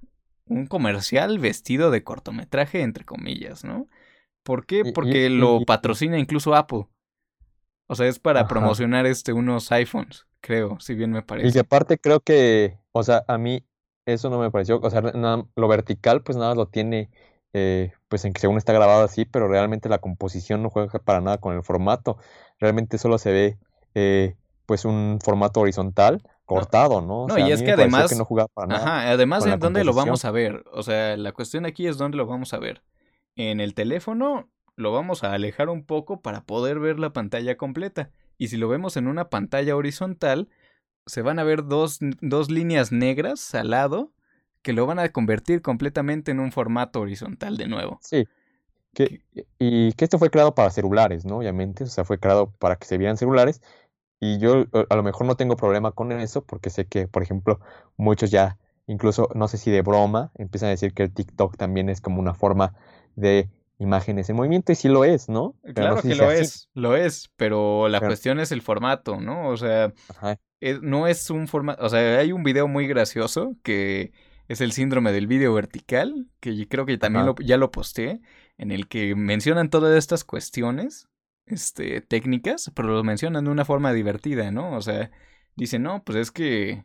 un 0.47 0.67
comercial 0.67 1.39
vestido 1.39 1.91
de 1.91 2.05
cortometraje, 2.05 2.83
entre 2.83 3.05
comillas, 3.05 3.65
¿no? 3.65 3.89
¿Por 4.43 4.67
qué? 4.67 4.93
Porque 4.95 5.31
lo 5.31 5.65
patrocina 5.65 6.19
incluso 6.19 6.55
Apple. 6.55 6.87
O 7.87 7.95
sea, 7.95 8.07
es 8.07 8.19
para 8.19 8.47
promocionar 8.47 9.07
este 9.07 9.33
unos 9.33 9.71
iPhones, 9.73 10.27
creo, 10.41 10.79
si 10.81 10.95
bien 10.95 11.11
me 11.11 11.23
parece. 11.23 11.49
Y 11.49 11.53
que 11.53 11.61
aparte 11.61 11.99
creo 11.99 12.21
que, 12.21 12.79
o 12.93 13.03
sea, 13.03 13.25
a 13.29 13.39
mí 13.39 13.67
eso 14.07 14.31
no 14.31 14.39
me 14.39 14.51
pareció, 14.51 14.81
o 14.81 14.91
sea, 14.91 15.03
lo 15.03 15.69
vertical 15.69 16.23
pues 16.23 16.37
nada 16.37 16.55
lo 16.55 16.69
tiene 16.69 17.11
eh, 17.57 17.93
pues 18.09 18.25
en 18.25 18.33
que 18.33 18.41
según 18.41 18.59
está 18.59 18.73
grabado 18.73 19.05
así, 19.05 19.25
pero 19.25 19.47
realmente 19.47 19.89
la 19.89 19.99
composición 19.99 20.61
no 20.63 20.71
juega 20.71 20.99
para 20.99 21.21
nada 21.21 21.39
con 21.39 21.55
el 21.55 21.63
formato. 21.63 22.19
Realmente 22.59 22.99
solo 22.99 23.17
se 23.17 23.31
ve 23.31 23.59
eh, 23.95 24.35
pues 24.67 24.85
un 24.85 25.21
formato 25.23 25.61
horizontal 25.61 26.29
cortado, 26.45 27.01
¿no? 27.01 27.29
no, 27.29 27.39
y 27.39 27.53
es 27.53 27.63
que 27.63 27.71
además, 27.71 28.13
Ajá, 28.69 29.09
además 29.09 29.45
de 29.45 29.57
dónde 29.57 29.85
lo 29.85 29.95
vamos 29.95 30.25
a 30.25 30.33
ver. 30.33 30.65
O 30.73 30.83
sea, 30.83 31.17
la 31.17 31.31
cuestión 31.31 31.65
aquí 31.65 31.87
es 31.87 31.97
dónde 31.97 32.17
lo 32.17 32.27
vamos 32.27 32.53
a 32.53 32.59
ver. 32.59 32.83
En 33.37 33.61
el 33.61 33.75
teléfono 33.75 34.51
lo 34.75 34.93
vamos 34.93 35.23
a 35.23 35.33
alejar 35.33 35.69
un 35.69 35.87
poco 35.87 36.21
para 36.21 36.43
poder 36.43 36.81
ver 36.81 36.99
la 36.99 37.13
pantalla 37.13 37.57
completa. 37.57 38.11
Y 38.37 38.49
si 38.49 38.57
lo 38.57 38.69
vemos 38.69 38.97
en 38.97 39.07
una 39.07 39.31
pantalla 39.31 39.77
horizontal, 39.77 40.49
se 41.07 41.23
van 41.23 41.39
a 41.39 41.45
ver 41.45 41.67
dos, 41.67 42.01
dos 42.21 42.51
líneas 42.51 42.91
negras 42.91 43.55
al 43.55 43.71
lado 43.71 44.11
que 44.65 44.73
lo 44.73 44.87
van 44.87 44.99
a 44.99 45.11
convertir 45.11 45.61
completamente 45.61 46.33
en 46.33 46.41
un 46.41 46.51
formato 46.51 47.01
horizontal 47.01 47.59
de 47.59 47.69
nuevo. 47.69 48.01
Sí. 48.03 48.27
Que, 48.95 49.21
y 49.59 49.93
que 49.93 50.05
esto 50.05 50.19
fue 50.19 50.31
creado 50.31 50.55
para 50.55 50.71
celulares, 50.71 51.27
¿no? 51.27 51.39
Obviamente, 51.39 51.85
o 51.85 51.87
sea, 51.87 52.05
fue 52.05 52.19
creado 52.19 52.51
para 52.51 52.77
que 52.77 52.87
se 52.87 52.97
vieran 52.97 53.19
celulares. 53.19 53.61
Y 54.21 54.39
yo 54.39 54.65
a 54.89 54.97
lo 54.97 55.03
mejor 55.03 55.27
no 55.27 55.37
tengo 55.37 55.57
problema 55.57 55.93
con 55.93 56.13
eso, 56.13 56.45
porque 56.45 56.71
sé 56.71 56.87
que, 56.87 57.07
por 57.07 57.23
ejemplo, 57.23 57.61
muchos 57.99 58.31
ya, 58.31 58.59
incluso, 58.87 59.29
no 59.35 59.49
sé 59.49 59.59
si 59.59 59.71
de 59.71 59.83
broma, 59.83 60.33
empiezan 60.37 60.69
a 60.69 60.71
decir 60.71 60.95
que 60.95 61.03
el 61.03 61.13
TikTok 61.13 61.59
también 61.59 61.91
es 61.91 62.01
como 62.01 62.21
una 62.21 62.33
forma 62.33 62.75
de 63.17 63.51
imágenes 63.79 64.31
en 64.31 64.37
movimiento, 64.37 64.73
y 64.73 64.77
sí 64.77 64.89
lo 64.89 65.05
es, 65.05 65.29
¿no? 65.29 65.57
claro 65.75 66.01
que 66.01 66.15
lo 66.15 66.31
es, 66.31 66.71
lo 66.73 66.97
es, 66.97 67.31
pero 67.37 67.89
la 67.89 68.01
cuestión 68.01 68.41
es 68.41 68.51
el 68.51 68.63
formato, 68.63 69.21
¿no? 69.21 69.49
O 69.49 69.59
sea, 69.59 69.93
no 70.81 71.07
es 71.07 71.29
un 71.29 71.49
formato, 71.49 71.85
o 71.85 71.89
sea, 71.91 72.19
hay 72.19 72.33
un 72.33 72.45
video 72.45 72.67
muy 72.67 72.87
gracioso 72.87 73.57
que 73.63 74.13
es 74.49 74.61
el 74.61 74.73
síndrome 74.73 75.13
del 75.13 75.27
vídeo 75.27 75.55
vertical, 75.55 76.29
que 76.41 76.69
creo 76.69 76.87
que 76.87 76.99
también 76.99 77.27
lo, 77.27 77.35
ya 77.37 77.57
lo 77.57 77.71
posté, 77.71 78.21
en 78.59 78.71
el 78.71 78.89
que 78.89 79.15
mencionan 79.15 79.71
todas 79.71 79.97
estas 79.97 80.25
cuestiones 80.25 81.09
este, 81.47 82.01
técnicas, 82.01 82.71
pero 82.75 82.89
lo 82.89 83.05
mencionan 83.05 83.45
de 83.45 83.51
una 83.51 83.65
forma 83.65 83.93
divertida, 83.93 84.51
¿no? 84.51 84.77
O 84.77 84.83
sea, 84.83 85.11
dicen, 85.57 85.83
no, 85.83 86.03
pues 86.05 86.19
es 86.19 86.31
que 86.31 86.85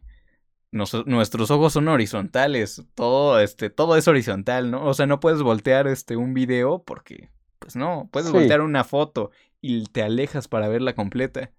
nuestros 0.72 1.50
ojos 1.50 1.74
son 1.74 1.88
horizontales, 1.88 2.84
todo, 2.94 3.40
este, 3.40 3.70
todo 3.70 3.96
es 3.96 4.08
horizontal, 4.08 4.70
¿no? 4.70 4.86
O 4.86 4.94
sea, 4.94 5.08
no 5.08 5.20
puedes 5.20 5.42
voltear 5.42 5.88
este, 5.88 6.16
un 6.16 6.34
video 6.34 6.84
porque, 6.84 7.32
pues 7.58 7.76
no, 7.76 8.08
puedes 8.12 8.32
voltear 8.32 8.62
una 8.62 8.84
foto 8.84 9.32
y 9.62 9.86
te 9.86 10.04
alejas 10.04 10.48
para 10.48 10.68
verla 10.68 10.94
completa. 10.94 11.52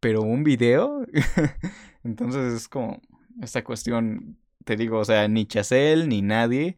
Pero 0.00 0.20
un 0.22 0.44
video, 0.44 1.06
entonces 2.04 2.52
es 2.52 2.68
como 2.68 3.00
esta 3.40 3.64
cuestión, 3.64 4.38
te 4.66 4.76
digo, 4.76 4.98
o 4.98 5.04
sea, 5.04 5.28
ni 5.28 5.46
Chacel 5.46 6.08
ni 6.08 6.22
nadie 6.22 6.76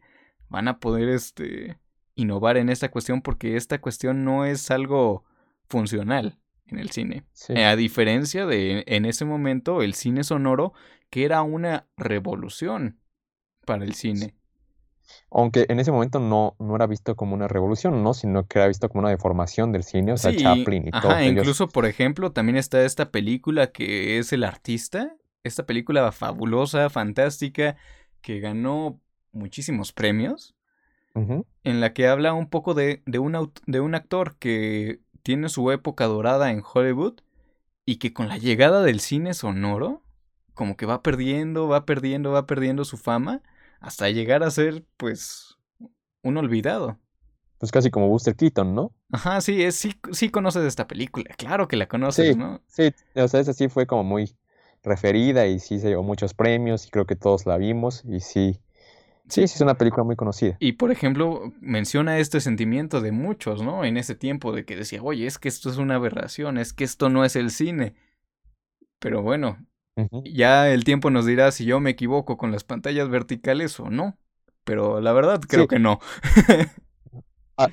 van 0.49 0.68
a 0.68 0.78
poder, 0.78 1.09
este, 1.09 1.78
innovar 2.14 2.59
en 2.59 2.68
esta 2.68 2.91
cuestión 2.91 3.22
porque 3.22 3.57
esta 3.57 3.80
cuestión 3.80 4.24
no 4.24 4.45
es 4.45 4.70
algo 4.70 5.24
funcional 5.68 6.39
en 6.66 6.78
el 6.78 6.91
cine. 6.91 7.24
A 7.57 7.76
diferencia 7.76 8.45
de 8.45 8.84
en 8.86 9.07
ese 9.07 9.24
momento 9.24 9.82
el 9.82 9.95
cine 9.95 10.22
sonoro, 10.22 10.74
que 11.09 11.24
era 11.24 11.41
una 11.43 11.86
revolución 11.97 12.99
para 13.64 13.84
el 13.84 13.95
cine. 13.95 14.34
Aunque 15.30 15.64
en 15.70 15.80
ese 15.80 15.91
momento 15.91 16.20
no, 16.20 16.57
no 16.59 16.76
era 16.76 16.86
visto 16.86 17.16
como 17.16 17.34
una 17.34 17.49
revolución, 17.49 18.03
¿no? 18.03 18.12
Sino 18.12 18.47
que 18.47 18.59
era 18.59 18.68
visto 18.68 18.91
como 18.91 19.01
una 19.01 19.11
deformación 19.11 19.72
del 19.72 19.82
cine, 19.82 20.12
o 20.12 20.18
sea, 20.18 20.36
Chaplin 20.36 20.89
y 20.89 20.91
todo. 20.91 21.18
Incluso, 21.22 21.68
por 21.68 21.86
ejemplo, 21.86 22.32
también 22.32 22.57
está 22.57 22.84
esta 22.84 23.11
película 23.11 23.68
que 23.68 24.18
es 24.18 24.34
El 24.34 24.45
Artista. 24.45 25.16
Esta 25.49 25.66
película 25.66 26.12
fabulosa, 26.12 26.90
fantástica, 26.90 27.76
que 28.20 28.40
ganó 28.40 29.01
muchísimos 29.32 29.92
premios. 29.92 30.55
En 31.64 31.80
la 31.80 31.92
que 31.92 32.07
habla 32.07 32.32
un 32.32 32.49
poco 32.49 32.74
de, 32.74 33.03
de, 33.05 33.18
un, 33.18 33.53
de 33.66 33.80
un 33.80 33.94
actor 33.96 34.36
que 34.36 35.01
tiene 35.24 35.49
su 35.49 35.72
época 35.72 36.07
dorada 36.07 36.53
en 36.53 36.62
Hollywood 36.62 37.20
y 37.84 37.96
que 37.96 38.12
con 38.12 38.28
la 38.28 38.38
llegada 38.38 38.82
del 38.82 39.01
cine 39.01 39.34
sonoro, 39.34 40.03
como 40.55 40.76
que 40.76 40.86
va 40.86 41.03
perdiendo, 41.03 41.66
va 41.66 41.84
perdiendo, 41.86 42.30
va 42.30 42.46
perdiendo 42.46 42.84
su 42.84 42.96
fama 42.96 43.42
hasta 43.80 44.11
llegar 44.11 44.42
a 44.44 44.51
ser, 44.51 44.84
pues, 44.96 45.57
un 46.22 46.36
olvidado. 46.36 46.99
Pues 47.59 47.72
casi 47.72 47.90
como 47.90 48.09
Buster 48.09 48.36
Keaton, 48.36 48.74
¿no? 48.74 48.92
Ajá, 49.11 49.40
sí, 49.40 49.62
es, 49.62 49.74
sí, 49.74 49.94
sí 50.12 50.30
conoces 50.30 50.64
esta 50.64 50.86
película, 50.86 51.34
claro 51.36 51.66
que 51.66 51.76
la 51.76 51.88
conoces, 51.88 52.36
¿no? 52.36 52.62
Sí, 52.68 52.92
o 53.16 53.26
sea, 53.26 53.40
esa 53.40 53.53
sí 53.53 53.68
fue 53.68 53.86
como 53.86 54.05
muy 54.05 54.36
referida 54.89 55.47
y 55.47 55.61
sí 55.61 55.78
se 55.78 55.89
llevó 55.89 56.03
muchos 56.03 56.34
premios 56.34 56.86
y 56.86 56.91
creo 56.91 57.07
que 57.07 57.16
todos 57.16 57.47
la 57.47 57.57
vimos 57.57 58.03
y 58.09 58.20
sí, 58.20 58.61
Sí, 59.28 59.47
sí, 59.47 59.57
es 59.57 59.61
una 59.61 59.76
película 59.76 60.05
muy 60.05 60.16
conocida. 60.16 60.57
Y 60.59 60.72
por 60.72 60.91
ejemplo, 60.91 61.53
menciona 61.61 62.18
este 62.18 62.41
sentimiento 62.41 63.01
de 63.01 63.12
muchos, 63.12 63.62
¿no? 63.62 63.84
En 63.84 63.99
ese 63.99 64.14
tiempo 64.14 64.53
de 64.53 64.64
que 64.64 64.74
decía, 64.74 65.03
oye, 65.03 65.26
es 65.26 65.39
que 65.39 65.49
esto 65.49 65.68
es 65.68 65.76
una 65.76 65.97
aberración, 65.97 66.57
es 66.57 66.72
que 66.72 66.84
esto 66.84 67.11
no 67.11 67.24
es 67.24 67.36
el 67.36 67.51
cine. 67.51 67.95
Pero 68.99 69.22
bueno, 69.22 69.59
ya 70.24 70.70
el 70.70 70.84
tiempo 70.84 71.11
nos 71.11 71.26
dirá 71.26 71.53
si 71.53 71.66
yo 71.66 71.78
me 71.78 71.91
equivoco 71.91 72.39
con 72.39 72.53
las 72.53 72.64
pantallas 72.64 73.09
verticales 73.11 73.78
o 73.80 73.91
no. 73.91 74.16
Pero 74.64 75.01
la 75.01 75.12
verdad 75.12 75.41
creo 75.47 75.68
que 75.68 75.78
no. 75.78 76.01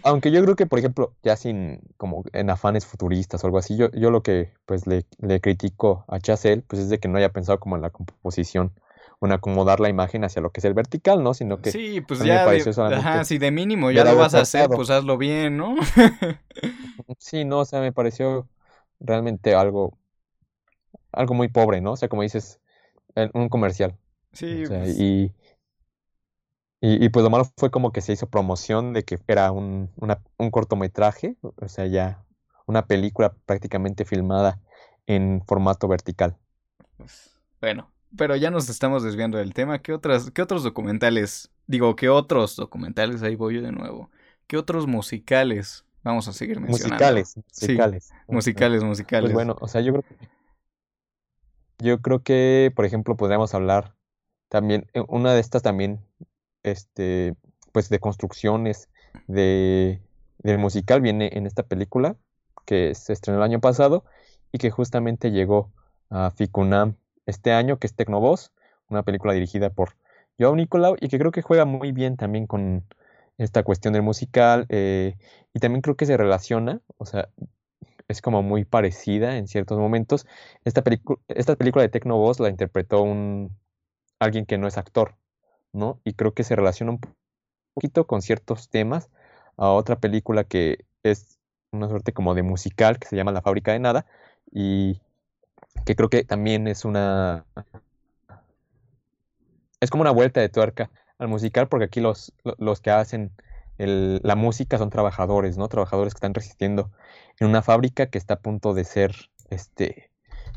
aunque 0.03 0.31
yo 0.31 0.41
creo 0.43 0.55
que, 0.55 0.65
por 0.65 0.79
ejemplo, 0.79 1.13
ya 1.23 1.35
sin 1.35 1.81
como 1.97 2.23
en 2.33 2.49
afanes 2.49 2.85
futuristas 2.85 3.43
o 3.43 3.47
algo 3.47 3.57
así, 3.57 3.77
yo, 3.77 3.91
yo 3.91 4.11
lo 4.11 4.23
que 4.23 4.51
pues 4.65 4.87
le, 4.87 5.05
le 5.19 5.39
critico 5.41 6.05
a 6.07 6.19
Chazelle 6.19 6.63
pues 6.67 6.81
es 6.81 6.89
de 6.89 6.99
que 6.99 7.07
no 7.07 7.17
haya 7.17 7.31
pensado 7.31 7.59
como 7.59 7.75
en 7.75 7.81
la 7.81 7.91
composición 7.91 8.73
un 9.19 9.31
acomodar 9.31 9.79
la 9.79 9.89
imagen 9.89 10.23
hacia 10.23 10.41
lo 10.41 10.51
que 10.51 10.59
es 10.59 10.65
el 10.65 10.73
vertical, 10.73 11.23
¿no? 11.23 11.33
Sino 11.33 11.61
que 11.61 11.71
sí, 11.71 12.01
pues 12.01 12.19
ya, 12.21 12.45
de, 12.49 12.95
ajá, 12.95 13.23
si 13.23 13.37
de 13.37 13.51
mínimo 13.51 13.91
ya 13.91 14.03
lo 14.03 14.15
vas 14.15 14.35
a 14.35 14.41
hacer, 14.41 14.67
pues 14.69 14.89
hazlo 14.89 15.17
bien, 15.17 15.57
¿no? 15.57 15.75
sí, 17.17 17.45
no, 17.45 17.59
o 17.59 17.65
sea, 17.65 17.79
me 17.79 17.91
pareció 17.91 18.47
realmente 18.99 19.55
algo, 19.55 19.97
algo 21.11 21.33
muy 21.33 21.47
pobre, 21.47 21.81
¿no? 21.81 21.93
O 21.93 21.97
sea, 21.97 22.09
como 22.09 22.23
dices, 22.23 22.59
un 23.33 23.49
comercial. 23.49 23.95
Sí. 24.33 24.63
Pues 24.67 24.99
y, 24.99 25.31
y, 26.87 27.09
pues 27.09 27.23
lo 27.23 27.31
malo 27.31 27.45
fue 27.57 27.71
como 27.71 27.91
que 27.91 28.01
se 28.01 28.13
hizo 28.13 28.27
promoción 28.27 28.93
de 28.93 29.03
que 29.03 29.17
era 29.27 29.51
un, 29.51 29.89
un 30.37 30.51
cortometraje, 30.51 31.35
o 31.41 31.67
sea, 31.67 31.87
ya 31.87 32.23
una 32.67 32.85
película 32.85 33.33
prácticamente 33.45 34.05
filmada 34.05 34.59
en 35.07 35.41
formato 35.47 35.87
vertical. 35.87 36.37
Pues, 36.97 37.39
bueno, 37.59 37.89
pero 38.15 38.35
ya 38.35 38.51
nos 38.51 38.69
estamos 38.69 39.03
desviando 39.03 39.37
del 39.37 39.53
tema. 39.53 39.79
¿Qué, 39.79 39.93
otras, 39.93 40.29
¿Qué 40.31 40.41
otros 40.41 40.63
documentales? 40.63 41.51
Digo, 41.65 41.95
¿qué 41.95 42.09
otros 42.09 42.55
documentales? 42.55 43.23
Ahí 43.23 43.35
voy 43.35 43.55
yo 43.55 43.61
de 43.61 43.71
nuevo. 43.71 44.11
¿Qué 44.45 44.57
otros 44.57 44.85
musicales 44.85 45.85
vamos 46.03 46.27
a 46.27 46.33
seguir 46.33 46.59
mencionando? 46.59 46.93
Musicales, 46.93 47.35
musicales. 47.35 48.11
musicales, 48.27 48.83
musicales. 48.83 49.31
Pues 49.31 49.33
bueno, 49.33 49.55
o 49.59 49.67
sea, 49.67 49.81
yo 49.81 49.91
creo 49.93 50.03
que... 50.03 50.29
Yo 51.79 52.01
creo 52.01 52.23
que, 52.23 52.71
por 52.75 52.85
ejemplo, 52.85 53.17
podríamos 53.17 53.53
hablar 53.53 53.95
también, 54.49 54.87
eh, 54.93 55.03
una 55.07 55.33
de 55.33 55.41
estas 55.41 55.61
también, 55.61 55.99
este, 56.65 57.35
pues 57.71 57.89
de 57.89 57.99
construcciones 57.99 58.89
de, 59.27 60.01
del 60.39 60.57
musical 60.57 61.01
viene 61.01 61.29
en 61.33 61.45
esta 61.45 61.63
película 61.63 62.17
que 62.65 62.95
se 62.95 63.13
estrenó 63.13 63.39
el 63.39 63.43
año 63.43 63.61
pasado 63.61 64.03
y 64.51 64.57
que 64.57 64.71
justamente 64.71 65.31
llegó 65.31 65.71
a 66.09 66.31
Ficunam 66.31 66.95
este 67.25 67.51
año, 67.53 67.77
que 67.77 67.87
es 67.87 67.95
Tecnovoz, 67.95 68.51
una 68.89 69.03
película 69.03 69.33
dirigida 69.33 69.69
por 69.69 69.95
Joao 70.39 70.55
Nicolau 70.55 70.95
y 70.99 71.07
que 71.07 71.19
creo 71.19 71.31
que 71.31 71.41
juega 71.41 71.65
muy 71.65 71.91
bien 71.91 72.17
también 72.17 72.47
con 72.47 72.83
esta 73.37 73.63
cuestión 73.63 73.93
del 73.93 74.03
musical 74.03 74.65
eh, 74.69 75.17
y 75.53 75.59
también 75.59 75.81
creo 75.81 75.95
que 75.95 76.05
se 76.05 76.17
relaciona, 76.17 76.81
o 76.97 77.05
sea, 77.05 77.29
es 78.07 78.21
como 78.21 78.43
muy 78.43 78.65
parecida 78.65 79.37
en 79.37 79.47
ciertos 79.47 79.79
momentos. 79.79 80.25
Esta, 80.63 80.83
esta 81.27 81.55
película 81.55 81.83
de 81.83 81.89
Tecnovoz 81.89 82.39
la 82.39 82.49
interpretó 82.49 83.01
un 83.01 83.55
alguien 84.19 84.45
que 84.45 84.57
no 84.57 84.67
es 84.67 84.77
actor, 84.77 85.15
¿no? 85.75 85.99
Y 86.03 86.13
creo 86.13 86.33
que 86.33 86.43
se 86.43 86.55
relaciona 86.55 86.93
un 86.93 87.01
poquito 87.73 88.07
con 88.07 88.21
ciertos 88.21 88.69
temas 88.69 89.09
a 89.57 89.69
otra 89.69 89.99
película 89.99 90.43
que 90.43 90.85
es 91.03 91.39
una 91.71 91.89
suerte 91.89 92.13
como 92.13 92.33
de 92.33 92.43
musical 92.43 92.99
que 92.99 93.07
se 93.07 93.15
llama 93.15 93.31
La 93.31 93.41
fábrica 93.41 93.73
de 93.73 93.79
nada 93.79 94.05
y 94.51 95.01
que 95.85 95.95
creo 95.95 96.09
que 96.09 96.23
también 96.23 96.67
es 96.67 96.85
una... 96.85 97.45
Es 99.81 99.89
como 99.89 100.01
una 100.01 100.11
vuelta 100.11 100.41
de 100.41 100.49
tuerca 100.49 100.89
al 101.19 101.27
musical, 101.27 101.67
porque 101.67 101.85
aquí 101.85 101.99
los, 101.99 102.33
los 102.57 102.81
que 102.81 102.91
hacen 102.91 103.31
la 103.77 104.35
música 104.35 104.77
son 104.77 104.89
trabajadores, 104.89 105.57
¿no? 105.57 105.67
Trabajadores 105.67 106.13
que 106.13 106.17
están 106.17 106.33
resistiendo 106.33 106.91
en 107.39 107.47
una 107.47 107.61
fábrica 107.61 108.07
que 108.07 108.17
está 108.17 108.35
a 108.35 108.39
punto 108.39 108.73
de 108.73 108.85
ser, 108.85 109.13
este, 109.49 110.11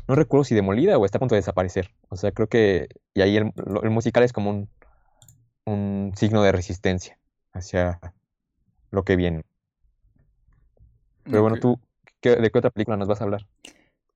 no 0.07 0.15
recuerdo 0.15 0.45
si 0.45 0.55
demolida 0.55 0.97
o 0.97 1.05
está 1.05 1.17
a 1.17 1.19
punto 1.19 1.35
de 1.35 1.41
desaparecer. 1.41 1.91
O 2.09 2.15
sea, 2.15 2.31
creo 2.31 2.47
que, 2.47 2.87
y 3.13 3.21
ahí 3.21 3.37
el, 3.37 3.51
musical 3.89 4.23
es 4.23 4.33
como 4.33 4.49
un, 4.49 4.69
un 5.69 6.13
signo 6.15 6.43
de 6.43 6.51
resistencia 6.51 7.17
hacia 7.53 7.99
lo 8.91 9.03
que 9.03 9.15
viene. 9.15 9.43
Pero 11.23 11.41
bueno, 11.41 11.57
tú, 11.57 11.79
¿de 12.21 12.49
qué 12.51 12.57
otra 12.57 12.71
película 12.71 12.97
nos 12.97 13.07
vas 13.07 13.21
a 13.21 13.23
hablar? 13.23 13.45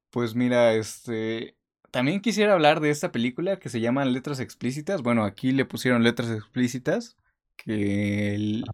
Pues 0.09 0.35
mira, 0.35 0.73
este. 0.73 1.55
También 1.91 2.21
quisiera 2.21 2.53
hablar 2.53 2.79
de 2.79 2.89
esta 2.89 3.11
película 3.11 3.59
que 3.59 3.69
se 3.69 3.79
llama 3.79 4.05
Letras 4.05 4.39
Explícitas. 4.39 5.03
Bueno, 5.03 5.23
aquí 5.23 5.51
le 5.51 5.65
pusieron 5.65 6.03
letras 6.03 6.31
explícitas. 6.31 7.17
Que 7.55 8.35
el. 8.35 8.65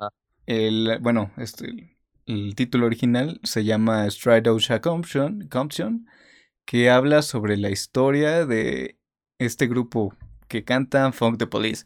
el 0.45 0.99
bueno, 1.01 1.31
este. 1.37 1.97
El 2.25 2.55
título 2.55 2.85
original 2.85 3.39
se 3.43 3.65
llama 3.65 4.09
Stride 4.09 4.49
Ocean 4.49 5.47
Comption, 5.49 6.07
que 6.65 6.89
habla 6.89 7.23
sobre 7.23 7.57
la 7.57 7.71
historia 7.71 8.45
de 8.45 8.99
este 9.39 9.67
grupo 9.67 10.13
que 10.47 10.63
canta 10.63 11.11
Funk 11.11 11.39
the 11.39 11.47
Police. 11.47 11.85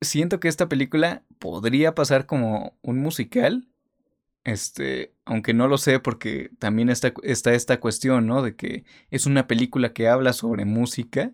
Siento 0.00 0.40
que 0.40 0.48
esta 0.48 0.68
película 0.68 1.24
podría 1.38 1.94
pasar 1.94 2.26
como 2.26 2.78
un 2.82 2.98
musical, 3.00 3.68
este, 4.44 5.14
aunque 5.24 5.52
no 5.52 5.68
lo 5.68 5.76
sé 5.76 6.00
porque 6.00 6.50
también 6.58 6.88
está, 6.88 7.12
está 7.22 7.52
esta 7.52 7.80
cuestión, 7.80 8.26
¿no? 8.26 8.42
De 8.42 8.56
que 8.56 8.84
es 9.10 9.26
una 9.26 9.46
película 9.46 9.92
que 9.92 10.08
habla 10.08 10.32
sobre 10.32 10.64
música 10.64 11.32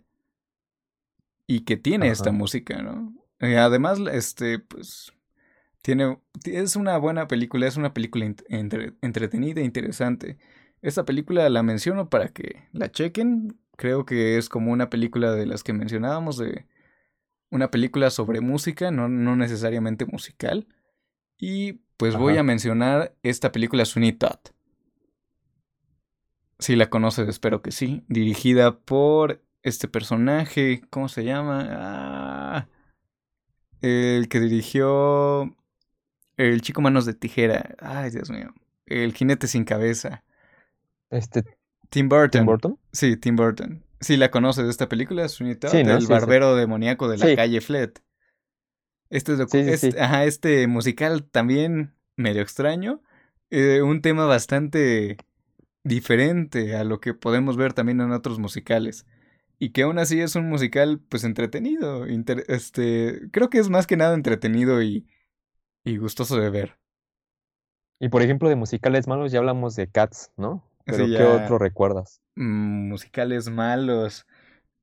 y 1.46 1.60
que 1.60 1.76
tiene 1.76 2.08
esta 2.08 2.32
música, 2.32 2.82
¿no? 2.82 3.14
Eh, 3.38 3.58
además, 3.58 4.00
este, 4.12 4.58
pues, 4.58 5.12
tiene, 5.82 6.18
es 6.44 6.74
una 6.74 6.98
buena 6.98 7.28
película, 7.28 7.66
es 7.66 7.76
una 7.76 7.94
película 7.94 8.26
entretenida 8.26 9.60
e 9.60 9.64
interesante. 9.64 10.38
Esta 10.82 11.04
película 11.04 11.48
la 11.48 11.62
menciono 11.62 12.08
para 12.10 12.28
que 12.28 12.68
la 12.72 12.90
chequen. 12.90 13.58
Creo 13.76 14.04
que 14.06 14.38
es 14.38 14.48
como 14.48 14.72
una 14.72 14.90
película 14.90 15.32
de 15.32 15.46
las 15.46 15.62
que 15.62 15.72
mencionábamos, 15.72 16.38
de 16.38 16.66
una 17.50 17.70
película 17.70 18.10
sobre 18.10 18.40
música, 18.40 18.90
no, 18.90 19.08
no 19.08 19.36
necesariamente 19.36 20.06
musical. 20.06 20.66
Y 21.38 21.74
pues 21.96 22.16
voy 22.16 22.36
a 22.36 22.42
mencionar 22.42 23.14
esta 23.22 23.52
película 23.52 23.84
Sweeney 23.84 24.12
Todd. 24.12 24.38
Si 26.58 26.76
la 26.76 26.88
conoces, 26.88 27.28
espero 27.28 27.62
que 27.62 27.72
sí. 27.72 28.04
Dirigida 28.08 28.78
por 28.78 29.42
este 29.62 29.88
personaje, 29.88 30.82
¿cómo 30.90 31.08
se 31.08 31.24
llama? 31.24 31.68
Ah, 31.70 32.68
el 33.82 34.28
que 34.28 34.40
dirigió 34.40 35.54
El 36.36 36.60
chico 36.62 36.80
manos 36.80 37.06
de 37.06 37.14
tijera. 37.14 37.74
Ay, 37.80 38.10
Dios 38.10 38.30
mío. 38.30 38.52
El 38.86 39.14
jinete 39.14 39.46
sin 39.46 39.64
cabeza. 39.64 40.24
Este 41.10 41.44
Tim 41.90 42.08
Burton. 42.08 42.40
Tim 42.40 42.46
Burton. 42.46 42.78
Sí, 42.92 43.16
Tim 43.16 43.36
Burton. 43.36 43.85
Sí, 44.00 44.16
la 44.16 44.30
conoces 44.30 44.68
esta 44.68 44.88
película, 44.88 45.26
Todd, 45.26 45.70
Sí, 45.70 45.84
¿no? 45.84 45.92
el 45.94 46.00
Sí, 46.00 46.06
sí. 46.06 46.12
barbero 46.12 46.54
demoníaco 46.54 47.08
de 47.08 47.18
la 47.18 47.34
calle 47.34 47.60
Flet. 47.60 48.02
Este, 49.08 49.36
sí, 49.36 49.58
este- 49.58 50.00
ajá, 50.00 50.24
este 50.24 50.66
musical 50.66 51.24
también 51.24 51.94
medio 52.16 52.42
extraño, 52.42 53.02
eh, 53.50 53.82
un 53.82 54.02
tema 54.02 54.26
bastante 54.26 55.16
diferente 55.84 56.74
a 56.74 56.84
lo 56.84 57.00
que 57.00 57.14
podemos 57.14 57.56
ver 57.56 57.72
también 57.72 58.00
en 58.00 58.10
otros 58.12 58.38
musicales. 58.38 59.06
Y 59.58 59.70
que 59.70 59.82
aún 59.82 59.98
así 59.98 60.20
es 60.20 60.34
un 60.36 60.48
musical, 60.48 61.00
pues, 61.08 61.24
entretenido. 61.24 62.06
inter- 62.08 62.44
este, 62.48 63.30
creo 63.32 63.48
que 63.48 63.58
es 63.58 63.70
más 63.70 63.86
que 63.86 63.96
nada 63.96 64.14
entretenido 64.14 64.82
y, 64.82 65.06
y 65.84 65.96
gustoso 65.96 66.36
de 66.38 66.50
ver. 66.50 66.76
Y 67.98 68.10
por 68.10 68.20
ejemplo, 68.20 68.48
de 68.50 68.56
musicales 68.56 69.06
malos 69.06 69.32
ya 69.32 69.38
hablamos 69.38 69.74
de 69.76 69.88
Cats, 69.88 70.30
¿no? 70.36 70.62
Pero 70.86 71.06
¿qué 71.06 71.24
otro 71.24 71.58
recuerdas? 71.58 72.20
Mm, 72.36 72.88
musicales 72.88 73.50
malos. 73.50 74.26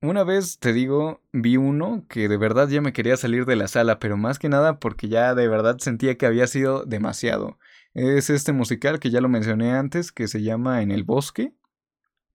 Una 0.02 0.26
vez, 0.26 0.60
te 0.60 0.74
digo, 0.74 1.22
vi 1.32 1.56
uno 1.56 2.06
que 2.10 2.28
de 2.28 2.36
verdad 2.36 2.68
ya 2.68 2.82
me 2.82 2.92
quería 2.92 3.16
salir 3.16 3.46
de 3.46 3.56
la 3.56 3.70
sala, 3.70 4.00
pero 4.00 4.18
más 4.18 4.38
que 4.38 4.50
nada 4.50 4.80
porque 4.80 5.08
ya 5.08 5.34
de 5.34 5.48
verdad 5.48 5.78
sentía 5.80 6.18
que 6.18 6.26
había 6.26 6.46
sido 6.48 6.84
demasiado. 6.84 7.58
Es 7.94 8.30
este 8.30 8.52
musical 8.52 9.00
que 9.00 9.12
ya 9.12 9.22
lo 9.22 9.30
mencioné 9.30 9.72
antes, 9.72 10.12
que 10.12 10.28
se 10.28 10.42
llama 10.42 10.82
En 10.82 10.92
el 10.92 11.04
bosque, 11.06 11.54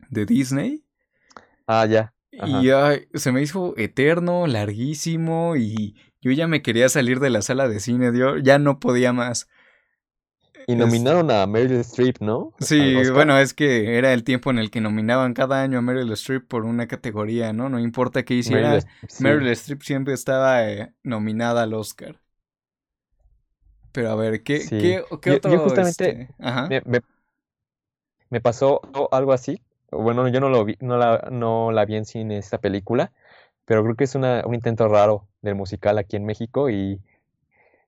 de 0.08 0.24
Disney. 0.24 0.84
Ah, 1.66 1.84
ya. 1.84 2.14
Y 2.30 2.70
ay, 2.70 3.08
se 3.14 3.32
me 3.32 3.42
hizo 3.42 3.74
eterno, 3.76 4.46
larguísimo, 4.46 5.56
y 5.56 5.96
yo 6.20 6.30
ya 6.30 6.46
me 6.46 6.62
quería 6.62 6.88
salir 6.88 7.20
de 7.20 7.30
la 7.30 7.42
sala 7.42 7.68
de 7.68 7.80
cine, 7.80 8.16
yo 8.16 8.38
ya 8.38 8.58
no 8.58 8.78
podía 8.78 9.12
más. 9.12 9.48
Y 10.68 10.76
nominaron 10.76 11.30
a 11.30 11.46
Meryl 11.46 11.78
Streep, 11.80 12.20
¿no? 12.20 12.52
Sí, 12.60 12.94
bueno, 13.12 13.38
es 13.38 13.54
que 13.54 13.96
era 13.96 14.12
el 14.12 14.22
tiempo 14.22 14.50
en 14.50 14.58
el 14.58 14.70
que 14.70 14.80
nominaban 14.82 15.32
cada 15.32 15.62
año 15.62 15.78
a 15.78 15.82
Meryl 15.82 16.12
Streep 16.12 16.46
por 16.46 16.64
una 16.64 16.86
categoría, 16.86 17.52
¿no? 17.54 17.68
No 17.70 17.78
importa 17.78 18.22
qué 18.24 18.34
hiciera, 18.34 18.68
Meryl 18.68 18.78
Streep, 18.78 19.10
sí. 19.10 19.22
Meryl 19.24 19.48
Streep 19.48 19.82
siempre 19.82 20.12
estaba 20.14 20.68
eh, 20.70 20.92
nominada 21.02 21.62
al 21.62 21.72
Oscar. 21.74 22.20
Pero 23.92 24.10
a 24.10 24.14
ver, 24.14 24.42
¿qué, 24.42 24.60
Sí. 24.60 24.78
qué, 24.78 25.04
qué 25.22 25.30
Yo- 25.30 25.36
otro? 25.36 25.52
yo 25.52 25.58
justamente 25.60 26.10
este, 26.10 26.34
Ajá. 26.38 26.66
Me, 26.68 26.82
me- 26.84 27.00
me 28.30 28.40
pasó 28.40 28.80
algo 29.10 29.32
así. 29.32 29.60
Bueno, 29.90 30.28
yo 30.28 30.40
no 30.40 30.50
lo 30.50 30.64
vi, 30.64 30.76
no 30.80 30.98
la, 30.98 31.28
no 31.32 31.72
la 31.72 31.84
vi 31.86 31.96
en 31.96 32.04
cine 32.04 32.36
esta 32.38 32.58
película, 32.58 33.10
pero 33.64 33.82
creo 33.82 33.96
que 33.96 34.04
es 34.04 34.14
una, 34.14 34.42
un 34.46 34.54
intento 34.54 34.86
raro 34.88 35.26
del 35.40 35.54
musical 35.54 35.96
aquí 35.98 36.16
en 36.16 36.26
México 36.26 36.68
y 36.68 37.00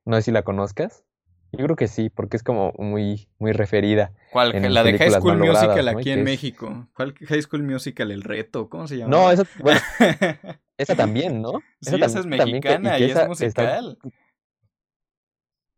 no 0.04 0.16
sé 0.16 0.22
si 0.22 0.32
la 0.32 0.42
conozcas. 0.42 1.04
Yo 1.52 1.64
creo 1.64 1.76
que 1.76 1.88
sí, 1.88 2.10
porque 2.10 2.36
es 2.36 2.42
como 2.44 2.72
muy, 2.78 3.28
muy 3.38 3.52
referida. 3.52 4.12
¿Cuál? 4.32 4.52
La 4.72 4.82
de 4.84 4.96
High 4.96 5.10
School 5.10 5.36
Musical 5.38 5.88
aquí 5.88 6.10
en 6.10 6.20
es- 6.20 6.24
México. 6.24 6.88
¿Cuál 6.94 7.14
High 7.14 7.42
School 7.42 7.62
Musical? 7.64 8.10
El 8.12 8.22
reto, 8.22 8.68
¿cómo 8.68 8.86
se 8.86 8.98
llama? 8.98 9.10
No, 9.10 9.30
esa, 9.32 9.44
bueno, 9.58 9.80
esa 10.78 10.94
también, 10.94 11.42
¿no? 11.42 11.60
sí, 11.80 11.96
esa 11.96 12.06
es 12.06 12.14
que- 12.14 12.28
mexicana 12.28 12.96
que 12.96 13.00
y, 13.00 13.04
es 13.06 13.10
esa 13.10 13.20
está- 13.20 13.28
musical. 13.28 13.98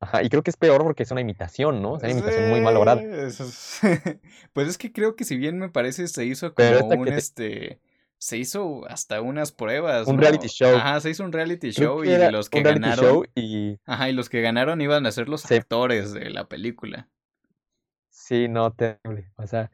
ajá, 0.01 0.23
y 0.23 0.29
creo 0.29 0.43
que 0.43 0.51
es 0.51 0.57
peor 0.57 0.83
porque 0.83 1.05
es 1.05 1.11
una 1.11 1.21
imitación, 1.21 1.81
¿no? 1.81 1.97
Es 1.97 2.03
una 2.03 2.13
imitación 2.13 2.51
muy 2.51 2.61
mal 2.61 2.75
lograda. 2.75 3.01
Es- 3.03 3.81
Pues 4.53 4.69
es 4.69 4.77
que 4.79 4.93
creo 4.93 5.17
que 5.17 5.25
si 5.25 5.37
bien 5.37 5.59
me 5.59 5.69
parece 5.71 6.07
se 6.09 6.25
hizo 6.27 6.55
como 6.55 6.69
un 6.99 7.05
te- 7.07 7.17
este 7.17 7.81
se 8.23 8.39
hizo 8.39 8.87
hasta 8.89 9.21
unas 9.21 9.51
pruebas, 9.51 10.07
Un 10.07 10.17
¿no? 10.17 10.23
reality 10.23 10.47
show. 10.47 10.77
Ajá, 10.77 11.01
se 11.01 11.11
hizo 11.11 11.25
un 11.25 11.33
reality 11.33 11.73
Creo 11.75 11.97
show 11.97 12.05
y 12.05 12.31
los 12.31 12.49
que 12.51 12.59
un 12.59 12.65
ganaron, 12.65 13.05
show 13.05 13.25
y 13.35 13.79
ajá, 13.85 14.11
y 14.11 14.13
los 14.13 14.29
que 14.29 14.41
ganaron 14.43 14.81
iban 14.81 15.07
a 15.07 15.11
ser 15.13 15.29
los 15.29 15.43
Sí. 15.43 15.57
actores 15.57 16.13
de 16.13 16.31
la 16.31 16.49
película. 16.49 17.09
Sí, 18.11 18.49
no, 18.49 18.73
terrible. 18.73 19.31
O 19.37 19.47
sea, 19.47 19.71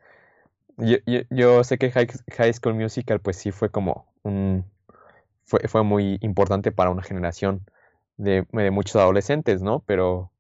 yo, 0.79 0.99
yo, 1.07 1.21
yo 1.31 1.65
sé 1.65 1.79
que 1.79 1.91
High, 1.93 2.09
High 2.37 2.55
School 2.55 2.75
Musical, 2.75 3.21
pues 3.21 3.37
sí 3.39 3.53
fue 3.53 3.71
como 3.71 4.13
un. 4.23 4.65
Fue, 5.45 5.61
fue 5.69 5.85
muy 5.85 6.19
importante 6.23 6.73
para 6.73 6.91
una 6.91 7.03
generación 7.03 7.67
de, 8.19 8.47
de 8.53 8.71
muchos 8.71 8.97
adolescentes, 8.97 9.63
¿no? 9.63 9.81
Pero 9.87 10.33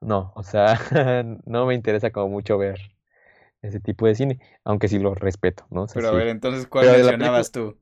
no, 0.00 0.32
o 0.36 0.42
sea, 0.44 0.78
no 1.46 1.66
me 1.66 1.74
interesa 1.74 2.10
como 2.12 2.28
mucho 2.30 2.58
ver 2.58 2.78
ese 3.62 3.80
tipo 3.80 4.06
de 4.06 4.14
cine, 4.14 4.40
aunque 4.64 4.88
sí 4.88 4.98
lo 4.98 5.14
respeto, 5.14 5.66
¿no? 5.70 5.84
O 5.84 5.88
sea, 5.88 6.00
Pero 6.00 6.08
a 6.08 6.12
sí. 6.12 6.16
ver, 6.16 6.28
entonces, 6.28 6.66
¿cuál 6.66 6.88
Pero 6.88 6.88
mencionabas 6.88 7.50
tú? 7.52 7.78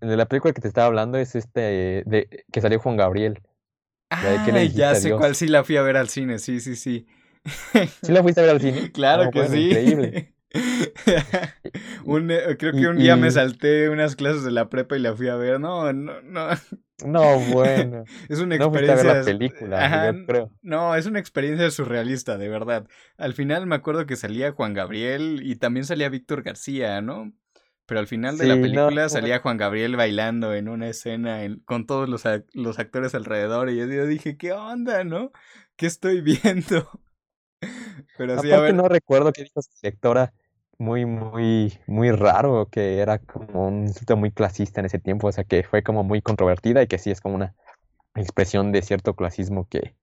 De 0.00 0.16
la 0.18 0.26
película 0.26 0.52
que 0.52 0.60
te 0.60 0.68
estaba 0.68 0.88
hablando 0.88 1.16
es 1.18 1.34
este 1.36 2.02
de 2.06 2.44
que 2.52 2.60
salió 2.60 2.78
Juan 2.80 2.96
Gabriel. 2.98 3.42
La 4.20 4.30
de 4.30 4.40
¿Qué 4.42 4.52
le 4.52 4.60
Ah, 4.60 4.68
ya 4.74 4.94
sé 4.94 5.00
Dios? 5.02 5.14
cuál 5.14 5.34
sí 5.34 5.48
la 5.48 5.64
fui 5.64 5.76
a 5.76 5.82
ver 5.82 5.96
al 5.96 6.08
cine, 6.08 6.38
sí, 6.38 6.60
sí, 6.60 6.76
sí. 6.76 7.06
¿Sí 8.02 8.12
la 8.12 8.22
fuiste 8.22 8.40
a 8.40 8.44
ver 8.44 8.52
al 8.52 8.60
cine? 8.60 8.88
Claro 8.92 9.28
Ah, 9.28 9.30
que 9.30 9.44
bueno, 9.44 9.56
sí. 9.56 9.58
Increíble. 9.58 10.18
Un, 12.04 12.30
eh, 12.30 12.56
creo 12.58 12.74
que 12.74 12.88
un 12.88 12.98
día 12.98 13.16
me 13.16 13.30
salté 13.30 13.88
unas 13.88 14.16
clases 14.16 14.44
de 14.44 14.50
la 14.50 14.68
prepa 14.68 14.96
y 14.96 15.00
la 15.00 15.14
fui 15.16 15.28
a 15.28 15.36
ver. 15.36 15.60
No, 15.60 15.92
no, 15.92 16.20
no. 16.22 16.48
No, 17.04 17.40
bueno. 17.40 18.04
Es 18.28 18.38
una 18.40 18.56
No 18.58 18.70
fuiste 18.70 18.92
a 18.92 18.94
ver 18.96 19.06
experiencia. 19.06 19.18
la 19.20 19.24
película, 19.24 19.84
Ajá, 19.84 20.12
yo 20.12 20.24
creo. 20.26 20.50
No, 20.62 20.94
es 20.94 21.06
una 21.06 21.18
experiencia 21.18 21.70
surrealista, 21.70 22.38
de 22.38 22.48
verdad. 22.48 22.86
Al 23.16 23.34
final 23.34 23.66
me 23.66 23.74
acuerdo 23.74 24.06
que 24.06 24.16
salía 24.16 24.52
Juan 24.52 24.74
Gabriel 24.74 25.40
y 25.42 25.56
también 25.56 25.84
salía 25.86 26.08
Víctor 26.08 26.42
García, 26.42 27.00
¿no? 27.00 27.32
Pero 27.86 28.00
al 28.00 28.06
final 28.06 28.38
de 28.38 28.46
la 28.46 28.54
Sí, 28.54 28.60
no, 28.68 28.90
película 28.90 29.02
no. 29.02 29.08
salía 29.08 29.40
Juan 29.40 29.56
Gabriel 29.56 29.96
bailando 29.96 30.54
en 30.54 30.68
una 30.68 30.88
escena 30.88 31.42
en- 31.44 31.60
con 31.60 31.86
todos 31.86 32.08
los, 32.08 32.24
ac- 32.26 32.46
los 32.54 32.78
actores 32.78 33.14
alrededor 33.14 33.70
y 33.70 33.76
yo, 33.76 33.86
dije, 34.06 34.36
¿qué 34.36 34.52
onda, 34.52 35.04
no? 35.04 35.32
¿Qué 35.76 35.86
estoy 35.86 36.20
viendo? 36.22 36.88
Pero 38.16 38.38
sí, 38.38 38.50
a 38.50 38.56
Aparte 38.56 38.60
ver, 38.60 38.74
no 38.74 38.88
recuerdo 38.88 39.32
que 39.32 39.42
dijo 39.44 39.60
su 39.62 39.70
directora 39.82 40.32
muy, 40.82 41.06
muy, 41.06 41.78
muy 41.86 42.10
raro, 42.10 42.68
que 42.70 42.98
era 42.98 43.18
como 43.18 43.68
un 43.68 43.86
insulto 43.86 44.16
muy 44.16 44.30
clasista 44.32 44.80
en 44.80 44.86
ese 44.86 44.98
tiempo, 44.98 45.28
o 45.28 45.32
sea 45.32 45.44
que 45.44 45.62
fue 45.62 45.82
como 45.82 46.02
muy 46.04 46.20
controvertida 46.20 46.82
y 46.82 46.86
que 46.86 46.98
sí 46.98 47.10
es 47.10 47.20
como 47.20 47.36
una 47.36 47.54
expresión 48.14 48.72
de 48.72 48.82
cierto 48.82 49.14
clasismo 49.14 49.66
que 49.68 49.94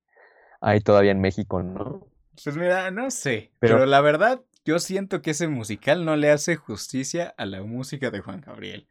hay 0.61 0.81
todavía 0.81 1.11
en 1.11 1.21
México, 1.21 1.61
¿no? 1.61 2.07
Pues 2.43 2.55
mira, 2.57 2.89
no 2.91 3.11
sé, 3.11 3.51
Pero- 3.59 3.75
pero 3.75 3.85
la 3.85 4.01
verdad, 4.01 4.41
yo 4.65 4.79
siento 4.79 5.21
que 5.21 5.31
ese 5.31 5.47
musical 5.47 6.05
no 6.05 6.15
le 6.15 6.31
hace 6.31 6.55
justicia 6.55 7.33
a 7.37 7.45
la 7.45 7.61
música 7.61 8.09
de 8.11 8.21
Juan 8.21 8.41
Gabriel. 8.41 8.87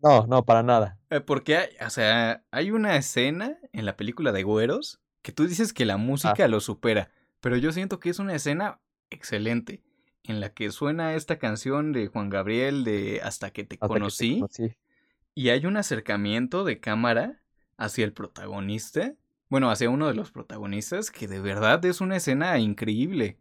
No, 0.00 0.26
no, 0.26 0.44
para 0.44 0.62
nada. 0.62 0.98
Eh, 1.10 1.20
Porque 1.20 1.56
hay, 1.56 1.68
o 1.84 1.90
sea, 1.90 2.44
hay 2.50 2.70
una 2.70 2.96
escena 2.96 3.56
en 3.72 3.86
la 3.86 3.96
película 3.96 4.32
de 4.32 4.42
Güeros 4.42 5.00
que 5.22 5.32
tú 5.32 5.46
dices 5.46 5.72
que 5.72 5.84
la 5.86 5.96
música 5.96 6.46
lo 6.48 6.60
supera, 6.60 7.10
pero 7.40 7.56
yo 7.56 7.72
siento 7.72 7.98
que 8.00 8.10
es 8.10 8.18
una 8.18 8.34
escena 8.34 8.80
excelente 9.10 9.82
en 10.24 10.40
la 10.40 10.50
que 10.50 10.70
suena 10.70 11.14
esta 11.14 11.38
canción 11.38 11.92
de 11.92 12.08
Juan 12.08 12.30
Gabriel 12.30 12.84
de 12.84 13.20
Hasta 13.22 13.50
que 13.50 13.64
te 13.64 13.76
Hasta 13.76 13.86
que 13.86 13.94
te 13.94 14.00
conocí 14.00 14.42
y 15.34 15.48
hay 15.48 15.66
un 15.66 15.76
acercamiento 15.76 16.64
de 16.64 16.78
cámara 16.80 17.40
hacia 17.76 18.04
el 18.04 18.12
protagonista, 18.12 19.14
bueno, 19.48 19.70
hacia 19.70 19.90
uno 19.90 20.06
de 20.06 20.14
los 20.14 20.30
protagonistas 20.30 21.10
que 21.10 21.26
de 21.26 21.40
verdad 21.40 21.84
es 21.84 22.00
una 22.00 22.16
escena 22.16 22.58
increíble. 22.58 23.36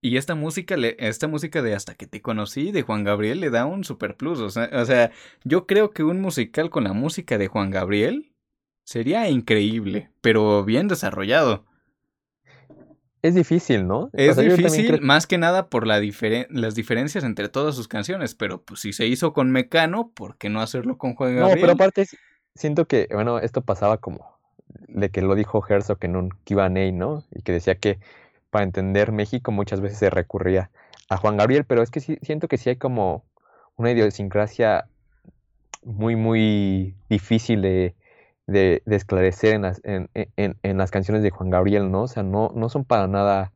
Y 0.00 0.16
esta 0.16 0.34
música, 0.34 0.74
esta 0.98 1.28
música 1.28 1.62
de 1.62 1.74
Hasta 1.74 1.94
que 1.94 2.06
te 2.06 2.22
conocí 2.22 2.72
de 2.72 2.82
Juan 2.82 3.04
Gabriel 3.04 3.40
le 3.40 3.50
da 3.50 3.66
un 3.66 3.84
super 3.84 4.16
plus. 4.16 4.40
O 4.40 4.50
sea, 4.50 4.68
o 4.72 4.84
sea, 4.84 5.12
yo 5.44 5.66
creo 5.66 5.90
que 5.90 6.02
un 6.02 6.20
musical 6.20 6.70
con 6.70 6.84
la 6.84 6.92
música 6.92 7.38
de 7.38 7.48
Juan 7.48 7.70
Gabriel 7.70 8.32
sería 8.84 9.28
increíble, 9.28 10.10
pero 10.20 10.64
bien 10.64 10.88
desarrollado. 10.88 11.64
Es 13.22 13.34
difícil, 13.36 13.86
¿no? 13.86 14.00
O 14.04 14.10
Es 14.12 14.34
sea, 14.34 14.44
difícil, 14.44 14.86
creo- 14.86 15.00
más 15.00 15.26
que 15.26 15.38
nada 15.38 15.68
por 15.68 15.86
la 15.86 16.00
diferen- 16.00 16.46
las 16.50 16.74
diferencias 16.74 17.22
entre 17.24 17.48
todas 17.48 17.74
sus 17.76 17.86
canciones, 17.88 18.34
pero 18.34 18.60
pues 18.62 18.80
si 18.80 18.92
se 18.92 19.06
hizo 19.06 19.32
con 19.32 19.50
Mecano, 19.52 20.10
¿por 20.14 20.36
qué 20.36 20.48
no 20.50 20.60
hacerlo 20.60 20.98
con 20.98 21.14
Juan 21.14 21.34
No, 21.36 21.40
Gabriel? 21.42 21.60
pero 21.60 21.72
aparte 21.74 22.04
si- 22.06 22.16
siento 22.54 22.86
que, 22.86 23.08
bueno, 23.12 23.38
esto 23.38 23.62
pasaba 23.62 23.98
como 23.98 24.36
de 24.88 25.10
que 25.10 25.22
lo 25.22 25.34
dijo 25.36 25.64
Herzog 25.66 25.98
en 26.02 26.16
un 26.16 26.30
Q&A, 26.46 26.90
¿no? 26.92 27.24
Y 27.30 27.42
que 27.42 27.52
decía 27.52 27.76
que 27.76 27.98
para 28.50 28.64
entender 28.64 29.12
México 29.12 29.52
muchas 29.52 29.80
veces 29.80 29.98
se 29.98 30.10
recurría 30.10 30.70
a 31.08 31.16
Juan 31.16 31.36
Gabriel, 31.36 31.64
pero 31.64 31.82
es 31.82 31.90
que 31.90 32.00
sí, 32.00 32.18
siento 32.22 32.48
que 32.48 32.58
sí 32.58 32.70
hay 32.70 32.76
como 32.76 33.24
una 33.76 33.92
idiosincrasia 33.92 34.88
muy, 35.84 36.16
muy 36.16 36.94
difícil 37.08 37.62
de, 37.62 37.94
de- 38.46 38.82
esclarecer 38.86 39.54
en 39.54 39.62
las, 39.62 39.80
en, 39.84 40.10
en- 40.14 40.78
las 40.78 40.90
canciones 40.90 41.22
de 41.22 41.30
Juan 41.30 41.50
Gabriel, 41.50 41.90
¿no? 41.90 42.02
O 42.02 42.08
sea, 42.08 42.22
no, 42.22 42.50
no 42.54 42.68
son 42.68 42.84
para 42.84 43.06
nada, 43.08 43.52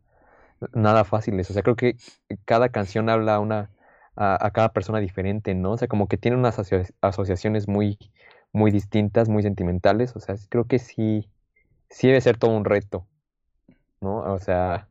nada 0.75 1.05
fáciles. 1.05 1.51
O 1.51 1.55
sea, 1.55 1.63
creo 1.63 1.77
que 1.77 1.97
cada 2.45 2.71
canción 2.71 3.09
habla 3.11 3.37
a 3.37 3.41
una, 3.41 3.71
a, 4.17 4.51
cada 4.53 4.73
persona 4.73 5.01
diferente, 5.01 5.55
¿no? 5.55 5.73
O 5.73 5.79
sea, 5.79 5.89
como 5.89 6.09
que 6.09 6.19
tiene 6.19 6.37
unas 6.37 6.59
asocia- 6.59 6.87
asociaciones 7.01 7.69
muy, 7.69 7.99
muy 8.53 8.71
distintas, 8.71 9.29
muy 9.29 9.43
sentimentales. 9.43 10.17
O 10.17 10.21
sea, 10.21 10.37
creo 10.51 10.67
que 10.67 10.79
sí, 10.79 11.29
sí 11.91 12.09
debe 12.09 12.21
ser 12.21 12.39
todo 12.39 12.53
un 12.53 12.65
reto, 12.65 13.07
¿no? 14.01 14.19
O 14.35 14.39
sea, 14.39 14.89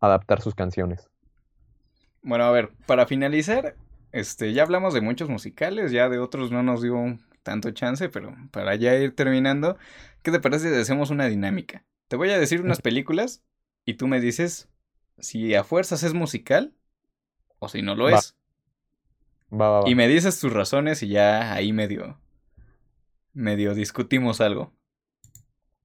adaptar 0.00 0.40
sus 0.42 0.54
canciones. 0.54 1.10
Bueno, 2.22 2.44
a 2.44 2.50
ver, 2.50 2.70
para 2.86 3.06
finalizar, 3.06 3.74
este, 4.12 4.52
ya 4.52 4.62
hablamos 4.62 4.94
de 4.94 5.00
muchos 5.00 5.28
musicales, 5.28 5.92
ya 5.92 6.08
de 6.08 6.18
otros 6.18 6.50
no 6.50 6.62
nos 6.62 6.82
dio 6.82 7.18
tanto 7.42 7.70
chance, 7.72 8.08
pero 8.08 8.34
para 8.50 8.74
ya 8.76 8.94
ir 8.96 9.14
terminando, 9.14 9.78
¿qué 10.22 10.30
te 10.30 10.40
parece 10.40 10.70
si 10.74 10.80
hacemos 10.80 11.10
una 11.10 11.26
dinámica? 11.26 11.84
Te 12.08 12.16
voy 12.16 12.30
a 12.30 12.38
decir 12.38 12.60
unas 12.62 12.80
películas 12.82 13.42
y 13.84 13.94
tú 13.94 14.08
me 14.08 14.20
dices 14.20 14.68
si 15.18 15.54
a 15.54 15.64
fuerzas 15.64 16.02
es 16.02 16.14
musical 16.14 16.74
o 17.58 17.68
si 17.68 17.82
no 17.82 17.94
lo 17.94 18.10
Va. 18.10 18.18
es. 18.18 18.36
Va, 19.52 19.68
va, 19.70 19.80
va. 19.82 19.88
Y 19.90 19.94
me 19.94 20.08
dices 20.08 20.38
tus 20.40 20.52
razones 20.52 21.02
y 21.02 21.08
ya 21.08 21.52
ahí 21.54 21.72
medio. 21.72 22.20
medio 23.32 23.74
discutimos 23.74 24.40
algo. 24.40 24.74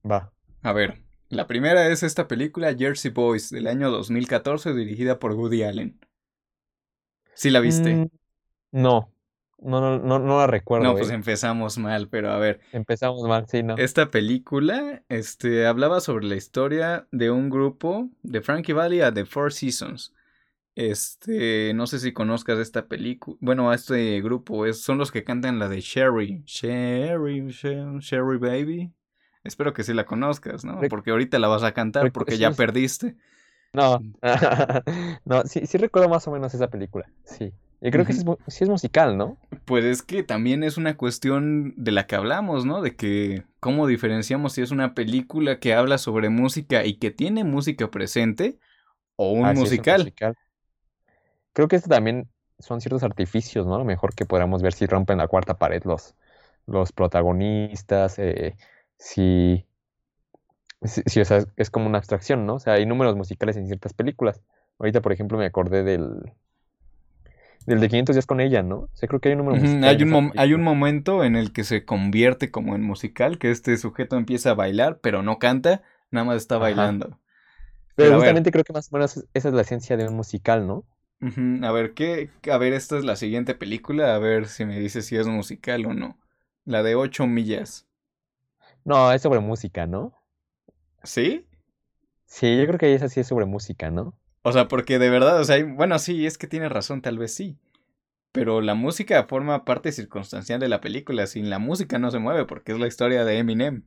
Va. 0.09 0.33
A 0.61 0.73
ver, 0.73 1.01
la 1.29 1.47
primera 1.47 1.87
es 1.87 2.03
esta 2.03 2.27
película 2.27 2.75
Jersey 2.75 3.11
Boys 3.11 3.49
del 3.49 3.67
año 3.67 3.89
2014 3.91 4.73
dirigida 4.73 5.19
por 5.19 5.33
Woody 5.33 5.63
Allen. 5.63 5.99
¿Sí 7.35 7.49
la 7.49 7.59
viste? 7.59 7.95
Mm, 7.95 8.09
no. 8.71 9.12
No, 9.59 9.79
no, 9.79 9.99
no, 9.99 10.19
no 10.19 10.37
la 10.37 10.47
recuerdo. 10.47 10.85
no, 10.85 10.93
pues 10.93 11.09
eh. 11.09 11.13
empezamos 11.13 11.77
mal, 11.77 12.09
pero 12.09 12.31
a 12.31 12.37
ver. 12.37 12.59
Empezamos 12.71 13.27
mal, 13.27 13.45
sí, 13.47 13.63
no. 13.63 13.77
Esta 13.77 14.11
película 14.11 15.03
este, 15.09 15.65
hablaba 15.65 16.01
sobre 16.01 16.25
la 16.25 16.35
historia 16.35 17.07
de 17.11 17.31
un 17.31 17.49
grupo 17.49 18.09
de 18.23 18.41
Frankie 18.41 18.73
Valley 18.73 19.01
a 19.01 19.13
The 19.13 19.25
Four 19.25 19.53
Seasons. 19.53 20.13
Este, 20.75 21.73
no 21.75 21.85
sé 21.85 21.99
si 21.99 22.13
conozcas 22.13 22.59
esta 22.59 22.87
película. 22.87 23.37
Bueno, 23.39 23.69
a 23.69 23.75
este 23.75 24.21
grupo 24.21 24.65
es, 24.65 24.81
son 24.81 24.97
los 24.97 25.11
que 25.11 25.23
cantan 25.23 25.59
la 25.59 25.69
de 25.69 25.81
Sherry. 25.81 26.43
Sherry, 26.45 27.47
Sherry, 27.51 27.99
Sherry 27.99 28.37
Baby. 28.37 28.93
Espero 29.43 29.73
que 29.73 29.83
sí 29.83 29.93
la 29.93 30.05
conozcas, 30.05 30.63
¿no? 30.65 30.79
Porque 30.89 31.11
ahorita 31.11 31.37
la 31.37 31.47
vas 31.47 31.63
a 31.63 31.73
cantar 31.73 32.11
porque 32.11 32.37
ya 32.37 32.51
perdiste. 32.51 33.15
No. 33.73 33.99
no, 35.25 35.43
sí, 35.43 35.65
sí 35.65 35.77
recuerdo 35.77 36.09
más 36.09 36.27
o 36.27 36.31
menos 36.31 36.53
esa 36.53 36.69
película. 36.69 37.09
Sí. 37.23 37.53
Y 37.83 37.91
creo 37.91 38.03
que 38.05 38.13
sí 38.13 38.21
es, 38.21 38.25
mu- 38.25 38.37
sí 38.47 38.63
es 38.63 38.69
musical, 38.71 39.15
¿no? 39.17 39.37
Pues 39.65 39.85
es 39.85 40.01
que 40.01 40.23
también 40.23 40.63
es 40.63 40.77
una 40.77 40.97
cuestión 40.97 41.73
de 41.77 41.91
la 41.91 42.07
que 42.07 42.15
hablamos, 42.15 42.65
¿no? 42.65 42.81
De 42.81 42.95
que 42.95 43.45
cómo 43.59 43.87
diferenciamos 43.87 44.53
si 44.53 44.61
es 44.61 44.71
una 44.71 44.93
película 44.95 45.59
que 45.59 45.73
habla 45.75 45.97
sobre 45.99 46.29
música 46.29 46.85
y 46.85 46.95
que 46.97 47.11
tiene 47.11 47.43
música 47.43 47.91
presente 47.91 48.57
o 49.17 49.31
un 49.33 49.49
Ah, 49.49 49.55
sí, 49.55 49.67
es 49.67 49.77
un 49.77 49.85
musical. 49.85 50.35
Creo 51.53 51.67
que 51.67 51.75
este 51.75 51.89
también 51.89 52.29
son 52.59 52.81
ciertos 52.81 53.03
artificios, 53.03 53.65
¿no? 53.67 53.75
A 53.75 53.77
lo 53.79 53.85
mejor 53.85 54.15
que 54.15 54.25
podamos 54.25 54.61
ver 54.61 54.73
si 54.73 54.85
rompen 54.85 55.17
la 55.19 55.27
cuarta 55.27 55.57
pared 55.57 55.83
los, 55.85 56.15
los 56.65 56.91
protagonistas, 56.91 58.17
eh, 58.19 58.55
si, 58.97 59.65
si, 60.83 61.01
si, 61.05 61.21
o 61.21 61.25
sea, 61.25 61.45
es 61.55 61.69
como 61.69 61.87
una 61.87 61.97
abstracción, 61.99 62.45
¿no? 62.45 62.55
O 62.55 62.59
sea, 62.59 62.73
hay 62.73 62.85
números 62.85 63.15
musicales 63.15 63.57
en 63.57 63.67
ciertas 63.67 63.93
películas. 63.93 64.41
Ahorita, 64.79 65.01
por 65.01 65.13
ejemplo, 65.13 65.37
me 65.37 65.45
acordé 65.45 65.83
del, 65.83 66.33
del 67.65 67.79
de 67.79 67.89
500 67.89 68.15
días 68.15 68.25
con 68.25 68.39
ella, 68.41 68.63
¿no? 68.63 68.75
O 68.77 68.89
sea, 68.93 69.07
creo 69.07 69.19
que 69.19 69.29
hay 69.29 69.33
un 69.35 69.45
número 69.45 69.61
musical 69.61 69.83
Hay 69.89 70.03
un, 70.03 70.31
hay 70.37 70.57
momento 70.57 71.23
en 71.23 71.35
el 71.35 71.51
que 71.51 71.63
se 71.63 71.85
convierte 71.85 72.51
como 72.51 72.75
en 72.75 72.83
musical, 72.83 73.37
que 73.37 73.51
este 73.51 73.77
sujeto 73.77 74.17
empieza 74.17 74.51
a 74.51 74.53
bailar, 74.53 74.99
pero 75.01 75.23
no 75.23 75.39
canta, 75.39 75.81
nada 76.11 76.25
más 76.25 76.37
está 76.37 76.55
Ajá. 76.55 76.63
bailando. 76.65 77.19
Pero 77.95 78.15
justamente 78.15 78.51
creo 78.51 78.63
que 78.63 78.73
más 78.73 78.91
o 78.91 78.95
menos 78.95 79.25
esa 79.33 79.47
es 79.49 79.53
la 79.53 79.61
esencia 79.61 79.97
de 79.97 80.07
un 80.07 80.15
musical, 80.15 80.67
¿no? 80.67 80.85
a 81.63 81.71
ver, 81.71 81.93
¿qué? 81.93 82.29
A 82.51 82.57
ver, 82.57 82.73
esta 82.73 82.97
es 82.97 83.05
la 83.05 83.15
siguiente 83.15 83.55
película, 83.55 84.13
a 84.15 84.19
ver 84.19 84.47
si 84.47 84.65
me 84.65 84.79
dices 84.79 85.05
si 85.05 85.15
es 85.15 85.27
musical 85.27 85.85
o 85.85 85.93
no. 85.93 86.19
La 86.65 86.83
de 86.83 86.95
8 86.95 87.27
millas. 87.27 87.87
No, 88.85 89.11
es 89.11 89.21
sobre 89.21 89.39
música, 89.41 89.87
¿no? 89.87 90.13
¿Sí? 91.03 91.45
Sí, 92.25 92.57
yo 92.57 92.65
creo 92.67 92.77
que 92.79 92.93
esa 92.93 93.07
sí 93.09 93.21
es 93.21 93.27
sobre 93.27 93.45
música, 93.45 93.89
¿no? 93.91 94.13
O 94.43 94.51
sea, 94.51 94.67
porque 94.67 94.99
de 94.99 95.09
verdad, 95.09 95.39
o 95.41 95.43
sea, 95.43 95.55
hay- 95.55 95.63
bueno, 95.63 95.97
sí, 95.99 96.25
es 96.25 96.37
que 96.37 96.47
tienes 96.47 96.71
razón, 96.71 97.01
tal 97.01 97.17
vez 97.17 97.33
sí. 97.33 97.57
Pero 98.33 98.61
la 98.61 98.75
música 98.75 99.25
forma 99.25 99.65
parte 99.65 99.91
circunstancial 99.93 100.59
de 100.61 100.69
la 100.69 100.81
película. 100.81 101.27
Sin 101.27 101.49
la 101.49 101.59
música 101.59 101.99
no 101.99 102.11
se 102.11 102.19
mueve 102.19 102.45
porque 102.45 102.73
es 102.73 102.79
la 102.79 102.87
historia 102.87 103.25
de 103.25 103.39
Eminem. 103.39 103.85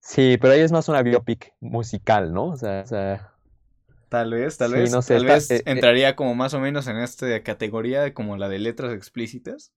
Sí, 0.00 0.38
pero 0.40 0.54
ahí 0.54 0.60
es 0.60 0.72
más 0.72 0.88
una 0.88 1.02
biopic 1.02 1.52
musical, 1.60 2.32
¿no? 2.32 2.46
O 2.48 2.56
sea, 2.56 2.82
o 2.82 2.86
sea, 2.86 3.32
Tal 4.08 4.30
vez, 4.32 4.56
tal 4.56 4.72
sí, 4.72 4.72
vez, 4.72 4.90
no 4.90 5.02
sé, 5.02 5.16
tal 5.16 5.24
está, 5.26 5.36
vez 5.36 5.50
eh, 5.50 5.62
eh, 5.66 5.66
entraría 5.66 6.14
como 6.16 6.34
más 6.36 6.54
o 6.54 6.60
menos 6.60 6.86
en 6.86 6.96
esta 6.98 7.42
categoría 7.42 8.14
como 8.14 8.36
la 8.36 8.48
de 8.48 8.58
letras 8.60 8.92
explícitas. 8.94 9.72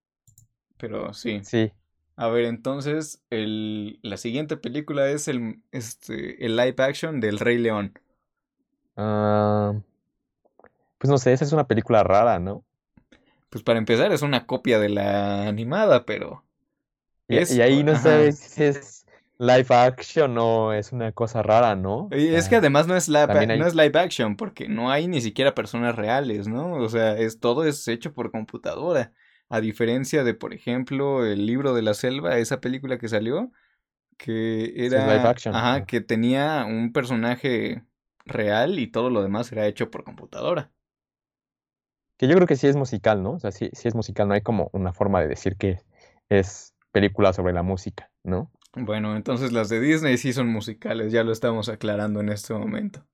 Pero 0.77 1.13
sí. 1.13 1.43
sí. 1.43 1.71
A 2.17 2.29
ver, 2.29 2.45
entonces, 2.45 3.23
el, 3.31 3.99
la 4.03 4.17
siguiente 4.17 4.57
película 4.57 5.09
es 5.11 5.27
el, 5.29 5.63
este, 5.71 6.45
el 6.45 6.57
live 6.57 6.75
action 6.79 7.19
del 7.21 7.39
Rey 7.39 7.57
León. 7.59 7.93
Ah, 8.99 9.73
pues 10.97 11.09
no 11.09 11.17
sé, 11.17 11.33
esa 11.33 11.45
es 11.45 11.51
una 11.53 11.67
película 11.67 12.03
rara, 12.03 12.39
¿no? 12.39 12.65
Pues 13.49 13.63
para 13.63 13.79
empezar 13.79 14.11
es 14.11 14.21
una 14.21 14.45
copia 14.45 14.79
de 14.79 14.89
la 14.89 15.47
animada, 15.47 16.05
pero 16.05 16.45
Y, 17.27 17.37
es, 17.37 17.51
y 17.51 17.61
ahí 17.61 17.83
no 17.83 17.95
ajá. 17.95 18.03
sabes 18.03 18.39
si 18.39 18.63
es 18.63 19.05
live 19.37 19.67
action 19.69 20.37
o 20.37 20.73
es 20.73 20.91
una 20.91 21.11
cosa 21.11 21.43
rara, 21.43 21.75
¿no? 21.75 22.09
Y 22.11 22.33
es 22.33 22.49
que 22.49 22.55
además 22.55 22.87
no 22.87 22.95
es 22.95 23.07
no 23.09 23.67
es 23.67 23.75
live 23.75 23.99
action, 23.99 24.35
porque 24.35 24.67
no 24.67 24.89
hay 24.91 25.07
ni 25.07 25.21
siquiera 25.21 25.53
personas 25.53 25.95
reales, 25.95 26.47
¿no? 26.47 26.73
O 26.73 26.89
sea, 26.89 27.17
es, 27.17 27.39
todo 27.39 27.65
es 27.65 27.87
hecho 27.87 28.13
por 28.13 28.31
computadora. 28.31 29.13
A 29.47 29.61
diferencia 29.61 30.23
de, 30.23 30.33
por 30.33 30.53
ejemplo, 30.53 31.25
el 31.25 31.45
libro 31.45 31.73
de 31.73 31.81
la 31.83 31.93
selva, 31.93 32.37
esa 32.37 32.61
película 32.61 32.97
que 32.97 33.07
salió, 33.09 33.51
que 34.17 34.73
Sí, 34.87 34.97
es 34.97 35.05
live 35.05 35.21
era, 35.21 35.29
action. 35.29 35.63
ajá. 35.63 35.85
que 35.85 36.01
tenía 36.01 36.65
un 36.65 36.93
personaje 36.93 37.83
real 38.25 38.79
y 38.79 38.87
todo 38.87 39.09
lo 39.09 39.21
demás 39.21 39.51
era 39.51 39.67
hecho 39.67 39.91
por 39.91 40.03
computadora. 40.03 40.71
Que 42.17 42.27
yo 42.27 42.35
creo 42.35 42.47
que 42.47 42.55
sí 42.55 42.67
es 42.67 42.75
musical, 42.75 43.23
¿no? 43.23 43.33
O 43.33 43.39
sea, 43.39 43.51
sí, 43.51 43.69
sí 43.73 43.87
es 43.87 43.95
musical, 43.95 44.27
no 44.27 44.33
hay 44.33 44.41
como 44.41 44.69
una 44.73 44.93
forma 44.93 45.21
de 45.21 45.27
decir 45.27 45.55
que 45.55 45.81
es 46.27 46.75
película 46.91 47.33
sobre 47.33 47.53
la 47.53 47.63
música, 47.63 48.11
¿no? 48.23 48.51
Bueno, 48.73 49.15
entonces 49.15 49.51
las 49.51 49.69
de 49.69 49.79
Disney 49.79 50.17
sí 50.17 50.33
son 50.33 50.47
musicales, 50.47 51.11
ya 51.11 51.23
lo 51.23 51.31
estamos 51.31 51.69
aclarando 51.69 52.19
en 52.19 52.29
este 52.29 52.53
momento. 52.53 53.05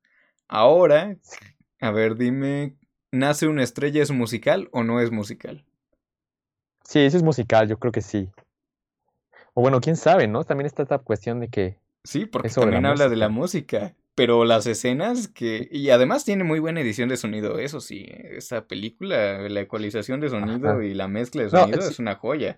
Ahora, 0.48 1.18
a 1.80 1.92
ver, 1.92 2.16
dime, 2.16 2.76
¿Nace 3.16 3.48
una 3.48 3.64
estrella 3.64 4.04
es 4.04 4.12
musical 4.12 4.68
o 4.74 4.84
no 4.84 5.00
es 5.00 5.10
musical? 5.10 5.64
Sí, 6.84 7.00
eso 7.00 7.16
es 7.16 7.24
musical, 7.24 7.66
yo 7.70 7.80
creo 7.80 7.94
que 7.94 8.02
sí. 8.02 8.30
O 9.54 9.62
bueno, 9.62 9.80
quién 9.80 9.96
sabe, 9.96 10.28
¿no? 10.28 10.44
También 10.44 10.66
está 10.66 10.84
esta 10.84 10.98
cuestión 11.00 11.40
de 11.40 11.48
que 11.48 11.80
Sí, 12.04 12.26
porque 12.26 12.50
también 12.50 12.86
habla 12.86 13.08
de 13.08 13.16
la 13.16 13.30
música. 13.30 13.96
Pero 14.16 14.46
las 14.46 14.66
escenas 14.66 15.28
que... 15.28 15.68
Y 15.70 15.90
además 15.90 16.24
tiene 16.24 16.46
muy 16.46 16.60
buena 16.60 16.80
edición 16.80 17.10
de 17.10 17.18
sonido, 17.18 17.60
eso 17.60 17.82
sí. 17.82 18.06
Esa 18.10 18.66
película, 18.66 19.50
la 19.50 19.60
ecualización 19.60 20.22
de 20.22 20.30
sonido 20.30 20.70
Ajá. 20.70 20.86
y 20.86 20.94
la 20.94 21.10
mezcla 21.10 21.44
de 21.44 21.50
sonido 21.50 21.80
es 21.80 22.00
una 22.00 22.16
joya. 22.16 22.58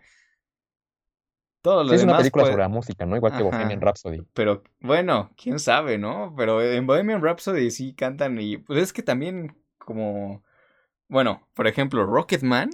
Todo 1.63 1.83
lo 1.83 1.89
sí 1.89 1.95
es 1.95 2.03
una 2.03 2.17
película 2.17 2.43
puede... 2.43 2.53
sobre 2.53 2.63
la 2.63 2.69
música, 2.69 3.05
¿no? 3.07 3.15
Igual 3.15 3.35
que 3.35 3.41
Bohemian. 3.41 3.81
Rhapsody. 3.81 4.21
Pero 4.35 4.63
bueno, 4.81 5.31
quién 5.35 5.57
sabe, 5.57 5.97
¿no? 5.97 6.35
Pero 6.37 6.61
en 6.61 6.85
Bohemian 6.85 7.23
Rhapsody 7.23 7.71
sí 7.71 7.95
cantan 7.95 8.39
y... 8.39 8.57
Pues 8.57 8.79
es 8.79 8.93
que 8.93 9.01
también 9.01 9.57
como... 9.79 10.43
Bueno, 11.07 11.49
por 11.55 11.65
ejemplo, 11.65 12.05
Rocketman. 12.05 12.69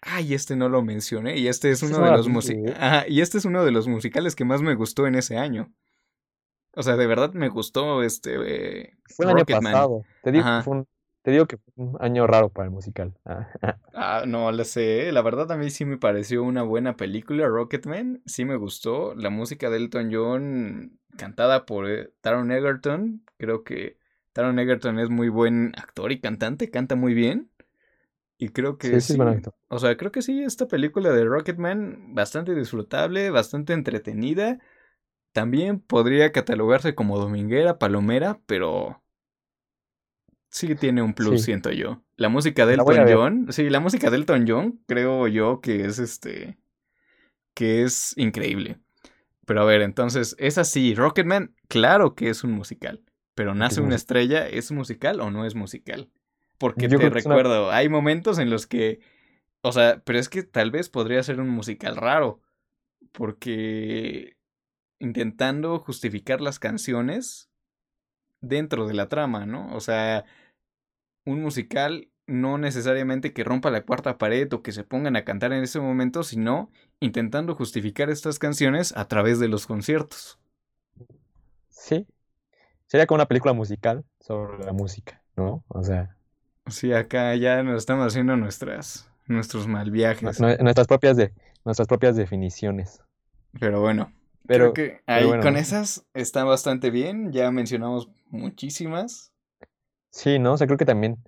Ay, 0.00 0.34
este 0.34 0.56
no 0.56 0.68
lo 0.68 0.82
mencioné. 0.82 1.38
Y 1.38 1.46
este 1.46 1.70
es 1.70 1.84
uno 1.84 2.00
no 2.00 2.06
de 2.06 2.10
los 2.10 2.26
vi, 2.26 2.32
musi- 2.32 2.68
¿eh? 2.68 2.74
Ajá, 2.76 3.04
y 3.06 3.20
este 3.20 3.38
es 3.38 3.44
uno 3.44 3.64
de 3.64 3.70
los 3.70 3.86
musicales 3.86 4.34
que 4.34 4.44
más 4.44 4.60
me 4.60 4.74
gustó 4.74 5.06
en 5.06 5.14
ese 5.14 5.38
año. 5.38 5.72
O 6.74 6.82
sea, 6.82 6.96
de 6.96 7.06
verdad 7.06 7.32
me 7.34 7.48
gustó 7.48 8.02
este 8.02 8.34
eh, 8.82 8.96
Fue 9.04 9.26
el 9.26 9.32
año 9.32 9.44
pasado. 9.44 10.04
Te 10.22 10.32
digo 10.32 10.44
fue 10.62 10.78
un, 10.78 10.86
te 11.22 11.30
digo 11.30 11.46
que 11.46 11.58
fue 11.58 11.72
un 11.76 11.96
año 12.00 12.26
raro 12.26 12.48
para 12.48 12.66
el 12.66 12.70
musical. 12.70 13.14
Ah, 13.24 13.48
Ah, 13.94 14.24
no 14.26 14.50
lo 14.50 14.64
sé. 14.64 15.12
La 15.12 15.22
verdad 15.22 15.50
a 15.52 15.56
mí 15.56 15.70
sí 15.70 15.84
me 15.84 15.98
pareció 15.98 16.42
una 16.42 16.62
buena 16.62 16.96
película, 16.96 17.46
Rocketman. 17.46 18.22
Sí 18.26 18.44
me 18.44 18.56
gustó. 18.56 19.14
La 19.14 19.30
música 19.30 19.68
de 19.70 19.76
Elton 19.76 20.10
John, 20.12 20.98
cantada 21.16 21.66
por 21.66 21.88
eh, 21.90 22.10
Taron 22.22 22.50
Egerton. 22.50 23.22
Creo 23.36 23.64
que 23.64 23.98
Taron 24.32 24.58
Egerton 24.58 24.98
es 24.98 25.10
muy 25.10 25.28
buen 25.28 25.72
actor 25.76 26.10
y 26.10 26.20
cantante, 26.20 26.70
canta 26.70 26.96
muy 26.96 27.12
bien. 27.14 27.50
Y 28.38 28.48
creo 28.48 28.76
que 28.78 29.00
Sí, 29.00 29.00
sí, 29.00 29.14
sí. 29.14 29.20
actor. 29.20 29.54
O 29.68 29.78
sea, 29.78 29.96
creo 29.96 30.10
que 30.10 30.22
sí, 30.22 30.42
esta 30.42 30.66
película 30.66 31.10
de 31.12 31.24
Rocketman, 31.24 32.14
bastante 32.14 32.54
disfrutable, 32.54 33.30
bastante 33.30 33.72
entretenida. 33.72 34.58
También 35.32 35.80
podría 35.80 36.30
catalogarse 36.30 36.94
como 36.94 37.18
dominguera, 37.18 37.78
palomera, 37.78 38.40
pero 38.46 39.02
sí 40.50 40.74
tiene 40.74 41.02
un 41.02 41.14
plus, 41.14 41.40
Sí, 41.40 41.46
siento 41.46 41.70
yo. 41.70 42.02
La 42.16 42.28
música 42.28 42.66
de 42.66 42.74
Elton. 42.74 43.06
John, 43.10 43.46
sí, 43.50 43.70
la 43.70 43.80
música 43.80 44.10
de 44.10 44.16
Elton 44.16 44.44
John, 44.46 44.80
creo 44.86 45.26
yo 45.28 45.60
que 45.60 45.86
es 45.86 45.98
este, 45.98 46.58
que 47.54 47.82
es 47.82 48.14
increíble. 48.16 48.78
Pero 49.46 49.62
a 49.62 49.64
ver, 49.64 49.80
entonces, 49.82 50.36
es 50.38 50.58
así, 50.58 50.94
Rocketman, 50.94 51.54
claro 51.68 52.14
que 52.14 52.28
es 52.28 52.44
un 52.44 52.52
musical, 52.52 53.02
pero 53.34 53.54
Nace 53.54 53.80
una 53.80 53.96
estrella, 53.96 54.46
¿es 54.46 54.70
musical 54.70 55.20
o 55.20 55.30
no 55.30 55.46
es 55.46 55.54
musical? 55.54 56.10
Porque 56.58 56.88
Yo 56.88 56.98
te 56.98 57.06
una... 57.06 57.14
recuerdo, 57.14 57.70
hay 57.72 57.88
momentos 57.88 58.38
en 58.38 58.50
los 58.50 58.66
que, 58.66 59.00
o 59.62 59.72
sea, 59.72 60.00
pero 60.04 60.18
es 60.18 60.28
que 60.28 60.42
tal 60.42 60.70
vez 60.70 60.90
podría 60.90 61.22
ser 61.22 61.40
un 61.40 61.48
musical 61.48 61.96
raro, 61.96 62.40
porque 63.10 64.36
intentando 65.02 65.78
justificar 65.78 66.40
las 66.40 66.58
canciones 66.58 67.50
dentro 68.40 68.86
de 68.86 68.94
la 68.94 69.08
trama, 69.08 69.44
¿no? 69.46 69.74
O 69.74 69.80
sea, 69.80 70.24
un 71.24 71.42
musical 71.42 72.08
no 72.26 72.56
necesariamente 72.56 73.32
que 73.32 73.44
rompa 73.44 73.70
la 73.70 73.84
cuarta 73.84 74.16
pared 74.16 74.50
o 74.52 74.62
que 74.62 74.72
se 74.72 74.84
pongan 74.84 75.16
a 75.16 75.24
cantar 75.24 75.52
en 75.52 75.62
ese 75.62 75.80
momento, 75.80 76.22
sino 76.22 76.70
intentando 77.00 77.54
justificar 77.54 78.10
estas 78.10 78.38
canciones 78.38 78.96
a 78.96 79.08
través 79.08 79.38
de 79.38 79.48
los 79.48 79.66
conciertos. 79.66 80.38
Sí. 81.68 82.06
Sería 82.86 83.06
como 83.06 83.16
una 83.16 83.28
película 83.28 83.52
musical 83.52 84.04
sobre 84.20 84.64
la 84.64 84.72
música, 84.72 85.22
¿no? 85.36 85.64
O 85.68 85.82
sea, 85.82 86.16
Sí, 86.68 86.92
acá 86.92 87.34
ya 87.34 87.62
nos 87.62 87.78
estamos 87.78 88.06
haciendo 88.06 88.36
nuestras, 88.36 89.10
nuestros 89.26 89.66
mal 89.66 89.90
viajes. 89.90 90.40
nuestras, 90.40 90.86
propias 90.86 91.16
de, 91.16 91.32
nuestras 91.64 91.88
propias 91.88 92.16
definiciones. 92.16 93.02
Pero 93.58 93.80
bueno, 93.80 94.12
pero, 94.46 94.72
creo 94.72 94.88
que 94.88 95.00
ahí 95.06 95.28
con 95.40 95.56
esas 95.56 96.04
está 96.14 96.44
bastante 96.44 96.90
bien. 96.90 97.32
Ya 97.32 97.50
mencionamos 97.50 98.08
muchísimas. 98.30 99.32
Sí, 100.10 100.38
¿no? 100.38 100.54
O 100.54 100.56
sea, 100.56 100.66
creo 100.66 100.78
que 100.78 100.84
también 100.84 101.18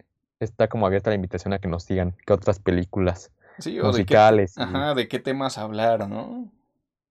está 0.41 0.69
como 0.69 0.87
abierta 0.87 1.11
la 1.11 1.17
invitación 1.17 1.53
a 1.53 1.59
que 1.59 1.69
nos 1.69 1.87
digan 1.87 2.17
qué 2.27 2.33
otras 2.33 2.59
películas 2.59 3.31
sí, 3.59 3.79
o 3.81 3.87
musicales. 3.87 4.55
De 4.55 4.65
qué, 4.65 4.69
Ajá, 4.69 4.95
de 4.95 5.09
qué 5.09 5.19
temas 5.19 5.59
hablar, 5.59 6.09
¿no? 6.09 6.51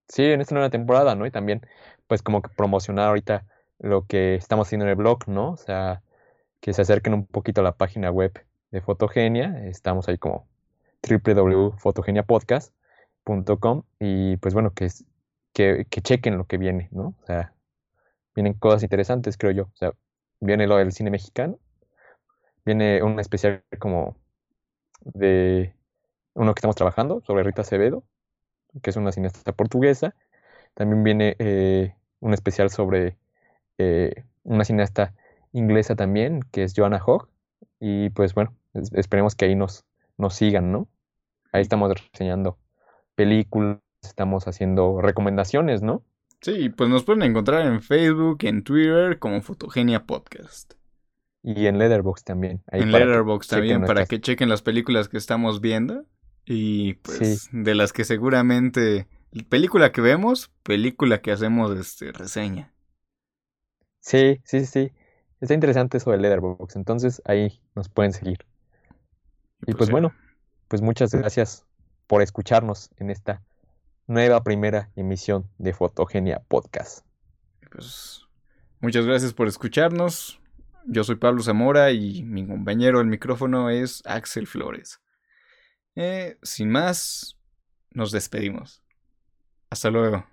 Sí, 0.08 0.24
en 0.24 0.42
esta 0.42 0.56
nueva 0.56 0.70
temporada, 0.70 1.16
¿no? 1.16 1.26
Y 1.26 1.32
también, 1.32 1.62
pues, 2.08 2.22
como 2.22 2.42
que 2.42 2.50
promocionar 2.50 3.08
ahorita 3.08 3.46
lo 3.80 4.06
que 4.06 4.36
estamos 4.36 4.68
haciendo 4.68 4.86
en 4.86 4.90
el 4.90 4.96
blog, 4.96 5.28
¿no? 5.28 5.52
O 5.52 5.58
sea, 5.58 6.02
que 6.60 6.74
se 6.74 6.82
acerquen 6.82 7.14
un 7.14 7.26
poquito 7.26 7.62
a 7.62 7.64
la 7.64 7.74
página 7.74 8.12
web 8.12 8.34
de 8.72 8.82
Fotogenia. 8.82 9.66
Estamos 9.66 10.08
ahí 10.08 10.18
como 10.18 10.48
www.fotogeniapodcast.com 11.08 13.84
y 14.00 14.38
pues 14.38 14.54
bueno, 14.54 14.74
que, 14.74 14.90
que, 15.54 15.86
que 15.90 16.02
chequen 16.02 16.38
lo 16.38 16.46
que 16.46 16.58
viene, 16.58 16.90
¿no? 16.92 17.16
O 17.22 17.26
sea, 17.26 17.54
vienen 18.36 18.54
cosas 18.54 18.84
interesantes, 18.84 19.38
creo 19.38 19.52
yo. 19.52 19.64
O 19.64 19.76
sea, 19.76 19.94
viene 20.40 20.68
lo 20.68 20.78
del 20.78 20.92
cine 20.92 21.12
mexicano, 21.12 21.60
viene 22.66 23.04
un 23.04 23.20
especial 23.20 23.64
como 23.80 24.16
de 25.02 25.74
uno 26.34 26.54
que 26.54 26.60
estamos 26.60 26.76
trabajando 26.76 27.22
sobre 27.22 27.44
Rita 27.44 27.62
Acevedo, 27.62 28.04
que 28.82 28.90
es 28.90 28.96
una 28.96 29.12
cineasta 29.12 29.52
portuguesa. 29.54 30.16
También 30.74 31.04
viene 31.04 31.36
eh, 31.40 31.96
un 32.20 32.34
especial 32.34 32.70
sobre 32.70 33.18
eh, 33.78 34.24
una 34.44 34.66
cineasta 34.66 35.14
inglesa 35.52 35.96
también, 35.96 36.42
que 36.52 36.64
es 36.64 36.74
Joanna 36.76 37.02
Hogg. 37.06 37.30
Y 37.80 38.10
pues 38.12 38.34
bueno, 38.34 38.56
esperemos 38.74 39.36
que 39.36 39.46
ahí 39.46 39.56
nos, 39.56 39.86
nos 40.18 40.36
sigan, 40.36 40.72
¿no? 40.72 40.88
Ahí 41.52 41.62
estamos 41.62 41.94
reseñando 42.12 42.58
películas, 43.16 43.78
estamos 44.08 44.48
haciendo 44.48 45.02
recomendaciones, 45.02 45.82
¿no? 45.82 46.04
Sí, 46.42 46.70
pues 46.70 46.90
nos 46.90 47.04
pueden 47.04 47.24
encontrar 47.24 47.66
en 47.66 47.82
Facebook, 47.82 48.40
en 48.42 48.64
Twitter, 48.64 49.18
como 49.18 49.42
Fotogenia 49.42 50.06
Podcast. 50.06 50.74
Y 51.42 51.68
en 51.68 51.78
Letterboxd 51.78 52.26
también. 52.26 52.64
en 52.68 52.92
Letterboxd 52.92 53.50
también, 53.50 53.86
para 53.86 54.06
que 54.06 54.20
chequen 54.20 54.50
las 54.50 54.62
películas 54.62 55.08
que 55.08 55.18
estamos 55.18 55.62
viendo. 55.62 56.06
Y 56.46 56.96
pues 56.96 57.50
de 57.52 57.76
las 57.76 57.94
que 57.94 58.04
seguramente... 58.04 59.08
Película 59.50 59.92
que 59.92 60.02
vemos, 60.02 60.52
película 60.62 61.22
que 61.22 61.32
hacemos 61.32 61.76
este, 61.80 62.12
reseña. 62.12 62.72
Sí, 64.00 64.42
sí, 64.44 64.66
sí. 64.66 64.92
Está 65.42 65.54
interesante 65.54 65.98
eso 65.98 66.12
de 66.12 66.18
Letterboxd. 66.18 66.78
Entonces 66.78 67.22
ahí 67.26 67.62
nos 67.74 67.90
pueden 67.90 68.12
seguir. 68.12 68.46
Y 69.62 69.68
pues, 69.68 69.78
pues 69.78 69.90
bueno, 69.92 70.14
pues 70.68 70.82
muchas 70.82 71.16
gracias 71.16 71.66
por 72.06 72.22
escucharnos 72.22 72.92
en 72.98 73.10
esta 73.10 73.42
nueva 74.14 74.44
primera 74.44 74.92
emisión 74.96 75.50
de 75.58 75.74
Fotogenia 75.74 76.40
Podcast. 76.48 77.06
Pues 77.72 78.22
muchas 78.80 79.06
gracias 79.06 79.34
por 79.34 79.48
escucharnos. 79.48 80.40
Yo 80.86 81.04
soy 81.04 81.16
Pablo 81.16 81.42
Zamora 81.42 81.92
y 81.92 82.24
mi 82.24 82.46
compañero 82.46 83.02
el 83.02 83.08
micrófono 83.08 83.70
es 83.70 84.04
Axel 84.06 84.46
Flores. 84.48 85.02
Eh, 85.96 86.38
sin 86.44 86.70
más, 86.70 87.40
nos 87.92 88.12
despedimos. 88.12 88.84
Hasta 89.70 89.90
luego. 89.90 90.26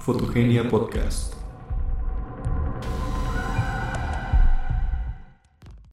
Fotogenia 0.00 0.68
Podcast. 0.68 1.39